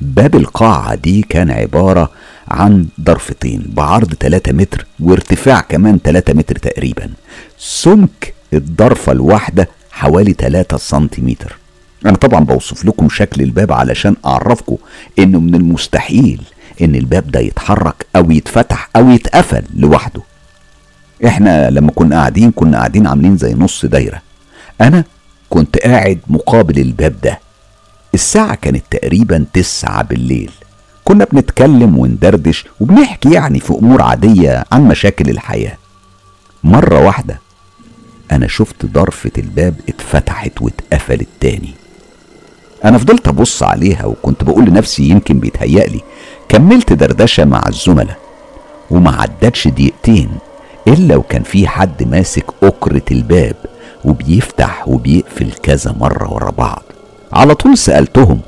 باب 0.00 0.34
القاعة 0.36 0.94
دي 0.94 1.22
كان 1.22 1.50
عبارة 1.50 2.10
عن 2.48 2.86
ضرفتين 3.00 3.62
بعرض 3.68 4.14
3 4.14 4.52
متر 4.52 4.86
وارتفاع 5.00 5.60
كمان 5.60 5.98
3 6.04 6.34
متر 6.34 6.56
تقريبا. 6.56 7.10
سمك 7.58 8.34
الضرفة 8.52 9.12
الواحدة 9.12 9.68
حوالي 9.92 10.32
3 10.32 10.76
سنتيمتر. 10.76 11.56
أنا 12.06 12.16
طبعا 12.16 12.44
بوصف 12.44 12.84
لكم 12.84 13.08
شكل 13.08 13.42
الباب 13.42 13.72
علشان 13.72 14.16
أعرفكم 14.26 14.76
إنه 15.18 15.40
من 15.40 15.54
المستحيل 15.54 16.40
إن 16.82 16.94
الباب 16.94 17.30
ده 17.30 17.40
يتحرك 17.40 18.06
أو 18.16 18.30
يتفتح 18.30 18.90
أو 18.96 19.10
يتقفل 19.10 19.62
لوحده. 19.74 20.22
إحنا 21.26 21.70
لما 21.70 21.90
كنا 21.90 22.16
قاعدين 22.16 22.50
كنا 22.50 22.76
قاعدين 22.78 23.06
عاملين 23.06 23.36
زي 23.36 23.54
نص 23.54 23.86
دايرة. 23.86 24.22
أنا 24.80 25.04
كنت 25.50 25.78
قاعد 25.78 26.18
مقابل 26.26 26.78
الباب 26.78 27.14
ده. 27.22 27.40
الساعة 28.14 28.54
كانت 28.54 28.84
تقريبا 28.90 29.44
تسعة 29.52 30.02
بالليل. 30.02 30.50
كنا 31.04 31.26
بنتكلم 31.32 31.98
وندردش 31.98 32.64
وبنحكي 32.80 33.32
يعني 33.32 33.60
في 33.60 33.70
أمور 33.72 34.02
عادية 34.02 34.64
عن 34.72 34.84
مشاكل 34.88 35.30
الحياة. 35.30 35.76
مرة 36.64 37.04
واحدة 37.04 37.40
أنا 38.32 38.48
شفت 38.48 38.86
ضرفة 38.86 39.30
الباب 39.38 39.74
اتفتحت 39.88 40.62
واتقفلت 40.62 41.28
تاني. 41.40 41.74
أنا 42.84 42.98
فضلت 42.98 43.28
أبص 43.28 43.62
عليها 43.62 44.04
وكنت 44.04 44.44
بقول 44.44 44.64
لنفسي 44.64 45.02
يمكن 45.08 45.38
بيتهيألي 45.38 46.00
كملت 46.48 46.92
دردشة 46.92 47.44
مع 47.44 47.62
الزملاء 47.68 48.18
وما 48.90 49.10
عدتش 49.10 49.68
دقيقتين 49.68 50.30
إلا 50.88 51.16
وكان 51.16 51.42
في 51.42 51.68
حد 51.68 52.02
ماسك 52.08 52.44
أكرة 52.62 53.02
الباب 53.10 53.56
وبيفتح 54.04 54.88
وبيقفل 54.88 55.52
كذا 55.62 55.94
مرة 56.00 56.32
ورا 56.32 56.50
بعض. 56.50 56.82
على 57.32 57.54
طول 57.54 57.78
سألتهم 57.78 58.40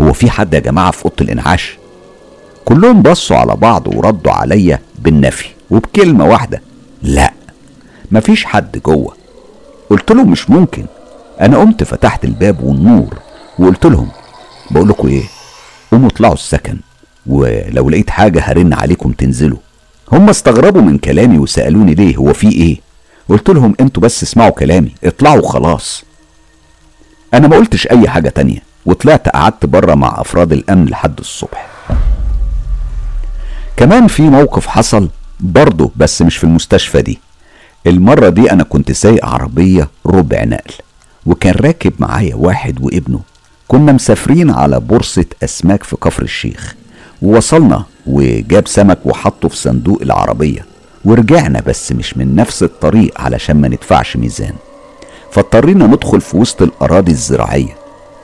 هو 0.00 0.12
في 0.12 0.30
حد 0.30 0.54
يا 0.54 0.58
جماعة 0.58 0.90
في 0.90 1.04
أوضة 1.04 1.16
الإنعاش؟ 1.20 1.78
كلهم 2.64 3.02
بصوا 3.02 3.36
على 3.36 3.56
بعض 3.56 3.86
وردوا 3.96 4.32
عليا 4.32 4.78
بالنفي 4.98 5.48
وبكلمة 5.70 6.24
واحدة 6.26 6.62
لا 7.02 7.32
مفيش 8.10 8.44
حد 8.44 8.78
جوه. 8.86 9.14
قلت 9.90 10.10
لهم 10.12 10.30
مش 10.30 10.50
ممكن. 10.50 10.84
أنا 11.40 11.58
قمت 11.58 11.84
فتحت 11.84 12.24
الباب 12.24 12.62
والنور 12.62 13.18
وقلت 13.58 13.86
لهم 13.86 14.08
بقول 14.70 14.88
لكم 14.88 15.08
إيه 15.08 15.22
قوموا 15.92 16.08
اطلعوا 16.08 16.34
السكن 16.34 16.76
ولو 17.26 17.90
لقيت 17.90 18.10
حاجة 18.10 18.40
هرن 18.40 18.72
عليكم 18.72 19.12
تنزلوا. 19.12 19.58
هم 20.12 20.28
استغربوا 20.28 20.80
من 20.82 20.98
كلامي 20.98 21.38
وسألوني 21.38 21.94
ليه 21.94 22.16
هو 22.16 22.32
في 22.32 22.48
إيه؟ 22.52 22.80
قلت 23.28 23.48
لهم 23.50 23.74
أنتوا 23.80 24.02
بس 24.02 24.22
اسمعوا 24.22 24.50
كلامي 24.50 24.94
اطلعوا 25.04 25.48
خلاص. 25.48 26.04
أنا 27.34 27.48
ما 27.48 27.56
قلتش 27.56 27.86
أي 27.86 28.08
حاجة 28.08 28.28
تانية 28.28 28.62
وطلعت 28.86 29.28
قعدت 29.28 29.66
بره 29.66 29.94
مع 29.94 30.20
أفراد 30.20 30.52
الأمن 30.52 30.84
لحد 30.86 31.18
الصبح. 31.18 31.68
كمان 33.76 34.06
في 34.06 34.22
موقف 34.22 34.66
حصل 34.66 35.08
برضه 35.40 35.90
بس 35.96 36.22
مش 36.22 36.36
في 36.36 36.44
المستشفى 36.44 37.02
دي. 37.02 37.18
المرة 37.86 38.28
دي 38.28 38.52
أنا 38.52 38.62
كنت 38.62 38.92
سايق 38.92 39.26
عربية 39.26 39.88
ربع 40.06 40.44
نقل 40.44 40.74
وكان 41.26 41.54
راكب 41.54 41.92
معايا 41.98 42.34
واحد 42.34 42.80
وابنه. 42.80 43.20
كنا 43.68 43.92
مسافرين 43.92 44.50
على 44.50 44.80
بورصة 44.80 45.24
أسماك 45.44 45.82
في 45.82 45.96
كفر 45.96 46.22
الشيخ 46.22 46.74
ووصلنا 47.22 47.84
وجاب 48.06 48.68
سمك 48.68 48.98
وحطه 49.04 49.48
في 49.48 49.56
صندوق 49.56 50.02
العربية. 50.02 50.64
ورجعنا 51.04 51.60
بس 51.66 51.92
مش 51.92 52.16
من 52.16 52.34
نفس 52.34 52.62
الطريق 52.62 53.20
علشان 53.20 53.56
ما 53.60 53.68
ندفعش 53.68 54.16
ميزان. 54.16 54.52
فاضطرينا 55.30 55.86
ندخل 55.86 56.20
في 56.20 56.36
وسط 56.36 56.62
الأراضي 56.62 57.12
الزراعية. 57.12 57.76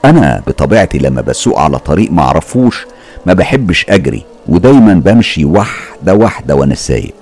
أنا 0.05 0.43
بطبيعتي 0.47 0.97
لما 0.97 1.21
بسوق 1.21 1.59
على 1.59 1.79
طريق 1.79 2.11
معرفوش 2.11 2.85
ما 3.25 3.33
بحبش 3.33 3.85
أجري 3.89 4.23
ودايما 4.47 4.93
بمشي 4.93 5.45
واحدة 5.45 6.13
واحدة 6.13 6.55
وأنا 6.55 6.75
سايق 6.75 7.13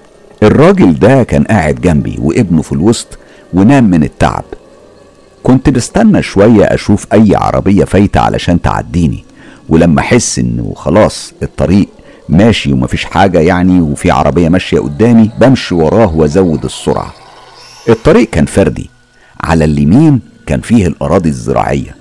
الراجل 0.43 0.99
ده 0.99 1.23
كان 1.23 1.43
قاعد 1.43 1.75
جنبي 1.75 2.17
وابنه 2.21 2.61
في 2.61 2.71
الوسط 2.73 3.07
ونام 3.53 3.83
من 3.83 4.03
التعب. 4.03 4.43
كنت 5.43 5.69
بستنى 5.69 6.23
شوية 6.23 6.63
أشوف 6.63 7.07
أي 7.13 7.35
عربية 7.35 7.83
فايتة 7.83 8.19
علشان 8.19 8.61
تعديني 8.61 9.23
ولما 9.69 9.99
أحس 10.01 10.39
إنه 10.39 10.73
خلاص 10.75 11.33
الطريق 11.43 11.87
ماشي 12.29 12.73
ومفيش 12.73 13.05
حاجة 13.05 13.39
يعني 13.39 13.81
وفي 13.81 14.11
عربية 14.11 14.49
ماشية 14.49 14.79
قدامي 14.79 15.31
بمشي 15.39 15.75
وراه 15.75 16.15
وأزود 16.15 16.65
السرعة. 16.65 17.13
الطريق 17.89 18.29
كان 18.29 18.45
فردي 18.45 18.89
على 19.43 19.65
اليمين 19.65 20.19
كان 20.45 20.61
فيه 20.61 20.87
الأراضي 20.87 21.29
الزراعية. 21.29 21.95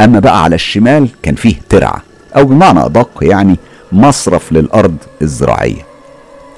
أما 0.00 0.18
بقى 0.18 0.42
على 0.42 0.54
الشمال 0.54 1.08
كان 1.22 1.34
فيه 1.34 1.54
ترعة 1.68 2.02
أو 2.36 2.44
بمعنى 2.44 2.84
أدق 2.84 3.10
يعني 3.22 3.56
مصرف 3.92 4.52
للأرض 4.52 4.96
الزراعية. 5.22 5.86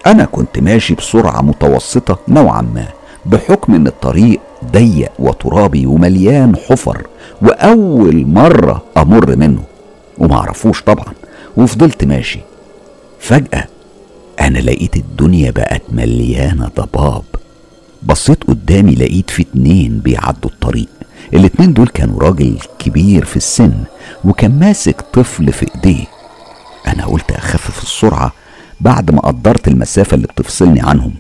أنا 0.07 0.25
كنت 0.25 0.59
ماشي 0.59 0.95
بسرعة 0.95 1.41
متوسطة 1.43 2.19
نوعا 2.29 2.63
ما 2.63 2.85
بحكم 3.27 3.75
إن 3.75 3.87
الطريق 3.87 4.41
ضيق 4.73 5.13
وترابي 5.19 5.87
ومليان 5.87 6.57
حفر 6.57 7.07
وأول 7.43 8.27
مرة 8.27 8.83
أمر 8.97 9.37
منه. 9.37 9.63
ومعرفوش 10.19 10.83
طبعا 10.83 11.13
وفضلت 11.57 12.05
ماشي. 12.05 12.41
فجأة 13.21 13.65
أنا 14.41 14.59
لقيت 14.59 14.97
الدنيا 14.97 15.51
بقت 15.51 15.83
مليانة 15.93 16.71
ضباب 16.77 17.23
بصيت 18.03 18.45
قدامي 18.45 18.95
لقيت 18.95 19.31
في 19.31 19.43
اتنين 19.43 19.99
بيعدوا 19.99 20.51
الطريق. 20.51 20.89
الاتنين 21.35 21.73
دول 21.73 21.89
كانوا 21.89 22.21
راجل 22.21 22.59
كبير 22.79 23.25
في 23.25 23.37
السن 23.37 23.73
وكان 24.25 24.59
ماسك 24.59 25.01
طفل 25.13 25.53
في 25.53 25.67
ايديه. 25.75 26.05
أنا 26.87 27.07
قلت 27.07 27.31
أخفف 27.31 27.83
السرعة 27.83 28.33
بعد 28.81 29.11
ما 29.11 29.21
قدرت 29.21 29.69
المسافة 29.69 30.15
اللي 30.15 30.27
بتفصلني 30.27 30.81
عنهم. 30.81 31.15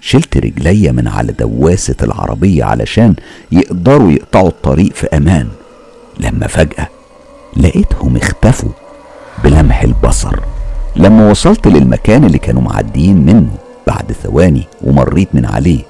شلت 0.00 0.36
رجليا 0.36 0.92
من 0.92 1.08
على 1.08 1.32
دواسة 1.32 1.96
العربية 2.02 2.64
علشان 2.64 3.14
يقدروا 3.52 4.10
يقطعوا 4.10 4.48
الطريق 4.48 4.94
في 4.94 5.06
أمان. 5.06 5.48
لما 6.20 6.46
فجأة 6.46 6.88
لقيتهم 7.56 8.16
اختفوا 8.16 8.70
بلمح 9.44 9.82
البصر. 9.82 10.40
لما 10.96 11.30
وصلت 11.30 11.66
للمكان 11.66 12.24
اللي 12.24 12.38
كانوا 12.38 12.62
معديين 12.62 13.16
منه 13.16 13.50
بعد 13.86 14.12
ثواني 14.22 14.62
ومريت 14.82 15.28
من 15.34 15.46
عليه 15.46 15.82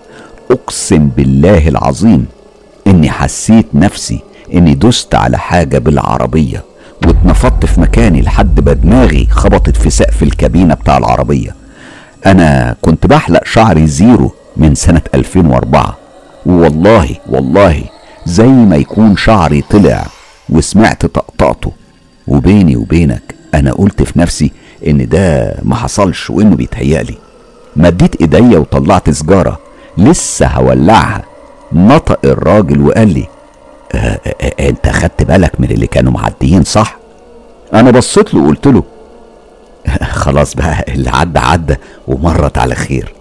أقسم 0.51 1.09
بالله 1.16 1.68
العظيم 1.68 2.26
إني 2.86 3.11
حسيت 3.11 3.66
نفسي 3.74 4.20
إني 4.55 4.74
دست 4.74 5.14
على 5.14 5.38
حاجة 5.38 5.78
بالعربية 5.78 6.64
واتنفضت 7.07 7.66
في 7.66 7.80
مكاني 7.80 8.22
لحد 8.22 8.68
ما 8.68 8.72
دماغي 8.72 9.26
خبطت 9.30 9.76
في 9.76 9.90
سقف 9.90 10.22
الكابينة 10.22 10.74
بتاع 10.74 10.98
العربية. 10.98 11.55
أنا 12.26 12.76
كنت 12.82 13.07
بحلق 13.07 13.44
شعري 13.44 13.86
زيرو 13.86 14.32
من 14.57 14.74
سنة 14.74 15.03
2004 15.14 15.96
والله 16.46 17.16
والله 17.28 17.82
زي 18.26 18.46
ما 18.46 18.76
يكون 18.76 19.16
شعري 19.16 19.62
طلع 19.70 20.07
وسمعت 20.48 21.07
طقطقته. 21.07 21.72
وبيني 22.28 22.76
وبينك 22.76 23.34
أنا 23.55 23.72
قلت 23.72 24.03
في 24.03 24.18
نفسي 24.18 24.53
إن 24.86 25.08
ده 25.08 25.54
ما 25.62 25.74
حصلش 25.74 26.30
وإنه 26.30 26.56
بيتهيألي. 26.56 27.14
مديت 27.76 28.20
إيديا 28.20 28.58
وطلعت 28.58 29.10
سجارة. 29.10 29.58
لسه 29.98 30.46
هولعها. 30.46 31.22
نطق 31.72 32.18
الراجل 32.24 32.80
وقال 32.80 33.14
لي 33.14 33.26
أه 33.92 33.96
أه 33.96 34.20
أه 34.42 34.68
أنت 34.68 34.88
خدت 34.88 35.22
بالك 35.22 35.60
من 35.60 35.70
اللي 35.70 35.86
كانوا 35.86 36.12
معديين 36.12 36.64
صح؟ 36.64 36.96
أنا 37.74 37.90
بصيت 37.90 38.34
له 38.34 38.40
وقلت 38.40 38.66
له 38.66 38.82
خلاص 40.02 40.54
بقى 40.54 40.84
اللي 40.88 41.10
عدى 41.10 41.38
عدى 41.38 41.76
ومرت 42.08 42.58
على 42.58 42.74
خير. 42.74 43.14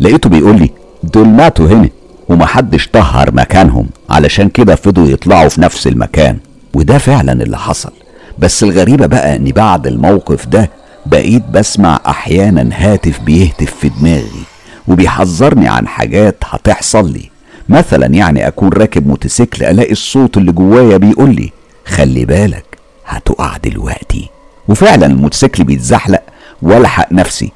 لقيته 0.00 0.28
بيقول 0.30 0.58
لي 0.58 0.70
دول 1.02 1.28
ماتوا 1.28 1.66
هنا 1.66 1.88
ومحدش 2.28 2.88
طهر 2.88 3.34
مكانهم 3.34 3.86
علشان 4.10 4.48
كده 4.48 4.74
فضلوا 4.74 5.08
يطلعوا 5.08 5.48
في 5.48 5.60
نفس 5.60 5.86
المكان. 5.86 6.38
وده 6.74 6.98
فعلا 6.98 7.32
اللي 7.32 7.58
حصل. 7.58 7.90
بس 8.38 8.62
الغريبة 8.62 9.06
بقى 9.06 9.36
اني 9.36 9.52
بعد 9.52 9.86
الموقف 9.86 10.46
ده 10.46 10.70
بقيت 11.06 11.42
بسمع 11.50 12.00
أحيانا 12.06 12.70
هاتف 12.72 13.20
بيهتف 13.20 13.74
في 13.74 13.88
دماغي 13.88 14.42
وبيحذرني 14.88 15.68
عن 15.68 15.88
حاجات 15.88 16.36
هتحصل 16.44 17.12
لي. 17.12 17.30
مثلا 17.68 18.06
يعني 18.06 18.48
أكون 18.48 18.68
راكب 18.68 19.06
موتوسيكل 19.06 19.64
ألاقي 19.64 19.92
الصوت 19.92 20.36
اللي 20.36 20.52
جوايا 20.52 20.96
بيقول 20.96 21.34
لي 21.34 21.52
خلي 21.86 22.24
بالك 22.24 22.64
هتقع 23.06 23.56
دلوقتي. 23.56 24.28
وفعلا 24.68 25.06
الموتوسيكل 25.06 25.64
بيتزحلق 25.64 26.22
والحق 26.62 27.12
نفسي. 27.12 27.52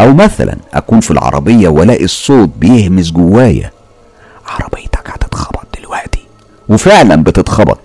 أو 0.00 0.14
مثلا 0.14 0.56
أكون 0.74 1.00
في 1.00 1.10
العربية 1.10 1.68
وألاقي 1.68 2.04
الصوت 2.04 2.50
بيهمس 2.58 3.10
جوايا 3.10 3.70
عربيتك 4.46 5.10
هتتخبط 5.10 5.66
دلوقتي. 5.78 6.22
وفعلا 6.68 7.22
بتتخبط. 7.22 7.78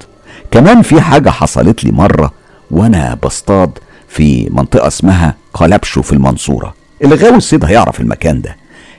كمان 0.51 0.81
في 0.81 1.01
حاجة 1.01 1.29
حصلت 1.29 1.83
لي 1.83 1.91
مرة 1.91 2.31
وأنا 2.71 3.17
بصطاد 3.23 3.69
في 4.13 4.47
منطقة 4.51 4.87
اسمها 4.87 5.35
قلبشو 5.53 6.01
في 6.01 6.13
المنصورة. 6.13 6.73
اللي 7.03 7.15
غاوي 7.15 7.37
الصيد 7.37 7.65
هيعرف 7.65 7.99
المكان 8.01 8.41
ده. 8.41 8.57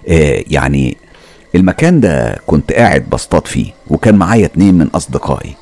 آه 0.09 0.45
يعني 0.47 0.97
المكان 1.55 2.01
ده 2.01 2.39
كنت 2.47 2.73
قاعد 2.73 3.11
بصطاد 3.11 3.47
فيه 3.47 3.73
وكان 3.89 4.15
معايا 4.15 4.47
اتنين 4.47 4.75
من 4.75 4.87
أصدقائي. 4.87 5.55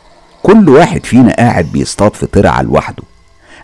كل 0.43 0.69
واحد 0.69 1.07
فينا 1.07 1.33
قاعد 1.35 1.65
بيصطاد 1.73 2.15
في 2.15 2.27
ترعة 2.27 2.63
لوحده. 2.63 3.03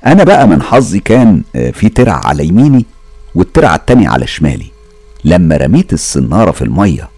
أنا 0.07 0.25
بقى 0.25 0.49
من 0.49 0.63
حظي 0.63 1.01
كان 1.01 1.43
آه، 1.57 1.71
في 1.71 1.89
ترعة 1.89 2.27
على 2.27 2.47
يميني 2.47 2.87
والترعة 3.35 3.75
التانية 3.77 4.09
على 4.09 4.27
شمالي. 4.27 4.67
لما 5.25 5.57
رميت 5.57 5.93
الصناره 5.93 6.51
في 6.51 6.63
المية 6.63 7.09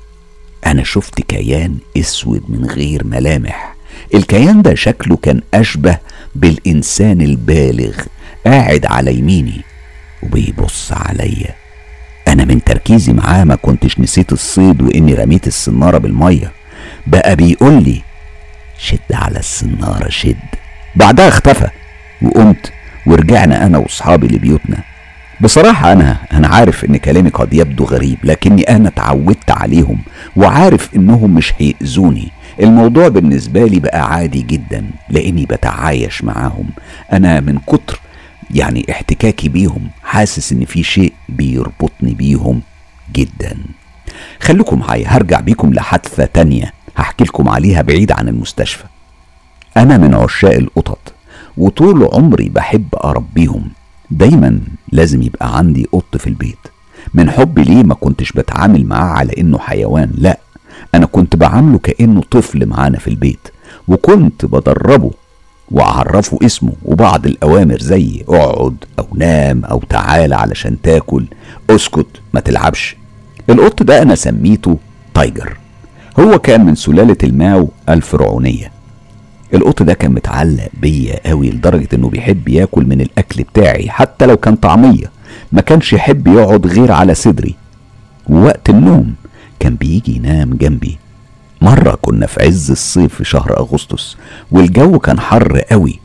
أنا 0.67 0.85
شفت 0.85 1.21
كيان 1.21 1.77
أسود 1.97 2.43
من 2.49 2.65
غير 2.65 3.07
ملامح. 3.07 3.75
الكيان 4.15 4.63
ده 4.63 4.75
شكله 4.75 5.17
كان 5.17 5.41
أشبه 5.55 5.99
بالإنسان 6.35 7.21
البالغ 7.21 7.95
قاعد 8.47 8.87
على 8.87 9.15
يميني 9.19 9.61
وبيبص 10.23 10.93
عليا. 10.93 11.55
أنا 12.29 12.45
من 12.45 12.65
تركيزي 12.65 13.13
معاه 13.13 13.45
ما 13.45 13.55
كنتش 13.55 14.01
نسيت 14.01 14.33
الصيد 14.33 14.83
وإني 14.83 15.15
رميت 15.15 15.47
السنارة 15.47 15.99
بالمية. 15.99 16.53
بقى 17.07 17.37
بيقول 17.37 17.83
لي 17.83 18.03
شد 18.79 19.13
على 19.13 19.39
السنارة 19.39 20.09
شد. 20.09 20.37
بعدها 20.97 21.29
اختفى 21.29 21.69
وقمت 22.23 22.73
ورجعنا 23.07 23.67
أنا 23.67 23.79
وأصحابي 23.79 24.27
لبيوتنا. 24.27 24.79
بصراحة 25.41 25.93
أنا 25.93 26.17
أنا 26.33 26.49
عارف 26.49 26.85
إن 26.85 26.97
كلامي 26.97 27.29
قد 27.31 27.55
يبدو 27.55 27.85
غريب 27.85 28.19
لكني 28.25 28.63
أنا 28.63 28.89
اتعودت 28.89 29.51
عليهم 29.51 29.99
وعارف 30.37 30.95
إنهم 30.97 31.35
مش 31.35 31.53
هيأذوني. 31.59 32.29
الموضوع 32.61 33.09
بالنسبة 33.09 33.65
لي 33.67 33.81
بقى 33.81 34.13
عادي 34.13 34.43
جدا 34.43 34.85
لأني 35.09 35.47
بتعايش 35.47 36.25
معاهم. 36.25 36.71
أنا 37.13 37.41
من 37.41 37.59
كتر 37.67 38.01
يعني 38.55 38.87
احتكاكي 38.91 39.49
بيهم 39.49 39.91
حاسس 40.03 40.53
إن 40.53 40.65
في 40.65 40.83
شيء 40.83 41.13
بيربطني 41.29 42.15
بيهم 42.15 42.63
جدا. 43.13 43.57
خليكم 44.41 44.79
معايا 44.79 45.09
هرجع 45.09 45.41
بيكم 45.41 45.73
لحادثة 45.75 46.25
تانية 46.25 46.73
هحكي 46.97 47.25
لكم 47.25 47.49
عليها 47.49 47.83
بعيد 47.83 48.13
عن 48.13 48.29
المستشفى. 48.29 48.85
أنا 49.77 49.99
من 49.99 50.15
عشاق 50.15 50.53
القطط 50.55 51.13
وطول 51.57 52.09
عمري 52.13 52.49
بحب 52.49 52.89
أربيهم. 53.05 53.71
دايما 54.11 54.61
لازم 54.93 55.23
يبقى 55.23 55.57
عندي 55.59 55.87
قط 55.93 56.17
في 56.17 56.27
البيت. 56.27 56.59
من 57.15 57.31
حبي 57.31 57.63
ليه 57.63 57.83
ما 57.83 57.95
كنتش 57.95 58.33
بتعامل 58.33 58.87
معاه 58.87 59.19
على 59.19 59.33
إنه 59.39 59.59
حيوان 59.59 60.11
لأ 60.15 60.39
أنا 60.95 61.07
كنت 61.07 61.37
بعامله 61.37 61.79
كأنه 61.79 62.23
طفل 62.31 62.67
معانا 62.67 62.99
في 62.99 63.09
البيت 63.09 63.49
وكنت 63.89 64.45
بدربه 64.45 65.11
وأعرفه 65.71 66.39
اسمه 66.43 66.73
وبعض 66.85 67.27
الأوامر 67.27 67.79
زي 67.79 68.25
اقعد 68.29 68.77
أو 68.99 69.07
نام 69.15 69.65
أو 69.65 69.83
تعالى 69.89 70.35
علشان 70.37 70.81
تاكل 70.83 71.27
اسكت 71.71 72.07
ما 72.35 72.41
تلعبش. 72.41 72.97
القط 73.51 73.83
ده 73.83 74.03
أنا 74.03 74.15
سميته 74.15 74.79
تايجر. 75.15 75.57
هو 76.21 76.39
كان 76.39 76.65
من 76.67 76.75
سلالة 76.75 77.17
الماو 77.25 77.69
الفرعونية. 77.89 78.73
القط 79.55 79.83
ده 79.83 79.95
كان 79.95 80.13
متعلق 80.13 80.69
بيا 80.81 81.29
قوي 81.29 81.51
لدرجة 81.51 81.89
إنه 81.95 82.09
بيحب 82.09 82.49
ياكل 82.49 82.87
من 82.87 83.01
الأكل 83.01 83.43
بتاعي 83.43 83.91
حتى 83.91 84.27
لو 84.27 84.37
كان 84.37 84.57
طعمية. 84.57 85.11
ما 85.53 85.61
كانش 85.61 85.93
يحب 85.93 86.27
يقعد 86.27 86.67
غير 86.67 86.93
على 86.93 87.15
صدري. 87.15 87.55
ووقت 88.29 88.71
النوم 88.71 89.15
كان 89.61 89.75
بيجي 89.75 90.17
ينام 90.17 90.55
جنبي. 90.55 90.99
مرة 91.61 91.99
كنا 92.03 92.27
في 92.27 92.43
عز 92.43 92.71
الصيف 92.71 93.15
في 93.15 93.25
شهر 93.25 93.59
أغسطس 93.59 94.17
والجو 94.51 94.99
كان 94.99 95.21
حر 95.21 95.59
قوي. 95.59 96.01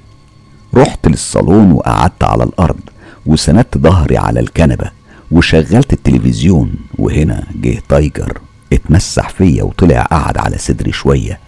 رحت 0.74 1.08
للصالون 1.08 1.72
وقعدت 1.72 2.24
على 2.24 2.44
الأرض 2.44 2.80
وسندت 3.26 3.78
ظهري 3.78 4.18
على 4.18 4.40
الكنبة 4.40 4.92
وشغلت 5.32 5.94
التلفزيون 5.94 6.74
وهنا 6.98 7.44
جه 7.62 7.82
تايجر 7.90 8.38
اتمسح 8.74 9.30
فيا 9.30 9.64
وطلع 9.64 10.02
قعد 10.02 10.38
على 10.38 10.58
صدري 10.58 10.92
شوية 10.92 11.40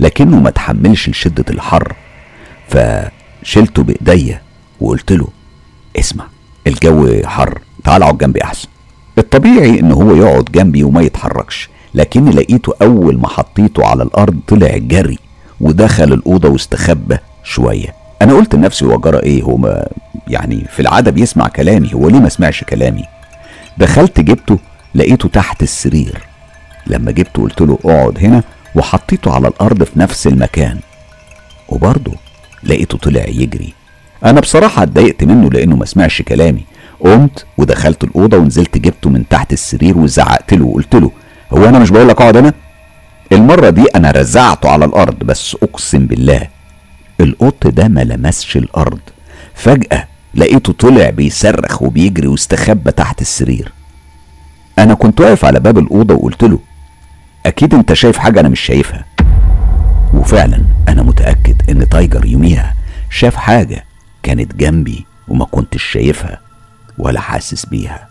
لكنه 0.00 0.40
ما 0.40 0.50
تحملش 0.50 1.08
لشدة 1.08 1.44
الحر. 1.50 1.96
فشلته 2.68 3.82
بإيديا 3.82 4.42
وقلت 4.80 5.12
له 5.12 5.28
اسمع 5.98 6.26
الجو 6.66 7.22
حر 7.24 7.60
تعال 7.84 8.02
اقعد 8.02 8.18
جنبي 8.18 8.42
أحسن. 8.44 8.68
الطبيعي 9.18 9.80
إن 9.80 9.92
هو 9.92 10.16
يقعد 10.16 10.44
جنبي 10.44 10.84
وما 10.84 11.02
يتحركش. 11.02 11.68
لكني 11.96 12.30
لقيته 12.30 12.74
أول 12.82 13.18
ما 13.20 13.28
حطيته 13.28 13.86
على 13.86 14.02
الأرض 14.02 14.36
طلع 14.48 14.76
جري 14.76 15.18
ودخل 15.60 16.12
الأوضة 16.12 16.48
واستخبى 16.48 17.16
شوية. 17.44 17.94
أنا 18.22 18.32
قلت 18.32 18.54
لنفسي 18.54 18.84
هو 18.84 18.98
جرى 18.98 19.18
إيه؟ 19.18 19.42
هو 19.42 19.56
ما 19.56 19.86
يعني 20.28 20.64
في 20.70 20.80
العادة 20.80 21.10
بيسمع 21.10 21.48
كلامي 21.48 21.94
هو 21.94 22.08
ليه 22.08 22.18
ما 22.18 22.28
سمعش 22.28 22.64
كلامي؟ 22.64 23.04
دخلت 23.78 24.20
جبته 24.20 24.58
لقيته 24.94 25.28
تحت 25.28 25.62
السرير. 25.62 26.22
لما 26.86 27.10
جبته 27.12 27.42
قلت 27.42 27.60
له 27.60 27.78
اقعد 27.84 28.18
هنا 28.18 28.42
وحطيته 28.74 29.32
على 29.32 29.48
الأرض 29.48 29.82
في 29.82 29.98
نفس 29.98 30.26
المكان. 30.26 30.78
وبرضه 31.68 32.12
لقيته 32.64 32.98
طلع 32.98 33.24
يجري. 33.28 33.72
أنا 34.24 34.40
بصراحة 34.40 34.82
اتضايقت 34.82 35.24
منه 35.24 35.50
لأنه 35.50 35.76
ما 35.76 35.84
سمعش 35.84 36.22
كلامي. 36.22 36.64
قمت 37.00 37.46
ودخلت 37.58 38.04
الأوضة 38.04 38.36
ونزلت 38.36 38.78
جبته 38.78 39.10
من 39.10 39.28
تحت 39.28 39.52
السرير 39.52 39.98
وزعقت 39.98 40.54
له 40.54 40.66
وقلت 40.66 40.94
له 40.94 41.10
هو 41.56 41.64
أنا 41.68 41.78
مش 41.78 41.90
بقول 41.90 42.08
لك 42.08 42.20
أقعد 42.20 42.36
هنا؟ 42.36 42.52
المرة 43.32 43.70
دي 43.70 43.84
أنا 43.96 44.10
رزعته 44.10 44.68
على 44.70 44.84
الأرض 44.84 45.18
بس 45.18 45.56
أقسم 45.62 46.06
بالله 46.06 46.48
القط 47.20 47.66
ده 47.66 47.88
ما 47.88 48.00
لمسش 48.04 48.56
الأرض. 48.56 48.98
فجأة 49.54 50.08
لقيته 50.34 50.72
طلع 50.72 51.10
بيصرخ 51.10 51.82
وبيجري 51.82 52.26
واستخبى 52.26 52.90
تحت 52.92 53.20
السرير. 53.20 53.72
أنا 54.78 54.94
كنت 54.94 55.20
واقف 55.20 55.44
على 55.44 55.60
باب 55.60 55.78
الأوضة 55.78 56.14
وقلت 56.14 56.42
له 56.44 56.58
أكيد 57.46 57.74
أنت 57.74 57.92
شايف 57.92 58.18
حاجة 58.18 58.40
أنا 58.40 58.48
مش 58.48 58.60
شايفها. 58.60 59.04
وفعلا 60.14 60.64
أنا 60.88 61.02
متأكد 61.02 61.62
إن 61.70 61.88
تايجر 61.88 62.26
يوميها 62.26 62.74
شاف 63.10 63.36
حاجة 63.36 63.84
كانت 64.22 64.54
جنبي 64.56 65.06
وما 65.28 65.44
كنتش 65.44 65.82
شايفها 65.82 66.40
ولا 66.98 67.20
حاسس 67.20 67.66
بيها. 67.66 68.08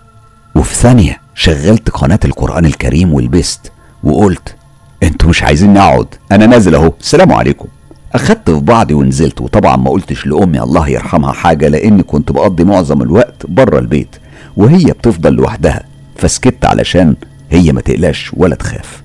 وفي 0.55 0.75
ثانية 0.75 1.21
شغلت 1.35 1.89
قناة 1.89 2.19
القرآن 2.25 2.65
الكريم 2.65 3.13
ولبست 3.13 3.71
وقلت 4.03 4.55
أنتوا 5.03 5.29
مش 5.29 5.43
عايزين 5.43 5.73
نقعد 5.73 6.07
أنا 6.31 6.45
نازل 6.45 6.75
أهو 6.75 6.93
السلام 6.99 7.31
عليكم. 7.33 7.67
أخدت 8.13 8.49
في 8.51 8.59
بعضي 8.59 8.93
ونزلت 8.93 9.41
وطبعا 9.41 9.75
ما 9.75 9.89
قلتش 9.89 10.27
لأمي 10.27 10.61
الله 10.61 10.87
يرحمها 10.89 11.31
حاجة 11.33 11.67
لأني 11.67 12.03
كنت 12.03 12.31
بقضي 12.31 12.63
معظم 12.63 13.01
الوقت 13.01 13.45
بره 13.47 13.79
البيت 13.79 14.15
وهي 14.57 14.85
بتفضل 14.85 15.33
لوحدها 15.33 15.83
فسكت 16.17 16.65
علشان 16.65 17.15
هي 17.51 17.71
ما 17.71 17.81
تقلقش 17.81 18.31
ولا 18.33 18.55
تخاف. 18.55 19.03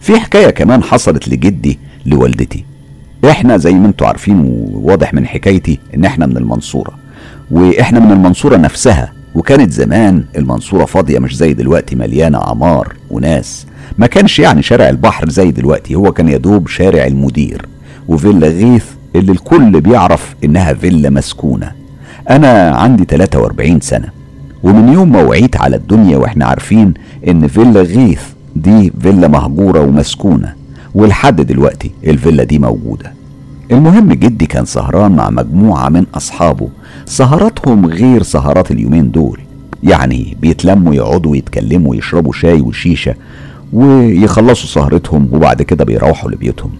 في 0.00 0.20
حكاية 0.20 0.50
كمان 0.50 0.82
حصلت 0.82 1.28
لجدي 1.28 1.78
لوالدتي. 2.06 2.64
إحنا 3.30 3.56
زي 3.56 3.72
ما 3.72 3.86
أنتوا 3.86 4.06
عارفين 4.06 4.40
وواضح 4.44 5.14
من 5.14 5.26
حكايتي 5.26 5.78
إن 5.94 6.04
إحنا 6.04 6.26
من 6.26 6.36
المنصورة 6.36 6.98
وإحنا 7.50 8.00
من 8.00 8.12
المنصورة 8.12 8.56
نفسها. 8.56 9.12
وكانت 9.34 9.72
زمان 9.72 10.24
المنصورة 10.36 10.84
فاضية 10.84 11.18
مش 11.18 11.36
زي 11.36 11.54
دلوقتي 11.54 11.96
مليانة 11.96 12.38
عمار 12.38 12.94
وناس. 13.10 13.66
ما 13.98 14.06
كانش 14.06 14.38
يعني 14.38 14.62
شارع 14.62 14.88
البحر 14.88 15.28
زي 15.28 15.50
دلوقتي 15.50 15.94
هو 15.94 16.12
كان 16.12 16.28
يدوب 16.28 16.68
شارع 16.68 17.06
المدير. 17.06 17.66
وفيلا 18.08 18.48
غيث 18.48 18.84
اللي 19.16 19.32
الكل 19.32 19.80
بيعرف 19.80 20.34
إنها 20.44 20.72
فيلا 20.72 21.10
مسكونة. 21.10 21.72
أنا 22.30 22.70
عندي 22.70 23.04
43 23.04 23.80
سنة 23.80 24.08
ومن 24.62 24.92
يوم 24.92 25.12
ما 25.12 25.22
وعيت 25.22 25.56
على 25.56 25.76
الدنيا 25.76 26.16
وإحنا 26.16 26.44
عارفين 26.44 26.94
إن 27.28 27.48
فيلا 27.48 27.82
غيث 27.82 28.22
دي 28.56 28.92
فيلا 29.00 29.28
مهجورة 29.28 29.80
ومسكونة 29.80 30.54
ولحد 30.94 31.40
دلوقتي 31.40 31.90
الفيلا 32.04 32.44
دي 32.44 32.58
موجودة. 32.58 33.12
المهم 33.70 34.12
جدي 34.12 34.46
كان 34.46 34.64
سهران 34.64 35.12
مع 35.12 35.30
مجموعة 35.30 35.88
من 35.88 36.06
أصحابه 36.14 36.68
سهراتهم 37.06 37.86
غير 37.86 38.22
سهرات 38.22 38.70
اليومين 38.70 39.10
دول. 39.10 39.40
يعني 39.82 40.36
بيتلموا 40.40 40.94
يقعدوا 40.94 41.36
يتكلموا 41.36 41.96
يشربوا 41.96 42.32
شاي 42.32 42.60
وشيشة 42.60 43.14
ويخلصوا 43.72 44.68
سهرتهم 44.68 45.28
وبعد 45.32 45.62
كده 45.62 45.84
بيروحوا 45.84 46.30
لبيوتهم. 46.30 46.70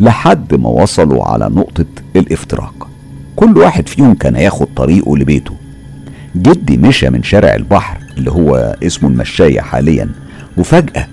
لحد 0.00 0.54
ما 0.54 0.68
وصلوا 0.68 1.24
على 1.24 1.48
نقطة 1.48 1.84
الافتراق. 2.16 2.88
كل 3.36 3.58
واحد 3.58 3.88
فيهم 3.88 4.14
كان 4.14 4.36
ياخد 4.36 4.66
طريقه 4.76 5.16
لبيته. 5.16 5.54
جدي 6.36 6.76
مشى 6.76 7.10
من 7.10 7.22
شارع 7.22 7.54
البحر 7.54 7.98
اللي 8.18 8.30
هو 8.30 8.76
اسمه 8.82 9.08
المشاية 9.08 9.60
حاليا 9.60 10.08
وفجأة 10.58 11.06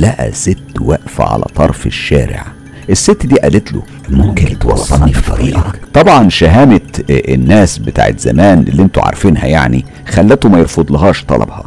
لقى 0.00 0.32
ست 0.32 0.80
واقفة 0.80 1.24
على 1.24 1.44
طرف 1.54 1.86
الشارع. 1.86 2.46
الست 2.90 3.26
دي 3.26 3.36
قالت 3.36 3.72
له 3.72 3.82
ممكن 4.08 4.58
توصلني 4.58 5.12
في 5.12 5.30
طريقك. 5.30 5.80
طبعا 5.94 6.28
شهامة 6.28 6.80
الناس 7.10 7.78
بتاعت 7.78 8.20
زمان 8.20 8.58
اللي 8.58 8.82
أنتوا 8.82 9.02
عارفينها 9.02 9.46
يعني 9.46 9.84
خلته 10.08 10.48
ما 10.48 10.58
يرفض 10.58 10.92
لهاش 10.92 11.24
طلبها. 11.24 11.66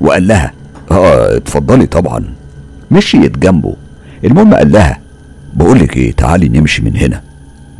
وقال 0.00 0.28
لها 0.28 0.52
آه 0.90 1.36
اتفضلي 1.36 1.86
طبعا. 1.86 2.24
مشيت 2.90 3.38
جنبه. 3.38 3.76
المهم 4.24 4.54
قال 4.54 4.72
لها 4.72 4.98
بقولك 5.54 5.96
إيه 5.96 6.12
تعالي 6.12 6.48
نمشي 6.48 6.82
من 6.82 6.96
هنا. 6.96 7.20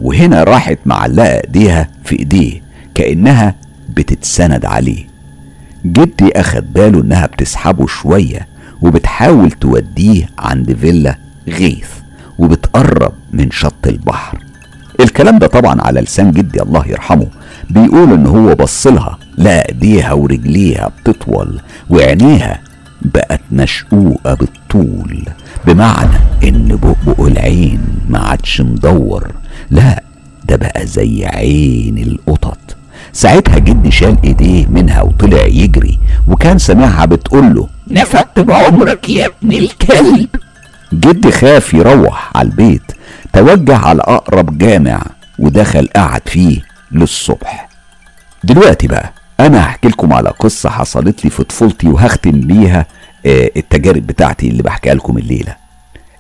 وهنا 0.01 0.45
راحت 0.45 0.79
معلقة 0.87 1.41
إيديها 1.41 1.89
في 2.05 2.19
إيديه 2.19 2.63
كأنها 2.95 3.55
بتتسند 3.89 4.65
عليه. 4.65 5.05
جدي 5.87 6.41
أخد 6.41 6.73
باله 6.73 7.01
إنها 7.01 7.27
بتسحبه 7.27 7.87
شوية 7.87 8.49
وبتحاول 8.83 9.51
توديه 9.51 10.29
عند 10.39 10.73
فيلا 10.73 11.19
غيث. 11.49 11.89
وبتقرب 12.39 13.13
من 13.33 13.51
شط 13.51 13.87
البحر. 13.87 14.39
الكلام 15.01 15.39
ده 15.39 15.47
طبعا 15.47 15.81
على 15.81 16.01
لسان 16.01 16.31
جدي 16.33 16.63
الله 16.63 16.87
يرحمه 16.89 17.27
بيقول 17.71 18.13
إن 18.13 18.27
هو 18.27 18.55
بصلها 18.55 19.19
لا 19.37 19.69
إيديها 19.69 20.13
ورجليها 20.13 20.91
بتطول 21.01 21.61
وعينيها 21.91 22.61
بقت 23.03 23.41
مشقوقة 23.53 24.35
بالطول 24.35 25.25
بمعنى 25.67 26.17
إن 26.45 26.69
بؤبؤ 26.69 27.27
العين 27.29 27.81
ما 28.09 28.19
عادش 28.19 28.61
مدور. 28.61 29.35
لا 29.71 30.03
ده 30.49 30.57
بقى 30.57 30.87
زي 30.87 31.27
عين 31.27 31.99
القطط. 31.99 32.59
ساعتها 33.13 33.59
جدي 33.59 33.91
شال 33.91 34.17
إيديه 34.25 34.67
منها 34.67 35.03
وطلع 35.03 35.47
يجري 35.47 35.99
وكان 36.29 36.59
سامعها 36.59 37.05
بتقول 37.05 37.55
له 37.55 37.69
نفدت 37.91 38.41
بعمرك 38.41 39.09
يا 39.11 39.27
ابن 39.27 39.53
الكلب. 39.53 40.29
جدي 41.01 41.31
خاف 41.33 41.75
يروح 41.75 42.31
على 42.35 42.49
البيت 42.49 42.83
توجه 43.33 43.77
على 43.77 44.01
أقرب 44.03 44.59
جامع 44.59 45.03
ودخل 45.39 45.89
قعد 45.97 46.23
فيه 46.29 46.61
للصبح. 46.93 47.69
دلوقتي 48.45 48.87
بقى 48.87 49.13
أنا 49.41 49.61
هحكي 49.65 49.89
لكم 49.89 50.13
على 50.13 50.29
قصة 50.29 50.71
حصلت 50.71 51.25
لي 51.25 51.31
في 51.31 51.45
طفولتي 51.45 51.89
وهختم 51.89 52.31
بيها 52.41 52.87
آه، 53.27 53.51
التجارب 53.57 54.07
بتاعتي 54.07 54.49
اللي 54.49 54.63
بحكيها 54.63 54.95
لكم 54.95 55.19
الليلة. 55.19 55.57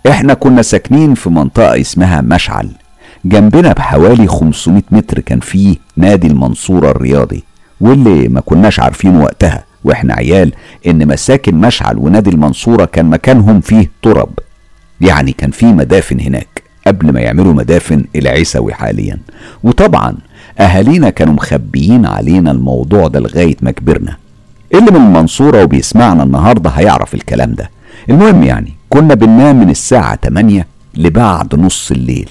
إحنا 0.09 0.35
كنا 0.35 0.62
ساكنين 0.62 1.14
في 1.14 1.31
منطقة 1.31 1.81
اسمها 1.81 2.20
مشعل. 2.20 2.68
جنبنا 3.25 3.72
بحوالي 3.72 4.27
500 4.27 4.83
متر 4.91 5.20
كان 5.20 5.41
فيه 5.41 5.77
نادي 5.97 6.27
المنصورة 6.27 6.91
الرياضي 6.91 7.45
واللي 7.81 8.29
ما 8.29 8.41
كناش 8.41 8.81
عارفين 8.81 9.16
وقتها 9.16 9.64
وإحنا 9.85 10.14
عيال 10.14 10.53
إن 10.87 11.09
مساكن 11.09 11.55
مشعل 11.55 11.99
ونادي 11.99 12.31
المنصورة 12.31 12.85
كان 12.85 13.07
مكانهم 13.11 13.61
فيه 13.61 13.91
ترب 14.03 14.31
يعني 15.05 15.33
كان 15.33 15.51
في 15.51 15.67
مدافن 15.67 16.21
هناك 16.21 16.63
قبل 16.87 17.13
ما 17.13 17.21
يعملوا 17.21 17.53
مدافن 17.55 18.05
العيسوي 18.17 18.75
حاليا. 18.75 19.19
وطبعا 19.63 20.17
أهالينا 20.61 21.11
كانوا 21.11 21.35
مخبيين 21.35 22.07
علينا 22.07 22.51
الموضوع 22.51 23.09
ده 23.09 23.21
لغاية 23.21 23.57
ما 23.63 23.71
كبرنا. 23.71 24.17
اللي 24.75 24.91
من 24.91 24.97
المنصورة 24.97 25.63
وبيسمعنا 25.65 26.23
النهارده 26.23 26.71
هيعرف 26.71 27.15
الكلام 27.15 27.55
ده. 27.55 27.71
المهم 28.11 28.43
يعني 28.43 28.73
كنا 28.89 29.15
بننام 29.15 29.61
من 29.61 29.71
الساعة 29.71 30.17
8 30.17 30.67
لبعد 30.95 31.55
نص 31.55 31.91
الليل. 31.91 32.31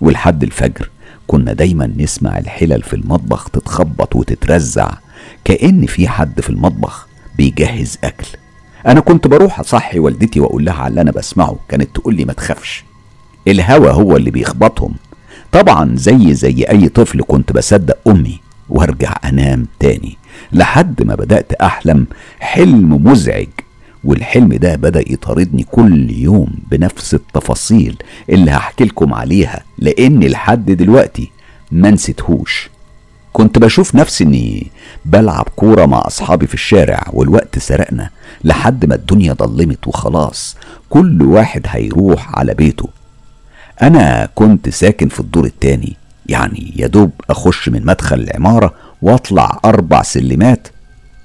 ولحد 0.00 0.42
الفجر 0.42 0.90
كنا 1.26 1.52
دايما 1.52 1.90
نسمع 1.96 2.38
الحلل 2.38 2.82
في 2.82 2.96
المطبخ 2.96 3.48
تتخبط 3.48 4.16
وتترزع. 4.16 4.90
كأن 5.44 5.86
في 5.86 6.08
حد 6.08 6.40
في 6.40 6.50
المطبخ 6.50 7.06
بيجهز 7.38 7.98
أكل. 8.04 8.26
أنا 8.86 9.00
كنت 9.00 9.26
بروح 9.26 9.60
أصحي 9.60 9.98
والدتي 9.98 10.40
وأقول 10.40 10.64
لها 10.64 10.74
على 10.74 10.88
اللي 10.90 11.00
أنا 11.00 11.10
بسمعه 11.10 11.56
كانت 11.68 11.88
تقول 11.96 12.14
لي 12.14 12.24
ما 12.24 12.32
تخافش. 12.32 12.84
الهوا 13.48 13.90
هو 13.90 14.16
اللي 14.16 14.30
بيخبطهم. 14.30 14.94
طبعا 15.52 15.96
زي 15.96 16.34
زي 16.34 16.62
أي 16.70 16.88
طفل 16.88 17.22
كنت 17.28 17.52
بصدق 17.52 17.98
أمي 18.08 18.40
وأرجع 18.68 19.14
أنام 19.24 19.66
تاني. 19.80 20.16
لحد 20.52 21.02
ما 21.02 21.14
بدأت 21.14 21.52
أحلم 21.52 22.06
حلم 22.40 23.04
مزعج 23.06 23.48
والحلم 24.04 24.48
ده 24.54 24.76
بدأ 24.76 25.12
يطاردني 25.12 25.62
كل 25.62 26.10
يوم 26.10 26.48
بنفس 26.70 27.14
التفاصيل 27.14 27.96
اللي 28.30 28.50
هحكي 28.50 28.84
لكم 28.84 29.14
عليها 29.14 29.62
لأني 29.78 30.28
لحد 30.28 30.70
دلوقتي 30.70 31.30
ما 31.72 31.90
نسيتهوش. 31.90 32.70
كنت 33.32 33.58
بشوف 33.58 33.94
نفسي 33.94 34.24
إني 34.24 34.70
بلعب 35.04 35.48
كورة 35.56 35.86
مع 35.86 36.02
أصحابي 36.06 36.46
في 36.46 36.54
الشارع 36.54 37.06
والوقت 37.12 37.58
سرقنا 37.58 38.10
لحد 38.44 38.86
ما 38.86 38.94
الدنيا 38.94 39.32
ضلمت 39.32 39.88
وخلاص 39.88 40.56
كل 40.90 41.22
واحد 41.22 41.62
هيروح 41.68 42.38
على 42.38 42.54
بيته. 42.54 42.88
أنا 43.82 44.28
كنت 44.34 44.68
ساكن 44.68 45.08
في 45.08 45.20
الدور 45.20 45.44
التاني 45.44 45.96
يعني 46.26 46.72
يدوب 46.76 47.10
أخش 47.30 47.68
من 47.68 47.86
مدخل 47.86 48.20
العمارة 48.20 48.74
وأطلع 49.02 49.60
أربع 49.64 50.02
سلمات 50.02 50.68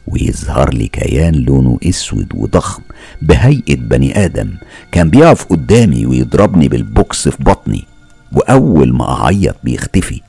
ويظهر 0.08 0.74
لي 0.74 0.88
كيان 0.88 1.34
لونه 1.36 1.80
أسود 1.90 2.28
وضخم 2.36 2.84
بهيئة 3.22 3.76
بني 3.76 4.26
آدم 4.26 4.54
كان 4.92 5.10
بيقف 5.10 5.46
قدامي 5.46 6.06
ويضربني 6.06 6.68
بالبوكس 6.68 7.30
في 7.30 7.44
بطني 7.44 7.84
وأول 8.32 8.94
ما 8.94 9.24
أعيط 9.24 9.56
بيختفي 9.64 10.22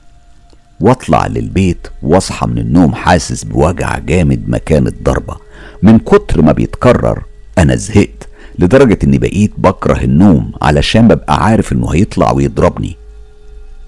واطلع 0.81 1.27
للبيت 1.27 1.87
واصحى 2.03 2.47
من 2.47 2.57
النوم 2.57 2.95
حاسس 2.95 3.43
بوجع 3.43 3.97
جامد 3.97 4.49
مكان 4.49 4.87
الضربة. 4.87 5.37
من 5.83 5.99
كتر 5.99 6.41
ما 6.41 6.51
بيتكرر 6.51 7.23
أنا 7.57 7.75
زهقت 7.75 8.27
لدرجة 8.59 8.99
إني 9.03 9.17
بقيت 9.17 9.51
بكره 9.57 10.03
النوم 10.03 10.51
علشان 10.61 11.07
ببقى 11.07 11.45
عارف 11.45 11.73
إنه 11.73 11.89
هيطلع 11.93 12.31
ويضربني. 12.31 12.95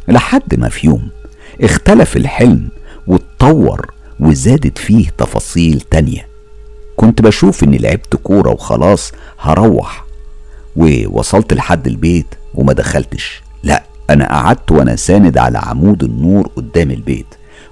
لحد 0.07 0.55
ما 0.59 0.69
في 0.69 0.87
يوم 0.87 1.09
اختلف 1.61 2.17
الحلم 2.17 2.69
واتطور 3.07 3.91
وزادت 4.19 4.77
فيه 4.77 5.09
تفاصيل 5.17 5.81
تانية. 5.81 6.27
كنت 6.95 7.21
بشوف 7.21 7.63
إني 7.63 7.77
لعبت 7.77 8.15
كورة 8.15 8.49
وخلاص 8.49 9.11
هروح 9.39 10.05
ووصلت 10.75 11.53
لحد 11.53 11.87
البيت 11.87 12.25
وما 12.55 12.73
دخلتش. 12.73 13.41
لا 13.63 13.83
أنا 14.13 14.27
قعدت 14.27 14.71
وأنا 14.71 14.95
ساند 14.95 15.37
على 15.37 15.57
عمود 15.57 16.03
النور 16.03 16.47
قدام 16.55 16.91
البيت 16.91 17.25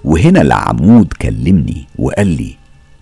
وهنا 0.04 0.42
العمود 0.42 1.14
كلمني 1.14 1.88
وقال 1.98 2.28
لي 2.28 2.56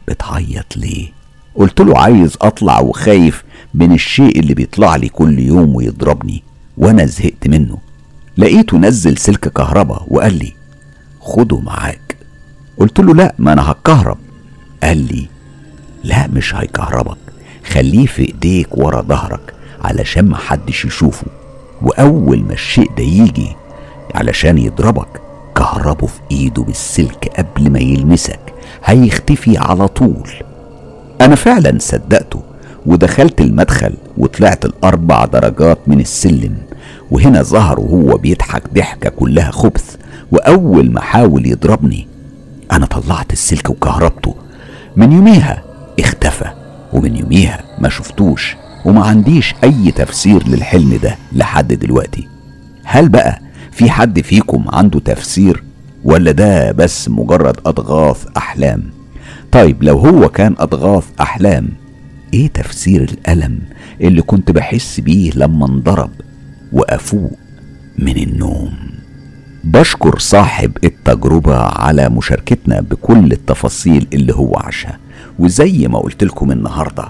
بتعيط 0.08 0.78
ليه؟ 0.78 1.08
قلت 1.56 1.82
له 1.82 2.00
عايز 2.00 2.38
أطلع 2.42 2.80
وخايف 2.80 3.44
من 3.74 3.92
الشيء 3.92 4.40
اللي 4.40 4.54
بيطلع 4.54 4.96
لي 4.96 5.10
كل 5.10 5.40
يوم 5.40 5.76
ويضربني. 5.76 6.44
وأنا 6.78 7.06
زهقت 7.06 7.48
منه. 7.48 7.78
لقيته 8.38 8.78
نزل 8.78 9.18
سلك 9.18 9.48
كهرباء 9.48 10.06
وقال 10.08 10.34
لي 10.34 10.54
خده 11.20 11.60
معاك. 11.60 12.18
قلت 12.78 13.00
له 13.00 13.16
لا 13.16 13.36
ما 13.40 13.54
أنا 13.54 13.72
هتكهرب. 13.72 14.18
قال 14.84 14.98
لي 14.98 15.28
لا 16.04 16.28
مش 16.28 16.56
هيكهربك 16.56 17.18
خليه 17.66 18.06
في 18.06 18.22
إيديك 18.22 18.78
ورا 18.78 19.02
ظهرك 19.02 19.54
علشان 19.82 20.26
محدش 20.26 20.86
يشوفه. 20.86 21.28
وأول 21.82 22.44
ما 22.44 22.54
الشيء 22.54 22.92
ده 22.98 23.04
يجي 23.04 23.56
علشان 24.16 24.58
يضربك 24.58 25.08
كهربه 25.56 26.08
في 26.08 26.20
إيده 26.32 26.64
بالسلك 26.64 27.32
قبل 27.38 27.70
ما 27.72 27.80
يلمسك 27.80 28.40
هيختفي 28.86 29.58
على 29.58 29.88
طول. 29.88 30.30
أنا 31.22 31.36
فعلا 31.36 31.78
صدقته 31.80 32.42
ودخلت 32.86 33.42
المدخل 33.42 33.94
وطلعت 34.18 34.66
الأربع 34.66 35.26
درجات 35.26 35.78
من 35.88 36.00
السلم 36.00 36.56
وهنا 37.12 37.42
ظهر 37.44 37.80
وهو 37.80 38.18
بيضحك 38.18 38.64
ضحكة 38.74 39.10
كلها 39.10 39.52
خبث 39.52 39.96
وأول 40.32 40.92
ما 40.92 41.02
حاول 41.02 41.46
يضربني 41.46 42.08
أنا 42.72 42.86
طلعت 42.86 43.34
السلك 43.34 43.70
وكهربته. 43.70 44.36
من 44.96 45.12
يوميها 45.12 45.64
اختفى 46.00 46.46
ومن 46.94 47.16
يوميها 47.16 47.64
ما 47.80 47.90
شفتوش. 47.90 48.56
وما 48.86 49.06
عنديش 49.06 49.54
أي 49.64 49.92
تفسير 49.92 50.48
للحلم 50.48 51.00
ده 51.04 51.16
لحد 51.34 51.74
دلوقتي. 51.74 52.28
هل 52.84 53.10
بقى 53.10 53.42
في 53.72 53.90
حد 53.90 54.20
فيكم 54.22 54.66
عنده 54.70 55.00
تفسير 55.00 55.64
ولا 56.04 56.32
ده 56.32 56.72
بس 56.72 57.10
مجرد 57.10 57.58
أضغاث 57.66 58.26
أحلام؟ 58.38 58.84
طيب 59.52 59.84
لو 59.84 59.98
هو 60.00 60.30
كان 60.30 60.56
أضغاث 60.60 61.04
أحلام 61.22 61.70
إيه 62.34 62.48
تفسير 62.48 63.02
الألم 63.04 63.60
اللي 64.02 64.22
كنت 64.22 64.52
بحس 64.52 65.00
بيه 65.00 65.32
لما 65.36 65.66
انضرب 65.66 66.12
وأفوق 66.74 67.32
من 68.00 68.18
النوم؟ 68.18 68.74
بشكر 69.64 70.20
صاحب 70.20 70.72
التجربة 70.84 71.58
على 71.58 72.10
مشاركتنا 72.10 72.82
بكل 72.82 73.32
التفاصيل 73.32 74.08
اللي 74.14 74.34
هو 74.34 74.56
عاشها. 74.56 74.98
وزي 75.40 75.88
ما 75.88 76.00
قلت 76.00 76.24
لكم 76.24 76.52
النهاردة 76.52 77.10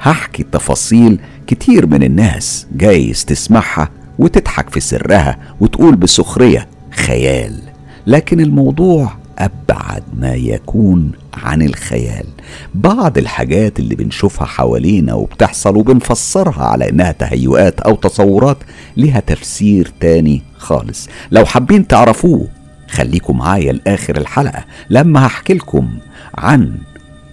هحكي 0.00 0.42
تفاصيل 0.42 1.18
كتير 1.46 1.86
من 1.86 2.02
الناس 2.02 2.66
جايز 2.72 3.24
تسمعها 3.24 3.88
وتضحك 4.18 4.70
في 4.70 4.80
سرها 4.80 5.38
وتقول 5.60 5.96
بسخرية 5.96 6.68
خيال. 6.90 7.60
لكن 8.06 8.40
الموضوع 8.40 9.12
أبعد 9.38 10.02
ما 10.14 10.34
يكون 10.34 11.12
عن 11.34 11.62
الخيال. 11.62 12.26
بعض 12.74 13.18
الحاجات 13.18 13.78
اللي 13.78 13.94
بنشوفها 13.94 14.46
حوالينا 14.46 15.14
وبتحصل 15.14 15.76
وبنفسرها 15.76 16.64
على 16.64 16.88
إنها 16.88 17.12
تهيؤات 17.12 17.80
أو 17.80 17.94
تصورات 17.94 18.58
لها 18.96 19.20
تفسير 19.20 19.92
تاني 20.00 20.42
خالص. 20.58 21.08
لو 21.30 21.44
حابين 21.44 21.86
تعرفوه 21.86 22.48
خليكم 22.90 23.38
معايا 23.38 23.72
لآخر 23.72 24.16
الحلقة. 24.16 24.64
لما 24.90 25.26
هحكي 25.26 25.54
لكم 25.54 25.88
عن 26.34 26.78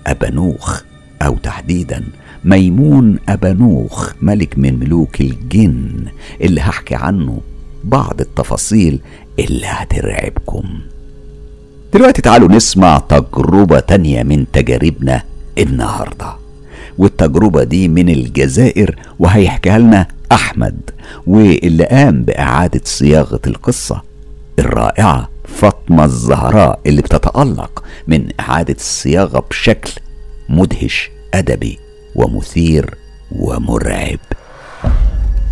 أبانوخ 0.08 0.82
أو 1.22 1.38
تحديدا 1.38 2.04
ميمون 2.46 3.20
أبانوخ 3.30 4.12
ملك 4.22 4.58
من 4.58 4.80
ملوك 4.80 5.22
الجن 5.22 6.06
اللي 6.42 6.62
هحكي 6.62 6.96
عنه 6.96 7.42
بعض 7.84 8.22
التفاصيل 8.22 9.00
اللي 9.40 9.66
هترعبكم. 9.68 10.64
دلوقتي 11.94 12.22
تعالوا 12.22 12.52
نسمع 12.52 13.00
تجربة 13.00 13.80
تانية 13.80 14.24
من 14.24 14.52
تجاربنا 14.52 15.24
النهاردة. 15.58 16.34
والتجربة 16.98 17.64
دي 17.64 17.88
من 17.88 18.10
الجزائر 18.10 18.96
وهيحكيها 19.20 19.78
لنا 19.80 20.08
أحمد 20.32 20.80
واللي 21.28 21.86
قام 21.86 22.24
بإعادة 22.24 22.82
صياغة 22.84 23.40
القصة 23.48 24.02
الرائعة 24.60 25.30
فاطمة 25.46 26.06
الزهراء 26.06 26.80
اللي 26.86 27.02
بتتألق 27.02 27.84
من 28.08 28.28
إعادة 28.40 28.74
الصياغة 28.74 29.40
بشكل 29.50 29.92
مدهش 30.50 31.12
أدبي. 31.34 31.78
ومثير 32.16 32.96
ومرعب. 33.32 34.20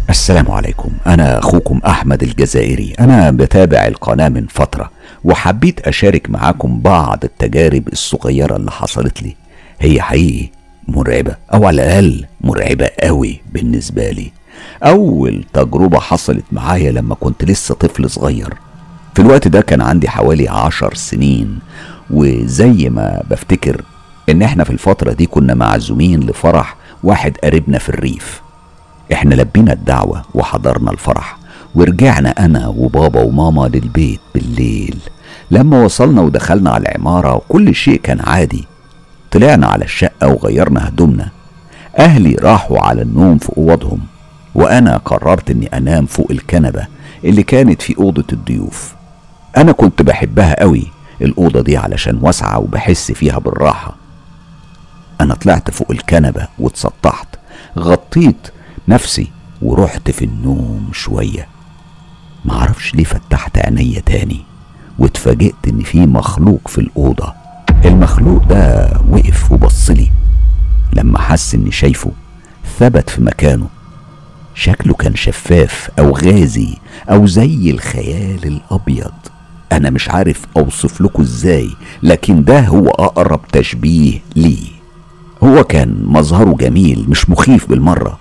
السلام 0.09 0.51
عليكم. 0.51 0.91
أنا 1.07 1.39
أخوكم 1.39 1.81
أحمد 1.87 2.23
الجزائري. 2.23 2.93
أنا 2.99 3.31
بتابع 3.31 3.87
القناة 3.87 4.29
من 4.29 4.45
فترة 4.49 4.91
وحبيت 5.23 5.87
أشارك 5.87 6.29
معاكم 6.29 6.79
بعض 6.79 7.19
التجارب 7.23 7.87
الصغيرة 7.87 8.55
اللي 8.55 8.71
حصلت 8.71 9.23
لي. 9.23 9.35
هي 9.79 10.01
حقيقي 10.01 10.49
مرعبة 10.87 11.35
أو 11.53 11.65
على 11.65 11.83
الأقل 11.83 12.25
مرعبة 12.41 12.89
قوي 13.03 13.41
بالنسبة 13.53 14.09
لي. 14.09 14.31
أول 14.83 15.43
تجربة 15.53 15.99
حصلت 15.99 16.45
معايا 16.51 16.91
لما 16.91 17.15
كنت 17.15 17.45
لسه 17.45 17.75
طفل 17.75 18.09
صغير. 18.09 18.53
في 19.15 19.21
الوقت 19.21 19.47
ده 19.47 19.61
كان 19.61 19.81
عندي 19.81 20.09
حوالي 20.09 20.49
عشر 20.49 20.93
سنين 20.93 21.59
وزي 22.11 22.89
ما 22.89 23.23
بفتكر 23.29 23.81
إن 24.29 24.41
إحنا 24.41 24.63
في 24.63 24.69
الفترة 24.69 25.13
دي 25.13 25.25
كنا 25.25 25.53
معزومين 25.53 26.19
لفرح 26.19 26.75
واحد 27.03 27.37
قريبنا 27.43 27.77
في 27.77 27.89
الريف. 27.89 28.41
إحنا 29.13 29.35
لبينا 29.35 29.73
الدعوة 29.73 30.21
وحضرنا 30.33 30.91
الفرح 30.91 31.37
ورجعنا 31.75 32.29
أنا 32.29 32.67
وبابا 32.67 33.21
وماما 33.21 33.67
للبيت 33.67 34.19
بالليل. 34.35 34.97
لما 35.51 35.83
وصلنا 35.83 36.21
ودخلنا 36.21 36.69
على 36.69 36.81
العمارة 36.81 37.35
وكل 37.35 37.75
شيء 37.75 37.99
كان 38.01 38.19
عادي 38.21 38.65
طلعنا 39.31 39.67
على 39.67 39.85
الشقة 39.85 40.27
وغيرنا 40.27 40.87
هدومنا. 40.87 41.29
أهلي 41.99 42.35
راحوا 42.35 42.79
على 42.79 43.01
النوم 43.01 43.37
في 43.37 43.49
أوضهم 43.57 43.99
وأنا 44.55 44.97
قررت 44.97 45.49
إني 45.49 45.67
أنام 45.67 46.05
فوق 46.05 46.27
الكنبة 46.31 46.87
اللي 47.25 47.43
كانت 47.43 47.81
في 47.81 47.97
أوضة 47.97 48.25
الضيوف. 48.33 48.95
أنا 49.57 49.71
كنت 49.71 50.01
بحبها 50.01 50.59
قوي 50.59 50.87
الأوضة 51.21 51.61
دي 51.61 51.77
علشان 51.77 52.19
واسعة 52.21 52.59
وبحس 52.59 53.11
فيها 53.11 53.39
بالراحة. 53.39 54.00
أنا 55.21 55.33
طلعت 55.35 55.71
فوق 55.71 55.91
الكنبة 55.91 56.47
واتسطحت 56.59 57.27
غطيت 57.79 58.47
نفسي 58.87 59.27
ورحت 59.61 60.11
في 60.11 60.25
النوم 60.25 60.89
شوية. 60.93 61.47
معرفش 62.45 62.95
ليه 62.95 63.03
فتحت 63.03 63.57
عينيا 63.57 63.99
تاني 63.99 64.41
واتفاجئت 64.99 65.55
إن 65.67 65.81
في 65.81 65.99
مخلوق 65.99 66.67
في 66.67 66.77
الأوضة. 66.77 67.33
المخلوق 67.85 68.43
ده 68.43 68.91
وقف 69.09 69.51
وبصلي 69.51 70.11
لما 70.93 71.19
حس 71.19 71.55
إني 71.55 71.71
شايفه 71.71 72.11
ثبت 72.79 73.09
في 73.09 73.21
مكانه. 73.21 73.67
شكله 74.55 74.93
كان 74.93 75.15
شفاف 75.15 75.89
أو 75.99 76.11
غازي 76.11 76.77
أو 77.09 77.25
زي 77.25 77.71
الخيال 77.71 78.45
الأبيض. 78.47 79.11
أنا 79.71 79.89
مش 79.89 80.09
عارف 80.09 80.41
أوصف 80.57 81.01
لكم 81.01 81.23
إزاي 81.23 81.69
لكن 82.03 82.43
ده 82.43 82.59
هو 82.59 82.87
أقرب 82.89 83.47
تشبيه 83.47 84.19
ليه 84.35 84.70
هو 85.43 85.63
كان 85.63 86.03
مظهره 86.05 86.55
جميل 86.59 87.05
مش 87.09 87.29
مخيف 87.29 87.69
بالمرة. 87.69 88.17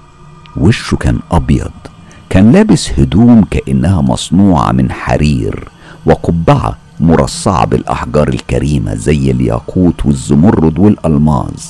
وشه 0.56 0.96
كان 0.96 1.18
أبيض 1.30 1.70
كان 2.30 2.52
لابس 2.52 2.90
هدوم 2.98 3.44
كأنها 3.50 4.00
مصنوعة 4.00 4.72
من 4.72 4.92
حرير 4.92 5.68
وقبعة 6.06 6.76
مرصعة 7.00 7.66
بالأحجار 7.66 8.28
الكريمة 8.28 8.94
زي 8.94 9.30
الياقوت 9.30 10.06
والزمرد 10.06 10.78
والألماظ. 10.78 11.62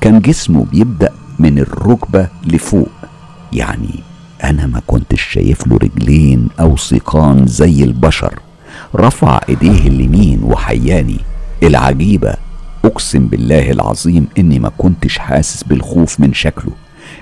كان 0.00 0.20
جسمه 0.20 0.64
بيبدأ 0.64 1.10
من 1.38 1.58
الركبة 1.58 2.28
لفوق. 2.46 2.88
يعني 3.52 4.00
أنا 4.44 4.66
ما 4.66 4.80
كنتش 4.86 5.22
شايف 5.22 5.66
له 5.66 5.76
رجلين 5.76 6.48
أو 6.60 6.76
سيقان 6.76 7.46
زي 7.46 7.84
البشر. 7.84 8.38
رفع 8.96 9.40
إيديه 9.48 9.88
اليمين 9.88 10.40
وحياني. 10.42 11.20
العجيبة 11.62 12.34
أقسم 12.84 13.26
بالله 13.26 13.70
العظيم 13.70 14.26
إني 14.38 14.58
ما 14.58 14.68
كنتش 14.78 15.18
حاسس 15.18 15.62
بالخوف 15.62 16.20
من 16.20 16.32
شكله 16.34 16.72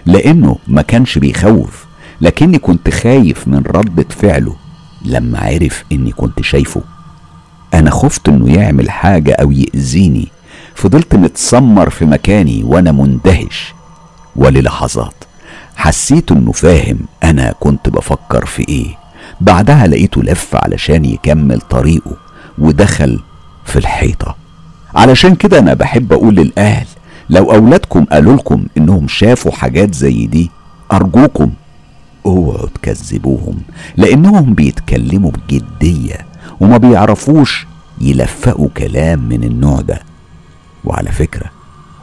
لأنه 0.06 0.58
ما 0.68 0.82
كانش 0.82 1.18
بيخوف 1.18 1.86
لكني 2.20 2.58
كنت 2.58 2.90
خايف 2.90 3.48
من 3.48 3.62
ردة 3.66 4.06
فعله 4.10 4.56
لما 5.04 5.38
عرف 5.38 5.84
إني 5.92 6.12
كنت 6.12 6.42
شايفه. 6.42 6.82
أنا 7.74 7.90
خفت 7.90 8.28
إنه 8.28 8.52
يعمل 8.52 8.90
حاجة 8.90 9.32
أو 9.32 9.52
يأذيني 9.52 10.28
فضلت 10.74 11.14
متسمر 11.14 11.90
في 11.90 12.04
مكاني 12.04 12.62
وأنا 12.62 12.92
مندهش. 12.92 13.74
وللحظات 14.36 15.14
حسيت 15.76 16.32
إنه 16.32 16.52
فاهم 16.52 16.98
أنا 17.24 17.54
كنت 17.60 17.88
بفكر 17.88 18.46
في 18.46 18.68
إيه. 18.68 18.98
بعدها 19.40 19.86
لقيته 19.86 20.22
لف 20.22 20.54
علشان 20.54 21.04
يكمل 21.04 21.60
طريقه 21.60 22.16
ودخل 22.58 23.20
في 23.64 23.76
الحيطة. 23.78 24.36
علشان 24.94 25.34
كده 25.34 25.58
أنا 25.58 25.74
بحب 25.74 26.12
أقول 26.12 26.34
للأهل 26.34 26.86
لو 27.30 27.52
أولادكم 27.52 28.04
قالوا 28.04 28.36
لكم 28.36 28.66
إنهم 28.76 29.08
شافوا 29.08 29.52
حاجات 29.52 29.94
زي 29.94 30.26
دي 30.26 30.50
أرجوكم 30.92 31.50
أوعوا 32.26 32.66
تكذبوهم 32.74 33.54
لأنهم 33.96 34.54
بيتكلموا 34.54 35.30
بجدية 35.30 36.26
وما 36.60 36.76
بيعرفوش 36.76 37.66
يلفقوا 38.00 38.68
كلام 38.76 39.28
من 39.28 39.44
النوع 39.44 39.80
ده. 39.80 40.00
وعلى 40.84 41.10
فكرة 41.12 41.46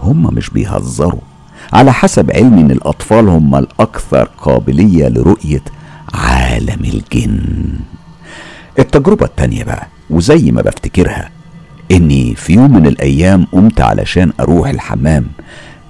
هم 0.02 0.34
مش 0.34 0.50
بيهزروا 0.50 1.22
على 1.74 1.94
حسب 1.94 2.32
علمي 2.32 2.62
إن 2.62 2.72
الأطفال 2.72 3.30
هم 3.30 3.56
الأكثر 3.56 4.30
قابلية 4.38 5.08
لرؤية 5.08 5.62
عالم 6.14 6.80
الجن. 6.84 7.40
التجربة 8.80 9.26
التانية 9.26 9.64
بقى 9.64 9.88
وزي 10.10 10.52
ما 10.52 10.62
بفتكرها 10.62 11.30
إني 11.92 12.36
في 12.36 12.54
يوم 12.54 12.74
من 12.74 12.88
الأيام 12.88 13.48
قمت 13.52 13.82
علشان 13.82 14.34
أروح 14.40 14.70
الحمام. 14.70 15.26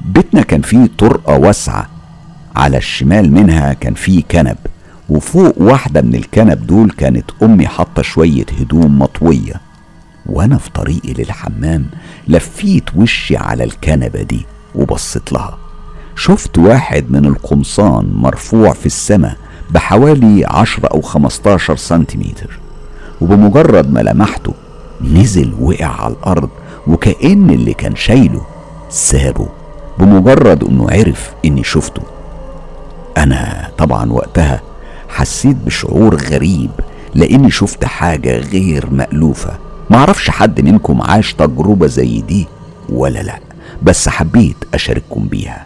بيتنا 0.01 0.41
كان 0.41 0.61
فيه 0.61 0.89
طرقة 0.97 1.37
واسعة. 1.39 1.89
على 2.55 2.77
الشمال 2.77 3.31
منها 3.31 3.73
كان 3.73 3.93
فيه 3.93 4.23
كنب. 4.31 4.57
وفوق 5.09 5.53
واحدة 5.61 6.01
من 6.01 6.15
الكنب 6.15 6.67
دول 6.67 6.91
كانت 6.91 7.25
أمي 7.43 7.67
حاطة 7.67 8.01
شوية 8.01 8.45
هدوم 8.59 8.99
مطوية. 8.99 9.61
وأنا 10.25 10.57
في 10.57 10.69
طريقي 10.69 11.13
للحمام 11.13 11.85
لفيت 12.27 12.95
وشي 12.95 13.37
على 13.37 13.63
الكنبة 13.63 14.21
دي 14.21 14.45
وبصيت 14.75 15.33
لها. 15.33 15.57
شفت 16.15 16.57
واحد 16.57 17.11
من 17.11 17.25
القمصان 17.25 18.13
مرفوع 18.13 18.73
في 18.73 18.85
السماء 18.85 19.37
بحوالي 19.71 20.45
عشرة 20.45 20.87
أو 20.87 21.01
خمستاشر 21.01 21.75
سنتيمتر. 21.75 22.59
وبمجرد 23.21 23.93
ما 23.93 23.99
لمحته 23.99 24.53
نزل 25.13 25.53
وقع 25.61 25.85
على 26.01 26.13
الأرض 26.13 26.49
وكأن 26.87 27.49
اللي 27.49 27.73
كان 27.73 27.95
شايله 27.95 28.41
سابه 28.89 29.47
بمجرد 29.99 30.63
إنه 30.63 30.87
عرف 30.91 31.31
إني 31.45 31.63
شفته. 31.63 32.01
أنا 33.17 33.69
طبعا 33.77 34.11
وقتها 34.11 34.61
حسيت 35.09 35.55
بشعور 35.65 36.15
غريب 36.15 36.69
لأني 37.15 37.51
شفت 37.51 37.85
حاجة 37.85 38.37
غير 38.37 38.89
مألوفة. 38.91 39.57
معرفش 39.89 40.29
حد 40.29 40.61
منكم 40.61 41.01
عاش 41.01 41.33
تجربة 41.33 41.87
زي 41.87 42.21
دي 42.21 42.47
ولا 42.89 43.19
لأ 43.19 43.39
بس 43.83 44.09
حبيت 44.09 44.57
أشارككم 44.73 45.27
بيها. 45.27 45.65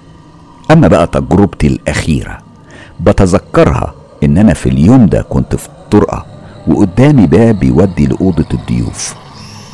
أما 0.71 0.87
بقى 0.87 1.07
تجربتي 1.07 1.67
الأخيرة 1.67 2.37
بتذكرها 2.99 3.93
إن 4.23 4.37
أنا 4.37 4.53
في 4.53 4.69
اليوم 4.69 5.05
ده 5.05 5.21
كنت 5.21 5.55
في 5.55 5.67
الطرقه 5.67 6.25
وقدامي 6.67 7.27
باب 7.27 7.63
يودي 7.63 8.05
لأوضة 8.05 8.45
الضيوف. 8.53 9.15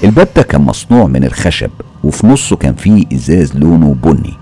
الباب 0.06 0.28
ده 0.36 0.41
كان 0.41 0.62
مصنوع 0.62 1.08
من 1.08 1.24
الخشب 1.24 1.70
وفي 2.03 2.28
نصه 2.28 2.56
كان 2.56 2.74
فيه 2.74 3.06
إزاز 3.14 3.56
لونه 3.56 3.95
بني. 4.03 4.34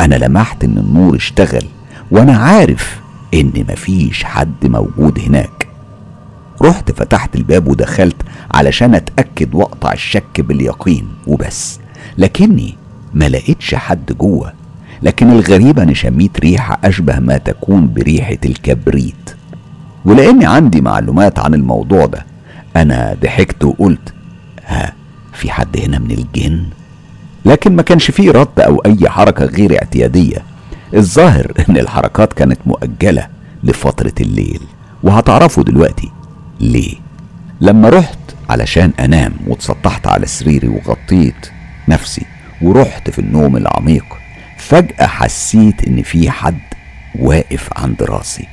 أنا 0.00 0.14
لمحت 0.14 0.64
إن 0.64 0.78
النور 0.78 1.16
اشتغل 1.16 1.64
وأنا 2.10 2.36
عارف 2.36 3.00
إن 3.34 3.52
مفيش 3.68 4.24
حد 4.24 4.66
موجود 4.66 5.18
هناك. 5.18 5.68
رحت 6.62 6.92
فتحت 6.92 7.36
الباب 7.36 7.68
ودخلت 7.68 8.16
علشان 8.50 8.94
أتأكد 8.94 9.54
وأقطع 9.54 9.92
الشك 9.92 10.40
باليقين 10.40 11.08
وبس. 11.26 11.80
لكني 12.18 12.74
ما 13.14 13.28
لقيتش 13.28 13.74
حد 13.74 14.12
جوه. 14.12 14.52
لكن 15.02 15.30
الغريب 15.30 15.78
اني 15.78 15.94
شميت 15.94 16.40
ريحة 16.40 16.78
أشبه 16.84 17.18
ما 17.18 17.36
تكون 17.38 17.92
بريحة 17.92 18.38
الكبريت. 18.44 19.30
ولأني 20.04 20.46
عندي 20.46 20.80
معلومات 20.80 21.38
عن 21.38 21.54
الموضوع 21.54 22.06
ده 22.06 22.26
أنا 22.76 23.16
ضحكت 23.22 23.64
وقلت 23.64 24.14
ها 24.70 24.92
في 25.32 25.50
حد 25.50 25.76
هنا 25.76 25.98
من 25.98 26.10
الجن؟ 26.10 26.66
لكن 27.44 27.76
ما 27.76 27.82
كانش 27.82 28.10
فيه 28.10 28.30
رد 28.30 28.60
أو 28.60 28.76
أي 28.86 29.08
حركة 29.08 29.44
غير 29.44 29.74
اعتيادية. 29.82 30.42
الظاهر 30.94 31.52
إن 31.68 31.76
الحركات 31.76 32.32
كانت 32.32 32.58
مؤجلة 32.66 33.28
لفترة 33.64 34.12
الليل 34.20 34.60
وهتعرفوا 35.02 35.62
دلوقتي. 35.64 36.10
ليه؟ 36.60 36.94
لما 37.60 37.88
رحت 37.88 38.18
علشان 38.50 38.92
أنام 39.00 39.32
واتسطحت 39.46 40.06
على 40.06 40.26
سريري 40.26 40.68
وغطيت 40.68 41.50
نفسي 41.88 42.26
ورحت 42.62 43.10
في 43.10 43.18
النوم 43.18 43.56
العميق 43.56 44.04
فجأة 44.58 45.06
حسيت 45.06 45.88
إن 45.88 46.02
في 46.02 46.30
حد 46.30 46.60
واقف 47.18 47.68
عند 47.76 48.02
راسي. 48.02 48.46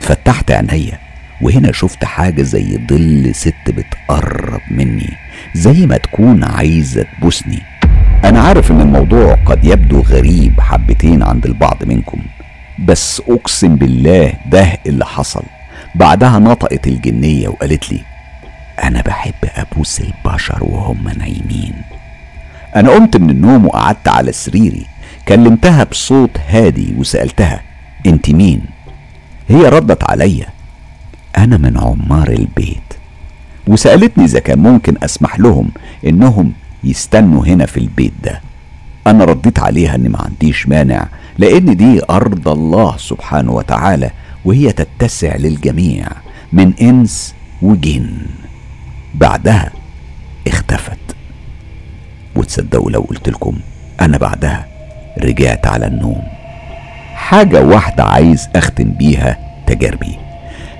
فتحت 0.00 0.50
عينيا. 0.50 0.98
وهنا 1.40 1.72
شفت 1.72 2.04
حاجة 2.04 2.42
زي 2.42 2.78
ظل 2.90 3.34
ست 3.34 3.54
بتقرب 3.68 4.60
مني 4.70 5.12
زي 5.54 5.86
ما 5.86 5.96
تكون 5.96 6.44
عايزة 6.44 7.02
تبوسني. 7.02 7.62
أنا 8.24 8.40
عارف 8.40 8.70
إن 8.70 8.80
الموضوع 8.80 9.34
قد 9.34 9.64
يبدو 9.64 10.00
غريب 10.00 10.60
حبتين 10.60 11.22
عند 11.22 11.46
البعض 11.46 11.84
منكم 11.84 12.18
بس 12.78 13.22
أقسم 13.28 13.76
بالله 13.76 14.32
ده 14.46 14.78
اللي 14.86 15.06
حصل. 15.06 15.42
بعدها 15.94 16.38
نطقت 16.38 16.86
الجنية 16.86 17.48
وقالت 17.48 17.92
لي 17.92 18.00
أنا 18.82 19.02
بحب 19.02 19.34
أبوس 19.56 20.00
البشر 20.00 20.64
وهم 20.64 21.08
نايمين. 21.08 21.74
أنا 22.76 22.90
قمت 22.90 23.16
من 23.16 23.30
النوم 23.30 23.66
وقعدت 23.66 24.08
على 24.08 24.32
سريري 24.32 24.86
كلمتها 25.28 25.84
بصوت 25.84 26.30
هادي 26.48 26.94
وسألتها 26.98 27.60
أنت 28.06 28.30
مين؟ 28.30 28.60
هي 29.48 29.68
ردت 29.68 30.10
عليا 30.10 30.46
أنا 31.38 31.56
من 31.56 31.78
عمار 31.78 32.28
البيت. 32.28 32.94
وسألتني 33.66 34.24
إذا 34.24 34.38
كان 34.38 34.58
ممكن 34.58 34.94
أسمح 35.02 35.40
لهم 35.40 35.68
إنهم 36.06 36.52
يستنوا 36.84 37.46
هنا 37.46 37.66
في 37.66 37.76
البيت 37.76 38.12
ده. 38.24 38.40
أنا 39.06 39.24
رديت 39.24 39.58
عليها 39.58 39.94
إني 39.94 40.08
ما 40.08 40.18
عنديش 40.22 40.68
مانع 40.68 41.08
لأن 41.38 41.76
دي 41.76 42.00
أرض 42.10 42.48
الله 42.48 42.96
سبحانه 42.96 43.52
وتعالى 43.52 44.10
وهي 44.44 44.72
تتسع 44.72 45.36
للجميع 45.36 46.06
من 46.52 46.74
إنس 46.82 47.34
وجن. 47.62 48.10
بعدها 49.14 49.70
اختفت. 50.46 50.98
وتصدقوا 52.36 52.90
لو 52.90 53.00
قلت 53.00 53.28
لكم 53.28 53.56
أنا 54.00 54.18
بعدها 54.18 54.66
رجعت 55.22 55.66
على 55.66 55.86
النوم. 55.86 56.22
حاجة 57.14 57.62
واحدة 57.62 58.04
عايز 58.04 58.48
أختم 58.56 58.90
بيها 58.90 59.38
تجاربي. 59.66 60.16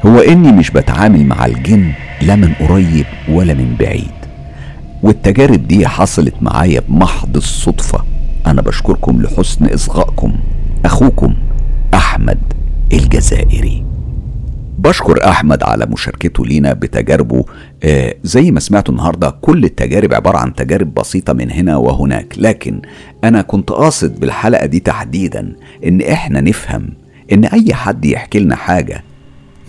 هو 0.06 0.18
إني 0.18 0.52
مش 0.52 0.70
بتعامل 0.70 1.26
مع 1.26 1.46
الجن 1.46 1.92
لا 2.22 2.36
من 2.36 2.52
قريب 2.54 3.06
ولا 3.28 3.54
من 3.54 3.76
بعيد. 3.80 4.10
والتجارب 5.02 5.68
دي 5.68 5.88
حصلت 5.88 6.34
معايا 6.40 6.82
بمحض 6.88 7.36
الصدفة. 7.36 8.04
أنا 8.46 8.62
بشكركم 8.62 9.22
لحسن 9.22 9.66
إصغائكم. 9.66 10.32
أخوكم 10.84 11.34
أحمد 11.94 12.38
الجزائري. 12.92 13.84
بشكر 14.78 15.28
أحمد 15.28 15.62
على 15.62 15.86
مشاركته 15.86 16.46
لينا 16.46 16.72
بتجاربه. 16.72 17.44
آه 17.82 18.14
زي 18.24 18.50
ما 18.50 18.60
سمعتوا 18.60 18.94
النهارده 18.94 19.30
كل 19.30 19.64
التجارب 19.64 20.14
عبارة 20.14 20.38
عن 20.38 20.54
تجارب 20.54 20.94
بسيطة 20.94 21.32
من 21.32 21.50
هنا 21.50 21.76
وهناك. 21.76 22.34
لكن 22.38 22.80
أنا 23.24 23.42
كنت 23.42 23.70
قاصد 23.70 24.20
بالحلقة 24.20 24.66
دي 24.66 24.80
تحديدا 24.80 25.52
إن 25.86 26.00
إحنا 26.00 26.40
نفهم 26.40 26.88
إن 27.32 27.44
أي 27.44 27.74
حد 27.74 28.04
يحكي 28.04 28.38
لنا 28.38 28.56
حاجة 28.56 29.04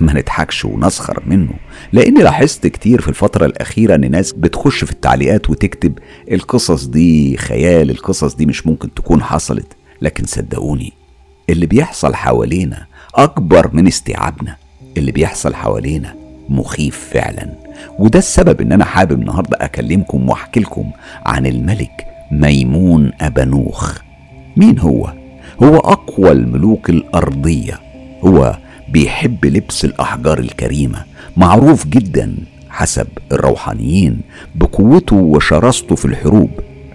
ما 0.02 0.14
نضحكش 0.14 0.66
ونسخر 0.66 1.24
منه 1.26 1.54
لأني 1.94 2.24
لاحظت 2.24 2.68
كتير 2.68 3.02
في 3.02 3.08
الفترة 3.08 3.46
الأخيرة 3.46 3.96
إن 3.96 4.12
ناس 4.12 4.32
بتخش 4.34 4.84
في 4.84 4.92
التعليقات 4.92 5.50
وتكتب 5.50 6.00
القصص 6.32 6.86
دي 6.86 7.38
خيال 7.38 7.90
القصص 7.90 8.36
دي 8.36 8.46
مش 8.46 8.68
ممكن 8.68 8.94
تكون 8.94 9.24
حصلت. 9.24 9.68
لكن 10.02 10.26
صدقوني 10.26 10.94
اللي 11.50 11.66
بيحصل 11.66 12.16
حوالينا 12.16 12.86
أكبر 13.16 13.70
من 13.74 13.88
استيعابنا. 13.88 14.56
اللي 14.98 15.12
بيحصل 15.12 15.56
حوالينا 15.56 16.16
مخيف 16.50 17.10
فعلا. 17.14 17.50
وده 18.00 18.20
السبب 18.20 18.62
إن 18.62 18.72
أنا 18.72 18.86
حابب 18.86 19.20
النهارده 19.22 19.58
أكلمكم 19.62 20.30
وأحكي 20.30 20.60
لكم 20.60 20.92
عن 21.26 21.46
الملك 21.46 22.06
ميمون 22.32 23.12
أبانوخ. 23.22 23.98
مين 24.58 24.80
هو؟ 24.80 25.14
هو 25.64 25.78
أقوى 25.78 26.32
الملوك 26.32 26.90
الأرضية. 26.90 27.80
هو 28.24 28.58
بيحب 28.92 29.46
لبس 29.46 29.86
الأحجار 29.86 30.40
الكريمة 30.40 31.04
معروف 31.38 31.88
جدا 31.88 32.36
حسب 32.70 33.08
الروحانيين 33.32 34.20
بقوته 34.56 35.16
وشراسته 35.16 35.96
في 35.96 36.06
الحروب. 36.06 36.50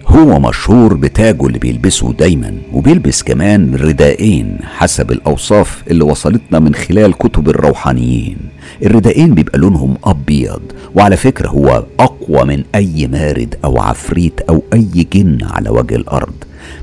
هو 0.07 0.39
مشهور 0.39 0.93
بتاجه 0.93 1.47
اللي 1.47 1.59
بيلبسه 1.59 2.13
دايما 2.13 2.53
وبيلبس 2.73 3.23
كمان 3.23 3.75
رداءين 3.75 4.57
حسب 4.77 5.11
الأوصاف 5.11 5.83
اللي 5.91 6.03
وصلتنا 6.03 6.59
من 6.59 6.75
خلال 6.75 7.13
كتب 7.13 7.49
الروحانيين. 7.49 8.37
الرداءين 8.83 9.33
بيبقى 9.35 9.59
لونهم 9.59 9.97
أبيض 10.03 10.61
وعلى 10.95 11.17
فكرة 11.17 11.47
هو 11.49 11.83
أقوى 11.99 12.43
من 12.45 12.63
أي 12.75 13.07
مارد 13.07 13.55
أو 13.65 13.79
عفريت 13.79 14.41
أو 14.49 14.63
أي 14.73 15.07
جن 15.13 15.37
على 15.43 15.69
وجه 15.69 15.95
الأرض. 15.95 16.33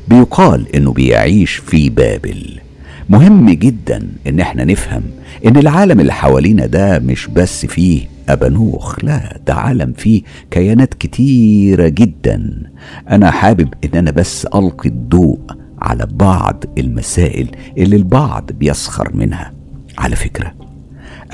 بيقال 0.08 0.76
إنه 0.76 0.92
بيعيش 0.92 1.52
في 1.54 1.88
بابل. 1.88 2.63
مهم 3.09 3.50
جدا 3.50 4.09
إن 4.26 4.40
إحنا 4.40 4.64
نفهم 4.64 5.02
إن 5.46 5.57
العالم 5.57 6.00
اللي 6.00 6.12
حوالينا 6.12 6.66
ده 6.66 6.98
مش 6.98 7.26
بس 7.26 7.66
فيه 7.66 8.09
أبانوخ 8.28 9.05
لا 9.05 9.38
ده 9.46 9.55
عالم 9.55 9.92
فيه 9.92 10.22
كيانات 10.50 10.94
كتيرة 10.94 11.88
جدا. 11.88 12.62
أنا 13.11 13.30
حابب 13.30 13.68
إن 13.84 13.98
أنا 13.98 14.11
بس 14.11 14.46
ألقي 14.46 14.88
الضوء 14.88 15.38
على 15.78 16.07
بعض 16.12 16.64
المسائل 16.78 17.48
اللي 17.78 17.96
البعض 17.96 18.50
بيسخر 18.52 19.11
منها. 19.16 19.52
على 19.98 20.16
فكرة 20.16 20.52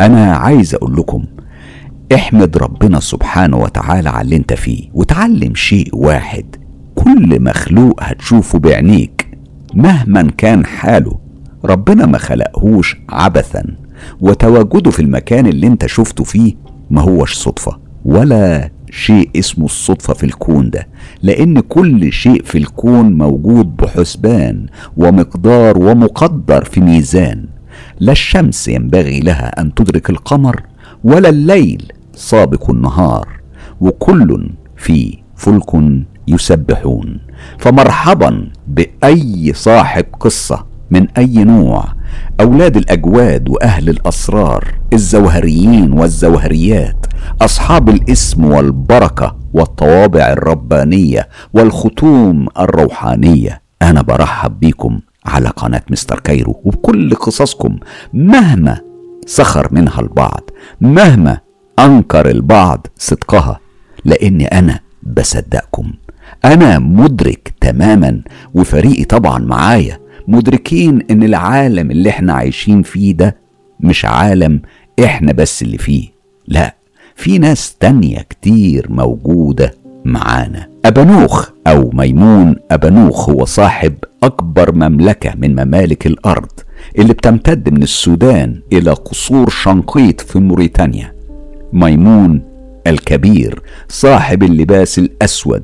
أنا 0.01 0.33
عايز 0.37 0.75
أقول 0.75 0.97
لكم 0.97 1.25
احمد 2.15 2.57
ربنا 2.57 3.01
سبحانه 3.01 3.57
وتعالى 3.57 4.09
على 4.11 4.23
اللي 4.25 4.37
أنت 4.37 4.53
فيه 4.53 4.89
وتعلم 4.95 5.55
شيء 5.55 5.89
واحد. 5.93 6.45
كل 6.95 7.43
مخلوق 7.43 8.03
هتشوفه 8.03 8.59
بعينيك 8.59 9.39
مهما 9.75 10.31
كان 10.39 10.67
حاله. 10.67 11.19
ربنا 11.65 12.07
ما 12.07 12.19
خلقهوش 12.19 12.97
عبثا 13.09 13.77
وتواجده 14.21 14.91
في 14.91 15.01
المكان 15.01 15.47
اللي 15.47 15.67
انت 15.67 15.87
شفته 15.87 16.25
فيه 16.25 16.55
ما 16.91 17.01
هوش 17.01 17.35
صدفة 17.35 17.79
ولا 18.05 18.71
شيء 18.91 19.31
اسمه 19.37 19.65
الصدفة 19.65 20.15
في 20.15 20.25
الكون 20.25 20.71
ده 20.71 20.89
لأن 21.23 21.61
كل 21.61 22.13
شيء 22.13 22.43
في 22.43 22.59
الكون 22.59 23.19
موجود 23.19 23.77
بحسبان 23.77 24.67
ومقدار 24.97 25.79
ومقدر 25.79 26.65
في 26.65 26.81
ميزان. 26.81 27.47
لا 28.01 28.13
الشمس 28.13 28.69
ينبغي 28.69 29.21
لها 29.21 29.61
أن 29.61 29.75
تدرك 29.75 30.11
القمر 30.11 30.63
ولا 31.05 31.29
الليل 31.29 31.93
سابق 32.15 32.71
النهار 32.71 33.29
وكل 33.81 34.51
في 34.77 35.19
فلك 35.37 35.83
يسبحون. 36.29 37.21
فمرحبا 37.59 38.51
بأي 38.69 39.53
صاحب 39.55 40.05
قصة 40.21 40.67
من 40.91 41.07
أي 41.19 41.45
نوع؟ 41.45 41.85
أولاد 42.41 42.77
الأجواد 42.77 43.49
وأهل 43.49 43.89
الأسرار 43.89 44.75
الزوهريين 44.93 45.93
والزوهريات 45.93 47.07
أصحاب 47.43 47.89
الاسم 47.89 48.45
والبركة 48.45 49.37
والطوابع 49.53 50.33
الربانية 50.33 51.29
والختوم 51.55 52.47
الروحانية. 52.59 53.63
أنا 53.83 54.03
برحب 54.03 54.61
بيكم 54.61 55.01
على 55.27 55.49
قناة 55.49 55.83
مستر 55.91 56.21
كايرو 56.21 56.61
وبكل 56.65 57.15
قصصكم 57.15 57.79
مهما 58.15 58.81
سخر 59.27 59.69
منها 59.73 60.01
البعض 60.01 60.51
مهما 60.81 61.39
أنكر 61.79 62.31
البعض 62.31 62.87
صدقها 62.99 63.61
لأني 64.05 64.47
أنا 64.47 64.81
بصدقكم. 65.03 65.93
أنا 66.45 66.79
مدرك 66.79 67.55
تماما 67.61 68.23
وفريقي 68.55 69.05
طبعا 69.05 69.39
معايا 69.39 69.99
مدركين 70.29 71.03
إن 71.11 71.23
العالم 71.23 71.91
اللي 71.91 72.11
إحنا 72.11 72.33
عايشين 72.33 72.83
فيه 72.83 73.13
ده 73.17 73.37
مش 73.81 74.05
عالم 74.05 74.63
إحنا 75.05 75.33
بس 75.33 75.63
اللي 75.63 75.79
فيه. 75.79 76.09
لا 76.49 76.75
في 77.17 77.39
ناس 77.39 77.75
تانية 77.81 78.19
كتير 78.19 78.87
موجودة 78.93 79.75
معانا. 80.05 80.69
أبنوخ 80.85 81.51
أو 81.67 81.91
ميمون 81.95 82.57
أبنوخ 82.71 83.31
هو 83.31 83.45
صاحب 83.45 83.95
أكبر 84.23 84.73
مملكة 84.75 85.33
من 85.37 85.65
ممالك 85.65 86.07
الأرض 86.07 86.49
اللي 86.99 87.13
بتمتد 87.15 87.69
من 87.69 87.83
السودان 87.83 88.61
إلى 88.73 88.91
قصور 88.91 89.49
شنقيط 89.49 90.21
في 90.21 90.39
موريتانيا. 90.39 91.13
ميمون 91.73 92.43
الكبير 92.87 93.63
صاحب 93.89 94.43
اللباس 94.43 94.99
الأسود. 94.99 95.63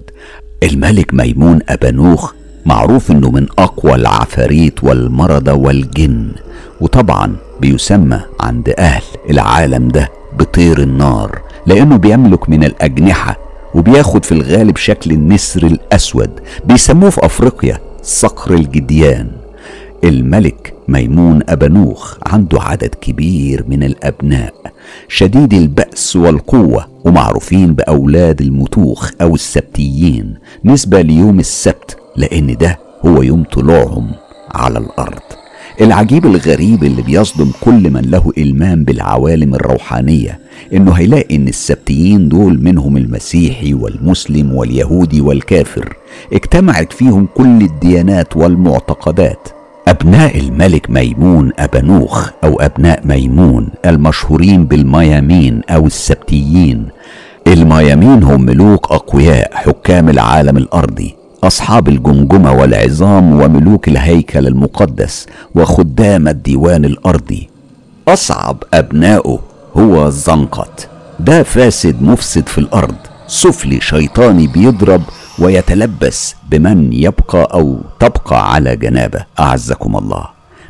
الملك 0.62 1.14
ميمون 1.14 1.58
أبنوخ 1.68 2.34
معروف 2.66 3.10
إنه 3.10 3.30
من 3.30 3.46
أقوى 3.58 3.94
العفاريت 3.94 4.84
والمرضى 4.84 5.50
والجن 5.50 6.28
وطبعا 6.80 7.36
بيسمى 7.60 8.20
عند 8.40 8.74
أهل 8.78 9.02
العالم 9.30 9.88
ده 9.88 10.10
بطير 10.38 10.78
النار 10.82 11.38
لأنه 11.66 11.96
بيملك 11.96 12.48
من 12.50 12.64
الأجنحة 12.64 13.38
وبياخد 13.74 14.24
في 14.24 14.32
الغالب 14.32 14.76
شكل 14.76 15.10
النسر 15.10 15.66
الأسود 15.66 16.30
بيسموه 16.64 17.10
في 17.10 17.26
أفريقيا 17.26 17.78
صقر 18.02 18.54
الجديان. 18.54 19.30
الملك 20.04 20.74
ميمون 20.88 21.40
أبنوخ 21.48 22.16
عنده 22.26 22.62
عدد 22.62 22.94
كبير 23.00 23.64
من 23.68 23.82
الأبناء 23.82 24.54
شديد 25.08 25.54
البأس 25.54 26.16
والقوة 26.16 26.86
ومعروفين 27.04 27.74
بأولاد 27.74 28.40
المتوخ 28.40 29.10
أو 29.20 29.34
السبتيين 29.34 30.34
نسبة 30.64 31.00
ليوم 31.00 31.40
السبت 31.40 31.96
لأن 32.16 32.56
ده 32.56 32.78
هو 33.06 33.22
يوم 33.22 33.42
طلوعهم 33.44 34.10
على 34.54 34.78
الأرض. 34.78 35.20
العجيب 35.80 36.26
الغريب 36.26 36.84
اللي 36.84 37.02
بيصدم 37.02 37.50
كل 37.60 37.90
من 37.90 38.00
له 38.10 38.32
إلمام 38.38 38.84
بالعوالم 38.84 39.54
الروحانية 39.54 40.38
إنه 40.72 40.92
هيلاقي 40.92 41.36
إن 41.36 41.48
السبتيين 41.48 42.28
دول 42.28 42.62
منهم 42.62 42.96
المسيحي 42.96 43.74
والمسلم 43.74 44.54
واليهودي 44.54 45.20
والكافر 45.20 45.96
اجتمعت 46.32 46.92
فيهم 46.92 47.28
كل 47.34 47.62
الديانات 47.62 48.36
والمعتقدات. 48.36 49.48
أبناء 49.88 50.38
الملك 50.38 50.90
ميمون 50.90 51.52
أبنوخ 51.58 52.30
أو 52.44 52.60
أبناء 52.60 53.06
ميمون 53.06 53.68
المشهورين 53.86 54.64
بالميامين 54.64 55.62
أو 55.70 55.86
السبتيين. 55.86 56.88
الميامين 57.46 58.22
هم 58.22 58.42
ملوك 58.42 58.92
أقوياء 58.92 59.50
حكام 59.54 60.08
العالم 60.08 60.56
الأرضي. 60.56 61.14
أصحاب 61.44 61.88
الجمجمة 61.88 62.52
والعظام 62.52 63.40
وملوك 63.40 63.88
الهيكل 63.88 64.46
المقدس 64.46 65.26
وخدام 65.54 66.28
الديوان 66.28 66.84
الأرضي. 66.84 67.48
أصعب 68.08 68.62
أبنائه 68.74 69.38
هو 69.76 70.06
الزنقط 70.06 70.88
ده 71.20 71.42
فاسد 71.42 72.02
مفسد 72.02 72.48
في 72.48 72.58
الأرض. 72.58 72.94
سفلي 73.26 73.80
شيطاني 73.80 74.46
بيضرب 74.46 75.02
ويتلبس 75.38 76.34
بمن 76.50 76.92
يبقى 76.92 77.48
أو 77.54 77.78
تبقى 78.00 78.52
على 78.54 78.76
جنابه. 78.76 79.24
أعزكم 79.40 79.96
الله. 79.96 80.26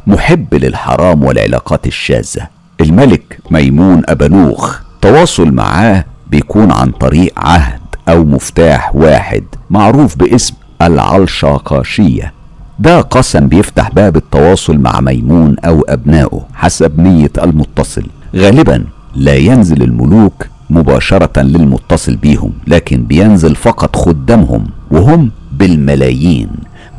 محب 0.07 0.55
للحرام 0.55 1.25
والعلاقات 1.25 1.87
الشاذة. 1.87 2.49
الملك 2.81 3.39
ميمون 3.51 4.03
أبنوخ 4.09 4.81
تواصل 5.03 5.53
معاه 5.53 6.05
بيكون 6.31 6.73
عن 6.73 6.91
طريق 6.91 7.33
عهد 7.37 7.81
أو 8.09 8.25
مفتاح 8.25 8.97
واحد. 8.97 9.45
معروف 9.71 10.17
باسم 10.17 10.55
العلشاقاشية. 10.83 12.33
ده 12.79 13.01
قسم 13.01 13.49
بيفتح 13.49 13.91
باب 13.91 14.17
التواصل 14.17 14.79
مع 14.79 15.01
ميمون 15.01 15.57
أو 15.59 15.85
أبنائه 15.89 16.47
حسب 16.55 17.01
نية 17.01 17.31
المتصل. 17.43 18.07
غالبا 18.37 18.85
لا 19.15 19.35
ينزل 19.35 19.83
الملوك 19.83 20.47
مباشرة 20.71 21.43
للمتصل 21.43 22.17
بيهم 22.17 22.53
لكن 22.67 23.03
بينزل 23.03 23.57
فقط 23.57 23.97
خدامهم 23.97 24.67
وهم 24.91 25.31
بالملايين. 25.53 26.49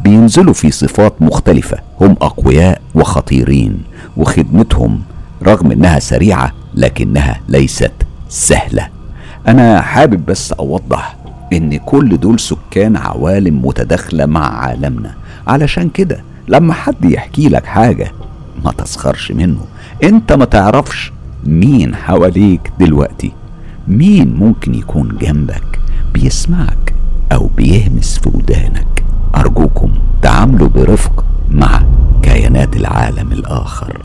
بينزلوا 0.03 0.53
في 0.53 0.71
صفات 0.71 1.13
مختلفة. 1.21 1.77
هم 2.01 2.15
أقوياء 2.21 2.81
وخطيرين 2.95 3.77
وخدمتهم 4.17 5.01
رغم 5.43 5.71
إنها 5.71 5.99
سريعة 5.99 6.51
لكنها 6.75 7.39
ليست 7.49 7.91
سهلة. 8.29 8.87
أنا 9.47 9.81
حابب 9.81 10.25
بس 10.25 10.51
أوضح 10.51 11.15
إن 11.53 11.77
كل 11.77 12.17
دول 12.17 12.39
سكان 12.39 12.97
عوالم 12.97 13.65
متداخلة 13.65 14.25
مع 14.25 14.59
عالمنا. 14.59 15.13
علشان 15.47 15.89
كده 15.89 16.23
لما 16.47 16.73
حد 16.73 17.05
يحكي 17.05 17.49
لك 17.49 17.65
حاجة 17.65 18.11
ما 18.65 18.71
تسخرش 18.71 19.31
منه. 19.31 19.65
أنت 20.03 20.33
ما 20.33 20.45
تعرفش 20.45 21.11
مين 21.45 21.95
حواليك 21.95 22.71
دلوقتي. 22.79 23.31
مين 23.87 24.35
ممكن 24.35 24.75
يكون 24.75 25.17
جنبك 25.21 25.79
بيسمعك 26.13 26.93
أو 27.31 27.47
بيهمس 27.47 28.19
في 28.19 28.29
ودانك. 28.29 29.03
أرجوكم 29.35 29.91
تعاملوا 30.21 30.67
برفق 30.67 31.25
مع 31.51 31.83
كيانات 32.23 32.75
العالم 32.75 33.31
الآخر. 33.31 34.01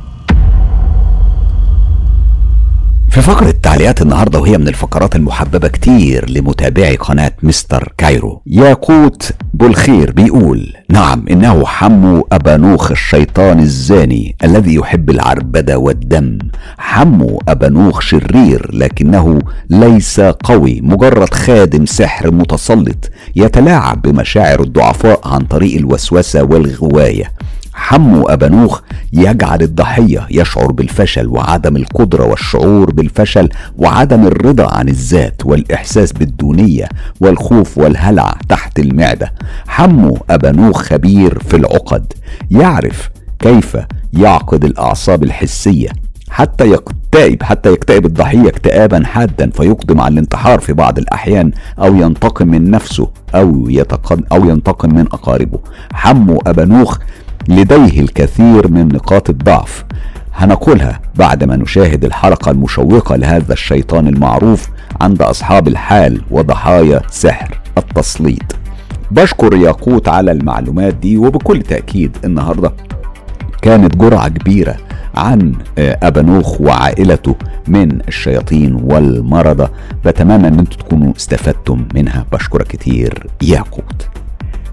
في 3.13 3.23
فقرة 3.23 3.55
تعليقات 3.63 4.03
النهاردة 4.03 4.39
وهي 4.41 4.59
من 4.59 4.69
الفقرات 4.69 5.17
المحببة 5.17 5.69
كتير 5.69 6.31
لمتابعي 6.31 6.97
قناة 6.97 7.33
مستر 7.43 7.93
كايرو. 7.99 8.43
ياقوت 8.47 9.31
بالخير 9.55 10.13
بيقول 10.13 10.73
نعم 10.89 11.25
إنه 11.31 11.67
حمو 11.67 12.27
أبانوخ 12.33 12.91
الشيطان 12.91 13.59
الزاني 13.59 14.37
الذي 14.45 14.75
يحب 14.75 15.11
العربدة 15.11 15.79
والدم. 15.79 16.39
حمو 16.79 17.43
أبانوخ 17.49 18.01
شرير 18.01 18.71
لكنه 18.75 19.39
ليس 19.71 20.21
قوي. 20.21 20.81
مجرد 20.83 21.35
خادم 21.35 21.87
سحر 21.87 22.31
متسلط 22.31 23.11
يتلاعب 23.37 24.03
بمشاعر 24.03 24.61
الضعفاء 24.61 25.29
عن 25.29 25.41
طريق 25.41 25.77
الوسوسة 25.77 26.43
والغواية. 26.43 27.33
حمو 27.75 28.29
أبانوخ 28.29 28.81
يجعل 29.13 29.63
الضحية 29.63 30.27
يشعر 30.31 30.73
بالفشل 30.73 31.29
وعدم 31.29 31.77
القدرة 31.77 32.25
والشعور 32.25 32.91
بالفشل 32.91 33.49
وعدم 33.77 34.27
الرضا 34.27 34.75
عن 34.75 34.89
الذات 34.89 35.47
والإحساس 35.47 36.13
بالدونية 36.13 36.89
والخوف 37.21 37.79
والهلع 37.79 38.35
تحت 38.49 38.79
المعدة. 38.79 39.33
حمو 39.67 40.19
أبانوخ 40.31 40.83
خبير 40.83 41.39
في 41.39 41.57
العقد 41.57 42.13
يعرف 42.51 43.11
كيف 43.39 43.77
يعقد 44.13 44.65
الأعصاب 44.65 45.23
الحسية. 45.23 45.89
حتى 46.31 46.71
يكتئب 46.71 47.43
حتى 47.43 47.73
يكتئب 47.73 48.07
الضحية 48.07 48.49
اكتئابا 48.49 49.05
حادا 49.05 49.51
فيقدم 49.51 50.01
على 50.01 50.13
الانتحار 50.13 50.61
في 50.61 50.73
بعض 50.73 50.99
الأحيان 50.99 51.53
أو 51.79 51.97
ينتقم 51.97 52.49
من 52.49 52.71
نفسه 52.71 53.11
أو 53.35 53.69
يتقن 53.69 54.23
أو 54.33 54.45
ينتقم 54.49 54.95
من 54.95 55.07
أقاربه. 55.07 55.59
حمو 55.93 56.43
أبانوخ 56.47 56.99
لديه 57.49 58.01
الكثير 58.01 58.71
من 58.71 58.89
نقاط 58.89 59.31
الضعف. 59.31 59.85
هنقولها 60.35 61.01
بعد 61.15 61.45
ما 61.45 61.57
نشاهد 61.57 62.05
الحلقة 62.05 62.51
المشوقة 62.51 63.17
لهذا 63.17 63.53
الشيطان 63.53 64.07
المعروف 64.09 64.69
عند 65.01 65.23
أصحاب 65.23 65.69
الحال 65.69 66.23
وضحايا 66.31 67.01
سحر 67.11 67.61
التسليط 67.79 68.43
بشكر 69.11 69.55
ياقوت 69.57 70.09
على 70.09 70.33
المعلومات 70.33 70.95
دي 70.95 71.17
وبكل 71.17 71.63
تأكيد 71.63 72.17
النهاردة 72.25 72.73
كانت 73.63 73.97
جرعة 73.97 74.29
كبيرة 74.29 74.77
عن 75.15 75.53
أبنوخ 75.79 76.61
وعائلته 76.61 77.37
من 77.69 77.99
الشياطين 78.09 78.75
والمرضى 78.75 79.69
بتمنى 80.05 80.49
إن 80.49 80.59
أنتم 80.59 80.77
تكونوا 80.79 81.13
استفدتم 81.17 81.87
منها. 81.95 82.27
بشكرك 82.33 82.67
كتير 82.67 83.27
ياقوت. 83.43 84.09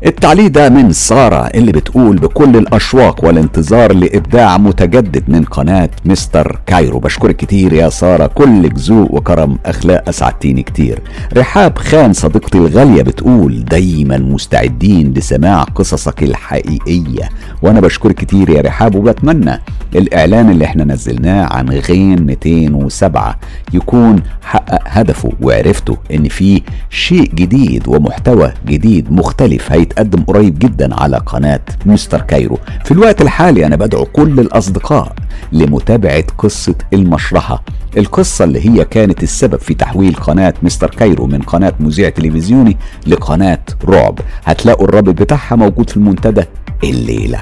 التعليق 0.05 0.47
ده 0.47 0.69
من 0.69 0.91
سارة 0.91 1.35
اللي 1.55 1.71
بتقول 1.71 2.15
بكل 2.17 2.57
الأشواق 2.57 3.25
والانتظار 3.25 3.93
لإبداع 3.93 4.57
متجدد 4.57 5.23
من 5.27 5.43
قناة 5.43 5.89
مستر 6.05 6.59
كايرو. 6.65 6.99
بشكرك 6.99 7.35
كتير 7.35 7.73
يا 7.73 7.89
سارة 7.89 8.27
كلك 8.27 8.73
ذوق 8.77 9.13
وكرم 9.13 9.57
أخلاق 9.65 10.09
أسعدتيني 10.09 10.63
كتير. 10.63 11.01
رحاب 11.37 11.77
خان 11.77 12.13
صديقتي 12.13 12.57
الغالية 12.57 13.01
بتقول 13.01 13.65
دايما 13.65 14.17
مستعدين 14.17 15.13
لسماع 15.13 15.63
قصصك 15.63 16.23
الحقيقية. 16.23 17.29
وأنا 17.61 17.79
بشكرك 17.81 18.15
كتير 18.15 18.49
يا 18.49 18.61
رحاب 18.61 18.95
وبتمنى 18.95 19.61
الإعلان 19.95 20.49
اللي 20.49 20.65
إحنا 20.65 20.83
نزلناه 20.83 21.45
عن 21.53 21.69
غين 21.69 22.25
207 22.25 23.39
يكون 23.73 24.21
حقق 24.41 24.79
هدفه 24.85 25.31
وعرفته 25.41 25.97
إن 26.13 26.27
فيه 26.27 26.61
شيء 26.89 27.31
جديد 27.35 27.87
ومحتوى 27.87 28.51
جديد 28.67 29.11
مختلف 29.11 29.71
هيتقدم 29.89 30.23
قريب 30.23 30.59
جدا 30.59 30.95
على 30.95 31.17
قناة 31.17 31.61
مستر 31.85 32.21
كايرو. 32.21 32.59
في 32.85 32.91
الوقت 32.91 33.21
الحالي 33.21 33.65
أنا 33.65 33.75
بدعو 33.75 34.05
كل 34.05 34.39
الأصدقاء 34.39 35.13
لمتابعة 35.51 36.23
قصة 36.37 36.75
المشرحة. 36.93 37.63
القصة 37.97 38.45
اللي 38.45 38.69
هي 38.69 38.85
كانت 38.85 39.23
السبب 39.23 39.59
في 39.59 39.73
تحويل 39.73 40.15
قناة 40.15 40.53
مستر 40.63 40.89
كايرو 40.89 41.27
من 41.27 41.41
قناة 41.41 41.73
مذيع 41.79 42.09
تلفزيوني 42.09 42.77
لقناة 43.07 43.59
رعب. 43.85 44.19
هتلاقوا 44.45 44.85
الرابط 44.87 45.21
بتاعها 45.21 45.55
موجود 45.55 45.89
في 45.89 45.97
المنتدى 45.97 46.43
الليلة. 46.83 47.39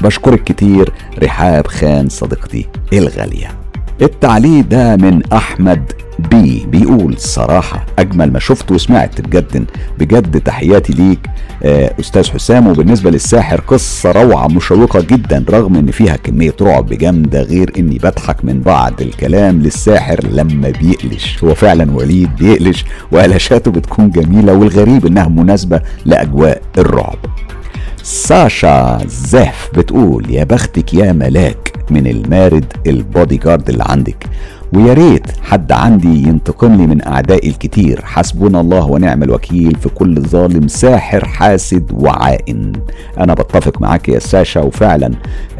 بشكرك 0.00 0.44
كتير 0.44 0.92
رحاب 1.22 1.66
خان 1.66 2.08
صديقتي 2.08 2.66
الغالية. 2.92 3.48
التعليق 4.02 4.64
ده 4.66 4.96
من 4.96 5.22
أحمد 5.32 5.92
بي. 6.30 6.66
بيقول 6.68 7.18
صراحة 7.18 7.86
أجمل 7.98 8.32
ما 8.32 8.38
شفته 8.38 8.74
وسمعت 8.74 9.20
بجد 9.20 9.64
بجد 9.98 10.40
تحياتي 10.40 10.92
ليك 10.92 11.20
آه، 11.62 11.94
أستاذ 12.00 12.30
حسام. 12.30 12.66
وبالنسبة 12.66 13.10
للساحر 13.10 13.60
قصة 13.60 14.12
روعة 14.12 14.46
مشوقة 14.48 15.00
جدا 15.00 15.44
رغم 15.50 15.76
إن 15.76 15.90
فيها 15.90 16.16
كمية 16.16 16.54
رعب 16.60 16.86
جامدة 16.88 17.42
غير 17.42 17.72
إني 17.78 17.98
بضحك 17.98 18.44
من 18.44 18.60
بعض 18.60 19.00
الكلام. 19.00 19.62
للساحر 19.62 20.20
لما 20.32 20.70
بيقلش 20.70 21.44
هو 21.44 21.54
فعلا 21.54 21.92
وليد 21.96 22.36
بيقلش 22.36 22.84
وقلشاته 23.12 23.70
بتكون 23.70 24.10
جميلة 24.10 24.52
والغريب 24.52 25.06
إنها 25.06 25.28
مناسبة 25.28 25.80
لأجواء 26.04 26.62
الرعب. 26.78 27.18
ساشا 28.06 28.98
زاف 29.06 29.70
بتقول 29.74 30.30
يا 30.30 30.44
بختك 30.44 30.94
يا 30.94 31.12
ملاك 31.12 31.72
من 31.90 32.06
المارد 32.06 32.72
البودي 32.86 33.36
جارد 33.36 33.70
اللي 33.70 33.84
عندك. 33.88 34.26
ويا 34.72 34.92
ريت 34.92 35.26
حد 35.42 35.72
عندي 35.72 36.28
ينتقم 36.28 36.74
لي 36.74 36.86
من 36.86 37.06
أعدائي 37.06 37.48
الكتير. 37.48 38.04
حسبنا 38.04 38.60
الله 38.60 38.86
ونعم 38.86 39.22
الوكيل 39.22 39.76
في 39.76 39.88
كل 39.88 40.20
ظالم 40.20 40.68
ساحر 40.68 41.24
حاسد 41.24 41.92
وعائن. 41.92 42.72
أنا 43.20 43.34
بتفق 43.34 43.80
معاك 43.80 44.08
يا 44.08 44.18
ساشا 44.18 44.60
وفعلا 44.60 45.10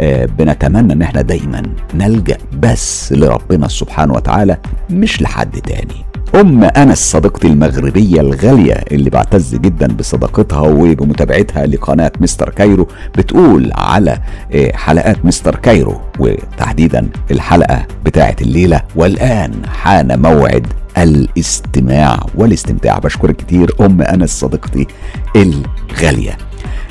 آه 0.01 0.27
بنتمنى 0.27 0.93
إن 0.93 1.03
إحنا 1.03 1.23
دايما 1.23 1.63
نلجأ 1.95 2.39
بس 2.59 3.13
لربنا 3.13 3.69
سبحانه 3.69 4.15
وتعالى 4.15 4.57
مش 4.91 5.23
لحد 5.23 5.61
تاني. 5.61 6.07
أم 6.35 6.65
أنس 6.65 6.99
صديقتي 7.11 7.47
المغربية 7.47 8.21
الغالية 8.21 8.73
اللي 8.93 9.11
بعتز 9.11 9.55
جدا 9.55 9.87
بصداقتها 9.87 10.61
وبمتابعتها 10.61 11.67
لقناة 11.67 12.13
مستر 12.21 12.49
كايرو 12.51 12.89
بتقول 13.19 13.71
على 13.75 14.19
آه، 14.53 14.73
حلقات 14.77 15.25
مستر 15.25 15.55
كايرو 15.55 16.01
وتحديدا 16.19 17.09
الحلقة 17.31 17.87
بتاعت 18.05 18.43
الليلة. 18.43 18.81
والآن 18.97 19.53
حان 19.67 20.23
موعد 20.23 20.67
الاستماع 20.99 22.21
والاستمتاع. 22.35 22.99
بشكرك 22.99 23.37
كتير 23.37 23.71
أم 23.81 24.03
أنس 24.03 24.31
صديقتي 24.41 24.87
الغالية. 25.37 26.39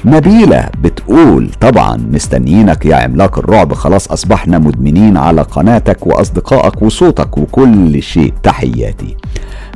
نبيلة 0.08 0.70
بتقول 0.82 1.49
طبعا 1.62 1.97
مستنيينك 2.12 2.86
يا 2.86 2.95
عملاق 2.95 3.39
الرعب 3.39 3.74
خلاص 3.74 4.12
أصبحنا 4.12 4.60
مدمنين 4.60 5.18
على 5.18 5.41
قناتك 5.41 6.08
وأصدقائك 6.08 6.82
وصوتك 6.82 7.38
وكل 7.38 8.03
شيء. 8.03 8.34
تحياتي. 8.43 9.16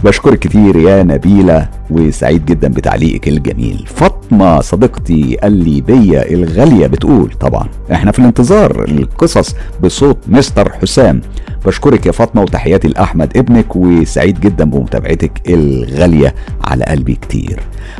بشكرك 0.03 0.39
كتير 0.39 0.75
يا 0.75 1.03
نبيلة 1.03 1.69
وسعيد 1.89 2.45
جدا 2.45 2.67
بتعليقك 2.67 3.27
الجميل. 3.27 3.85
فاطمة 3.87 4.61
صديقتي 4.61 5.37
الليبية 5.43 6.19
الغالية 6.19 6.87
بتقول 6.87 7.31
طبعا 7.39 7.67
إحنا 7.91 8.11
في 8.11 8.19
الانتظار 8.19 8.83
القصص 8.83 9.55
بصوت 9.83 10.17
مستر 10.27 10.71
حسام. 10.81 11.21
بشكرك 11.65 12.05
يا 12.05 12.11
فاطمة 12.11 12.41
وتحياتي 12.41 12.87
لأحمد 12.87 13.37
ابنك 13.37 13.75
وسعيد 13.75 14.39
جدا 14.39 14.65
بمتابعتك 14.65 15.31
الغالية 15.49 16.35
على 16.63 16.83
قلبي 16.83 17.15
كتير. 17.15 17.59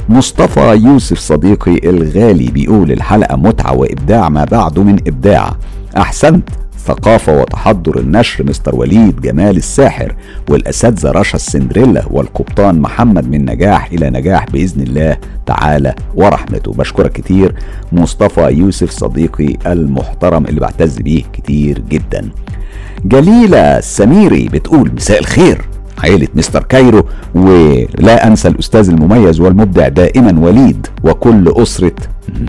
مصطفى 0.10 0.80
يوسف 0.84 1.20
صديقي 1.20 1.90
الغالي 1.90 2.52
بيقول 2.52 2.92
الحلقة 2.92 3.36
متعة 3.36 3.74
وإبداع 3.76 4.30
ما 4.30 4.46
بعده 4.46 4.84
من 4.84 4.98
إبداع. 5.08 5.56
أحسنت 5.98 6.50
ثقافة 6.86 7.42
وتحضر 7.42 8.00
النشر 8.00 8.44
مستر 8.44 8.76
وليد 8.76 9.22
جمال 9.22 9.58
الساحر 9.58 10.16
والأساتذة 10.50 11.12
رشا 11.12 11.36
السندريلا 11.36 12.06
والقبطان 12.12 12.80
محمد 12.80 13.30
من 13.30 13.46
نجاح 13.46 13.92
إلى 13.92 14.10
نجاح 14.10 14.46
بإذن 14.46 14.82
الله 14.82 15.18
تعالى 15.46 15.96
ورحمته. 16.16 16.72
بشكرك 16.72 17.12
كتير 17.12 17.56
مصطفى 17.92 18.42
يوسف 18.42 18.90
صديقي 18.90 19.58
المحترم 19.68 20.46
اللي 20.46 20.60
بعتز 20.60 20.98
بيه 20.98 21.24
كتير 21.34 21.80
جدا. 21.80 22.30
جليلة 23.06 23.80
سميري 23.80 24.50
بتقول 24.54 24.92
مساء 24.96 25.20
الخير. 25.20 25.62
عائلة 26.00 26.28
مستر 26.36 26.64
كايرو 26.64 27.06
ولا 27.36 28.28
أنسى 28.28 28.48
الأستاذ 28.48 28.90
المميز 28.90 29.40
والمبدع 29.40 29.88
دائما 29.88 30.40
وليد 30.40 30.88
وكل 31.04 31.54
أسرة 31.58 31.96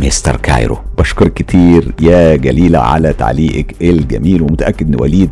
مستر 0.02 0.36
كايرو. 0.36 0.78
بشكرك 0.98 1.34
كتير 1.34 1.94
يا 2.00 2.36
جليلة 2.36 2.78
على 2.78 3.12
تعليقك 3.12 3.74
الجميل 3.82 4.42
ومتأكد 4.42 4.94
أن 4.94 5.00
وليد 5.00 5.30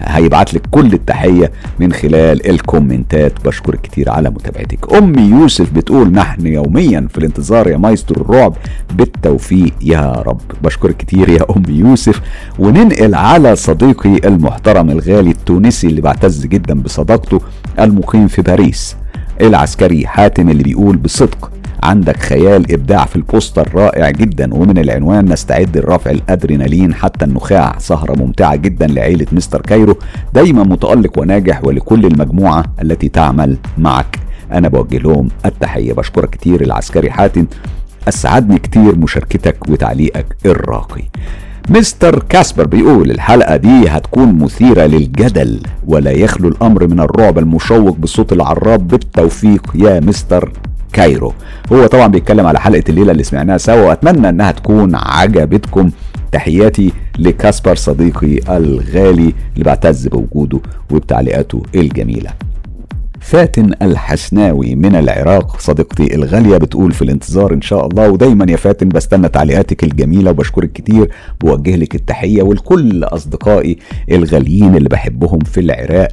هيبعت 0.00 0.54
لك 0.54 0.62
كل 0.70 0.92
التحية 0.92 1.52
من 1.78 1.92
خلال 1.92 2.50
الكومنتات. 2.50 3.46
بشكرك 3.46 3.80
كتير 3.80 4.10
على 4.10 4.30
متابعتك. 4.30 4.94
أم 4.94 5.18
يوسف 5.18 5.72
بتقول 5.72 6.12
نحن 6.12 6.46
يوميا 6.46 7.08
في 7.10 7.18
الانتظار 7.18 7.68
يا 7.68 7.76
مايسترو 7.76 8.22
الرعب. 8.22 8.56
بالتوفيق 8.94 9.74
يا 9.82 10.12
رب. 10.26 10.40
بشكرك 10.62 10.96
كتير 10.96 11.28
يا 11.28 11.42
أم 11.56 11.62
يوسف. 11.68 12.20
وننقل 12.58 13.14
على 13.14 13.56
صديقي 13.56 14.16
المحترم 14.28 14.90
الغالي 14.90 15.30
التونسي 15.30 15.86
اللي 15.86 16.00
بعتز 16.00 16.46
جدا 16.46 16.74
بصداقته 16.74 17.40
المقيم 17.80 18.28
في 18.28 18.42
باريس. 18.42 18.96
العسكري 19.40 20.06
حاتم 20.06 20.50
اللي 20.50 20.62
بيقول 20.62 20.96
بصدق. 20.96 21.50
عندك 21.82 22.16
خيال 22.16 22.72
إبداع 22.72 23.04
في 23.04 23.16
البوستر 23.16 23.74
رائع 23.74 24.10
جدا 24.10 24.54
ومن 24.54 24.78
العنوان 24.78 25.32
نستعد 25.32 25.78
لرفع 25.78 26.10
الأدرينالين 26.10 26.94
حتى 26.94 27.24
النخاع. 27.24 27.78
سهرة 27.78 28.12
ممتعة 28.12 28.56
جدا 28.56 28.86
لعيلة 28.86 29.26
مستر 29.32 29.60
كايرو 29.60 29.98
دايما 30.34 30.62
متألق 30.62 31.18
وناجح 31.18 31.64
ولكل 31.64 32.06
المجموعة 32.06 32.64
التي 32.82 33.08
تعمل 33.08 33.56
معك. 33.78 34.18
أنا 34.52 34.68
بوجه 34.68 34.98
لهم 34.98 35.28
التحية 35.44 35.92
بشكرك 35.92 36.30
كتير 36.30 36.60
العسكري 36.60 37.10
حاتم. 37.10 37.46
أسعدني 38.08 38.58
كتير 38.58 38.98
مشاركتك 38.98 39.68
وتعليقك 39.68 40.36
الراقي. 40.46 41.02
مستر 41.68 42.22
كاسبر 42.28 42.66
بيقول 42.66 43.10
الحلقة 43.10 43.56
دي 43.56 43.88
هتكون 43.88 44.38
مثيرة 44.38 44.82
للجدل 44.86 45.60
ولا 45.86 46.10
يخلو 46.10 46.48
الأمر 46.48 46.86
من 46.86 47.00
الرعب 47.00 47.38
المشوق 47.38 47.96
بصوت 47.96 48.32
العراب. 48.32 48.88
بالتوفيق 48.88 49.72
يا 49.74 50.00
مستر 50.00 50.52
كايرو. 50.92 51.32
هو 51.72 51.86
طبعا 51.86 52.06
بيتكلم 52.06 52.46
على 52.46 52.60
حلقة 52.60 52.84
الليلة 52.88 53.12
اللي 53.12 53.22
سمعناها 53.22 53.58
سوا 53.58 53.88
وأتمنى 53.88 54.28
أنها 54.28 54.50
تكون 54.50 54.94
عجبتكم. 54.94 55.90
تحياتي 56.32 56.92
لكاسبر 57.18 57.74
صديقي 57.74 58.56
الغالي 58.56 59.34
اللي 59.52 59.64
بعتز 59.64 60.06
بوجوده 60.08 60.60
وبتعليقاته 60.90 61.62
الجميلة. 61.74 62.30
فاتن 63.26 63.72
الحسناوي 63.82 64.74
من 64.74 64.96
العراق. 64.96 65.60
صديقتي 65.60 66.14
الغالية 66.14 66.56
بتقول 66.56 66.92
في 66.92 67.02
الانتظار 67.02 67.54
إن 67.54 67.62
شاء 67.62 67.86
الله 67.86 68.10
ودايما 68.10 68.46
يا 68.50 68.56
فاتن 68.56 68.88
بستنى 68.88 69.28
تعليقاتك 69.28 69.84
الجميلة 69.84 70.30
وبشكرك 70.30 70.72
كتير 70.72 71.10
بوجه 71.40 71.76
لك 71.76 71.94
التحية 71.94 72.42
ولكل 72.42 73.04
أصدقائي 73.04 73.78
الغاليين 74.10 74.76
اللي 74.76 74.88
بحبهم 74.88 75.38
في 75.38 75.60
العراق. 75.60 76.08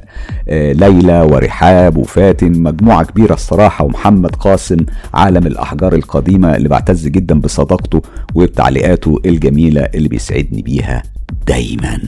آه 0.48 0.72
ليلى 0.72 1.20
ورحاب 1.20 1.96
وفاتن 1.96 2.52
مجموعة 2.62 3.04
كبيرة 3.04 3.34
الصراحة 3.34 3.84
ومحمد 3.84 4.36
قاسم 4.36 4.78
عالم 5.14 5.46
الأحجار 5.46 5.94
القديمة 5.94 6.56
اللي 6.56 6.68
بعتز 6.68 7.08
جدا 7.08 7.40
بصداقته 7.40 8.02
وبتعليقاته 8.34 9.20
الجميلة 9.26 9.80
اللي 9.80 10.08
بيسعدني 10.08 10.62
بيها 10.62 11.02
دايما. 11.46 11.98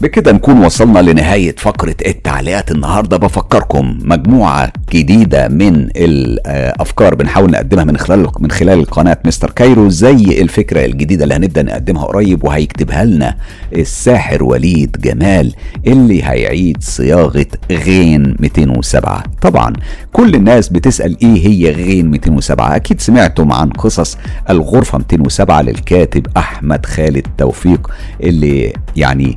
بكده 0.00 0.32
نكون 0.32 0.64
وصلنا 0.64 0.98
لنهاية 0.98 1.54
فقرة 1.58 1.94
التعليقات 2.06 2.70
النهاردة. 2.70 3.16
بفكركم 3.16 3.98
مجموعة 4.02 4.72
جديدة 4.92 5.48
من 5.48 5.88
الأفكار 5.96 7.14
بنحاول 7.14 7.50
نقدمها 7.50 7.84
من 7.84 7.96
خلال 7.96 8.26
من 8.40 8.50
خلال 8.50 8.84
قناة 8.84 9.18
مستر 9.24 9.50
كايرو 9.50 9.88
زي 9.88 10.42
الفكرة 10.42 10.84
الجديدة 10.84 11.24
اللي 11.24 11.34
هنبدأ 11.34 11.62
نقدمها 11.62 12.04
قريب 12.04 12.44
وهيكتبها 12.44 13.04
لنا 13.04 13.36
الساحر 13.72 14.44
وليد 14.44 14.96
جمال 15.00 15.54
اللي 15.86 16.22
هيعيد 16.24 16.76
صياغة 16.82 17.46
غين 17.70 18.36
207 18.40 19.22
طبعا 19.42 19.72
كل 20.12 20.34
الناس 20.34 20.68
بتسأل 20.68 21.16
إيه 21.22 21.46
هي 21.48 21.70
غين 21.70 22.10
207 22.10 22.76
أكيد 22.76 23.00
سمعتم 23.00 23.52
عن 23.52 23.70
قصص 23.70 24.18
الغرفة 24.50 24.98
207 24.98 25.62
للكاتب 25.62 26.26
أحمد 26.36 26.86
خالد 26.86 27.26
توفيق 27.38 27.90
اللي 28.22 28.72
يعني 28.96 29.36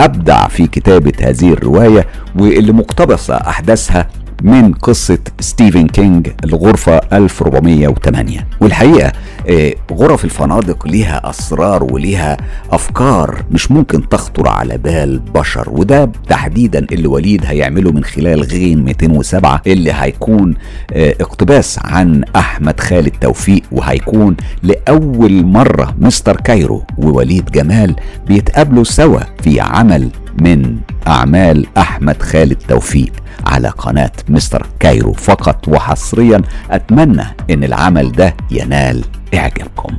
أبدع 0.00 0.48
في 0.48 0.66
كتابة 0.66 1.12
هذه 1.20 1.52
الرواية 1.52 2.06
واللي 2.38 2.72
مقتبسة 2.72 3.34
أحداثها 3.34 4.08
من 4.42 4.72
قصة 4.72 5.18
ستيفن 5.40 5.86
كينج 5.86 6.28
الغرفة 6.44 7.00
1408 7.12 8.46
والحقيقة 8.60 9.12
آه، 9.48 9.74
غرف 9.92 10.24
الفنادق 10.24 10.86
ليها 10.88 11.30
أسرار 11.30 11.84
وليها 11.84 12.36
أفكار 12.70 13.44
مش 13.50 13.70
ممكن 13.70 14.08
تخطر 14.08 14.48
على 14.48 14.78
بال 14.78 15.18
بشر. 15.18 15.70
وده 15.70 16.10
تحديدا 16.28 16.86
اللي 16.92 17.06
وليد 17.08 17.44
هيعمله 17.46 17.92
من 17.92 18.04
خلال 18.04 18.42
غين 18.42 18.84
207 18.84 19.62
اللي 19.66 19.92
هيكون 19.92 20.54
آه، 20.92 21.14
اقتباس 21.20 21.78
عن 21.84 22.24
أحمد 22.36 22.80
خالد 22.80 23.12
توفيق 23.20 23.62
وهيكون 23.72 24.36
لأول 24.62 25.44
مرة 25.46 25.94
مستر 26.00 26.36
كايرو 26.36 26.82
ووليد 26.98 27.50
جمال 27.50 27.96
بيتقابلوا 28.28 28.84
سوا 28.84 29.20
في 29.42 29.60
عمل 29.60 30.08
من 30.40 30.76
أعمال 31.06 31.66
أحمد 31.78 32.22
خالد 32.22 32.56
توفيق 32.68 33.12
على 33.46 33.68
قناة 33.68 34.12
مستر 34.28 34.66
كايرو 34.80 35.12
فقط 35.12 35.68
وحصريا. 35.68 36.42
أتمنى 36.70 37.24
إن 37.50 37.64
العمل 37.64 38.12
ده 38.12 38.34
ينال 38.50 39.04
إعجابكم. 39.34 39.96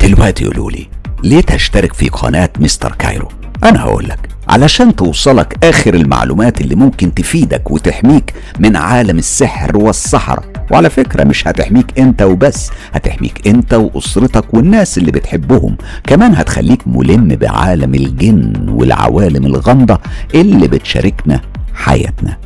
دلوقتي 0.00 0.44
قولوا 0.44 0.70
لي 0.70 0.88
ليه 1.24 1.40
تشترك 1.40 1.92
في 1.92 2.08
قناة 2.08 2.50
مستر 2.60 2.92
كايرو؟ 2.98 3.28
أنا 3.64 3.80
هقولك 3.82 4.28
علشان 4.48 4.96
توصلك 4.96 5.64
آخر 5.64 5.94
المعلومات 5.94 6.60
اللي 6.60 6.74
ممكن 6.74 7.14
تفيدك 7.14 7.70
وتحميك 7.70 8.34
من 8.58 8.76
عالم 8.76 9.18
السحر 9.18 9.76
والسحرة 9.76 10.42
وعلى 10.70 10.90
فكرة 10.90 11.24
مش 11.24 11.48
هتحميك 11.48 11.98
انت 11.98 12.22
وبس 12.22 12.70
هتحميك 12.94 13.48
انت 13.48 13.74
وأسرتك 13.74 14.54
والناس 14.54 14.98
اللي 14.98 15.10
بتحبهم. 15.12 15.76
كمان 16.06 16.34
هتخليك 16.34 16.88
ملم 16.88 17.28
بعالم 17.28 17.94
الجن 17.94 18.52
والعوالم 18.68 19.46
الغامضة 19.46 19.98
اللي 20.34 20.68
بتشاركنا 20.68 21.40
حياتنا. 21.74 22.36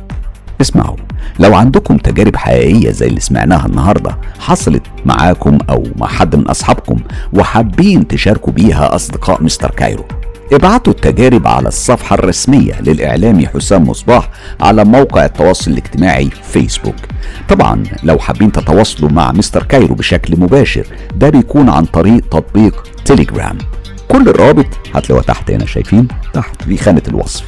اسمعوا 0.61 0.95
لو 1.39 1.55
عندكم 1.55 1.97
تجارب 1.97 2.35
حقيقية 2.35 2.91
زي 2.91 3.07
اللي 3.07 3.19
سمعناها 3.19 3.65
النهاردة 3.65 4.17
حصلت 4.39 4.81
معاكم 5.05 5.57
أو 5.69 5.83
مع 5.95 6.07
حد 6.07 6.35
من 6.35 6.47
أصحابكم 6.47 6.97
وحابين 7.33 8.07
تشاركوا 8.07 8.53
بيها 8.53 8.95
أصدقاء 8.95 9.43
مستر 9.43 9.71
كايرو 9.71 10.05
ابعتوا 10.53 10.93
التجارب 10.93 11.47
على 11.47 11.67
الصفحة 11.67 12.13
الرسمية 12.13 12.81
للإعلامي 12.81 13.47
حسام 13.47 13.89
مصباح 13.89 14.29
على 14.61 14.85
موقع 14.85 15.25
التواصل 15.25 15.71
الاجتماعي 15.71 16.29
فيسبوك. 16.43 16.95
طبعا 17.49 17.83
لو 18.03 18.19
حابين 18.19 18.51
تتواصلوا 18.51 19.09
مع 19.09 19.31
مستر 19.31 19.63
كايرو 19.63 19.95
بشكل 19.95 20.39
مباشر 20.39 20.87
ده 21.15 21.29
بيكون 21.29 21.69
عن 21.69 21.85
طريق 21.85 22.29
تطبيق 22.31 22.83
تيليجرام. 23.05 23.57
كل 24.07 24.29
الروابط 24.29 24.65
هتلاقوها 24.93 25.25
تحت 25.27 25.51
هنا 25.51 25.65
شايفين؟ 25.65 26.07
تحت. 26.33 26.63
في 26.63 26.77
خانة 26.77 27.03
الوصف. 27.07 27.43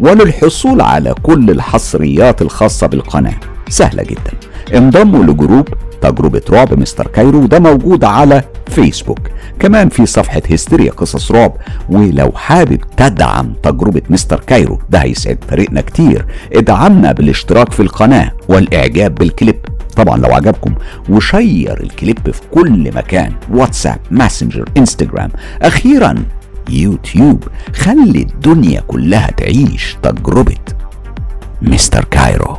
وللحصول 0.00 0.80
على 0.80 1.14
كل 1.22 1.50
الحصريات 1.50 2.42
الخاصة 2.42 2.86
بالقناة. 2.86 3.40
سهلة 3.68 4.02
جدا. 4.02 4.32
انضموا 4.74 5.24
ل 5.24 5.31
group 5.31 5.68
تجربة 6.00 6.42
رعب 6.50 6.80
مستر 6.80 7.06
كايرو 7.06 7.46
ده 7.46 7.58
موجود 7.58 8.04
على 8.04 8.42
فيسبوك. 8.70 9.18
كمان 9.58 9.88
في 9.88 10.06
صفحة 10.06 10.42
هستيريا 10.50 10.92
قصص 10.92 11.32
رعب 11.32 11.52
ولو 11.88 12.32
حابب 12.34 12.80
تدعم 12.96 13.52
تجربة 13.62 14.02
مستر 14.10 14.40
كايرو 14.40 14.78
ده 14.90 14.98
هيسعد 14.98 15.38
فريقنا 15.48 15.80
كتير. 15.80 16.26
ادعمنا 16.52 17.12
بالاشتراك 17.12 17.72
في 17.72 17.80
القناة 17.80 18.32
والإعجاب 18.48 19.14
بالكليب. 19.14 19.60
طبعا 19.96 20.16
لو 20.18 20.34
عجبكم 20.34 20.74
وشير 21.08 21.82
الكليب 21.82 22.30
في 22.30 22.40
كل 22.50 22.94
مكان. 22.94 23.32
واتساب 23.50 23.98
ماسنجر 24.10 24.64
إنستجرام. 24.76 25.30
أخيرا 25.62 26.14
يوتيوب. 26.70 27.44
خلي 27.74 28.22
الدنيا 28.22 28.80
كلها 28.80 29.30
تعيش 29.30 29.96
تجربة 30.02 30.56
مستر 31.62 32.04
كايرو. 32.04 32.58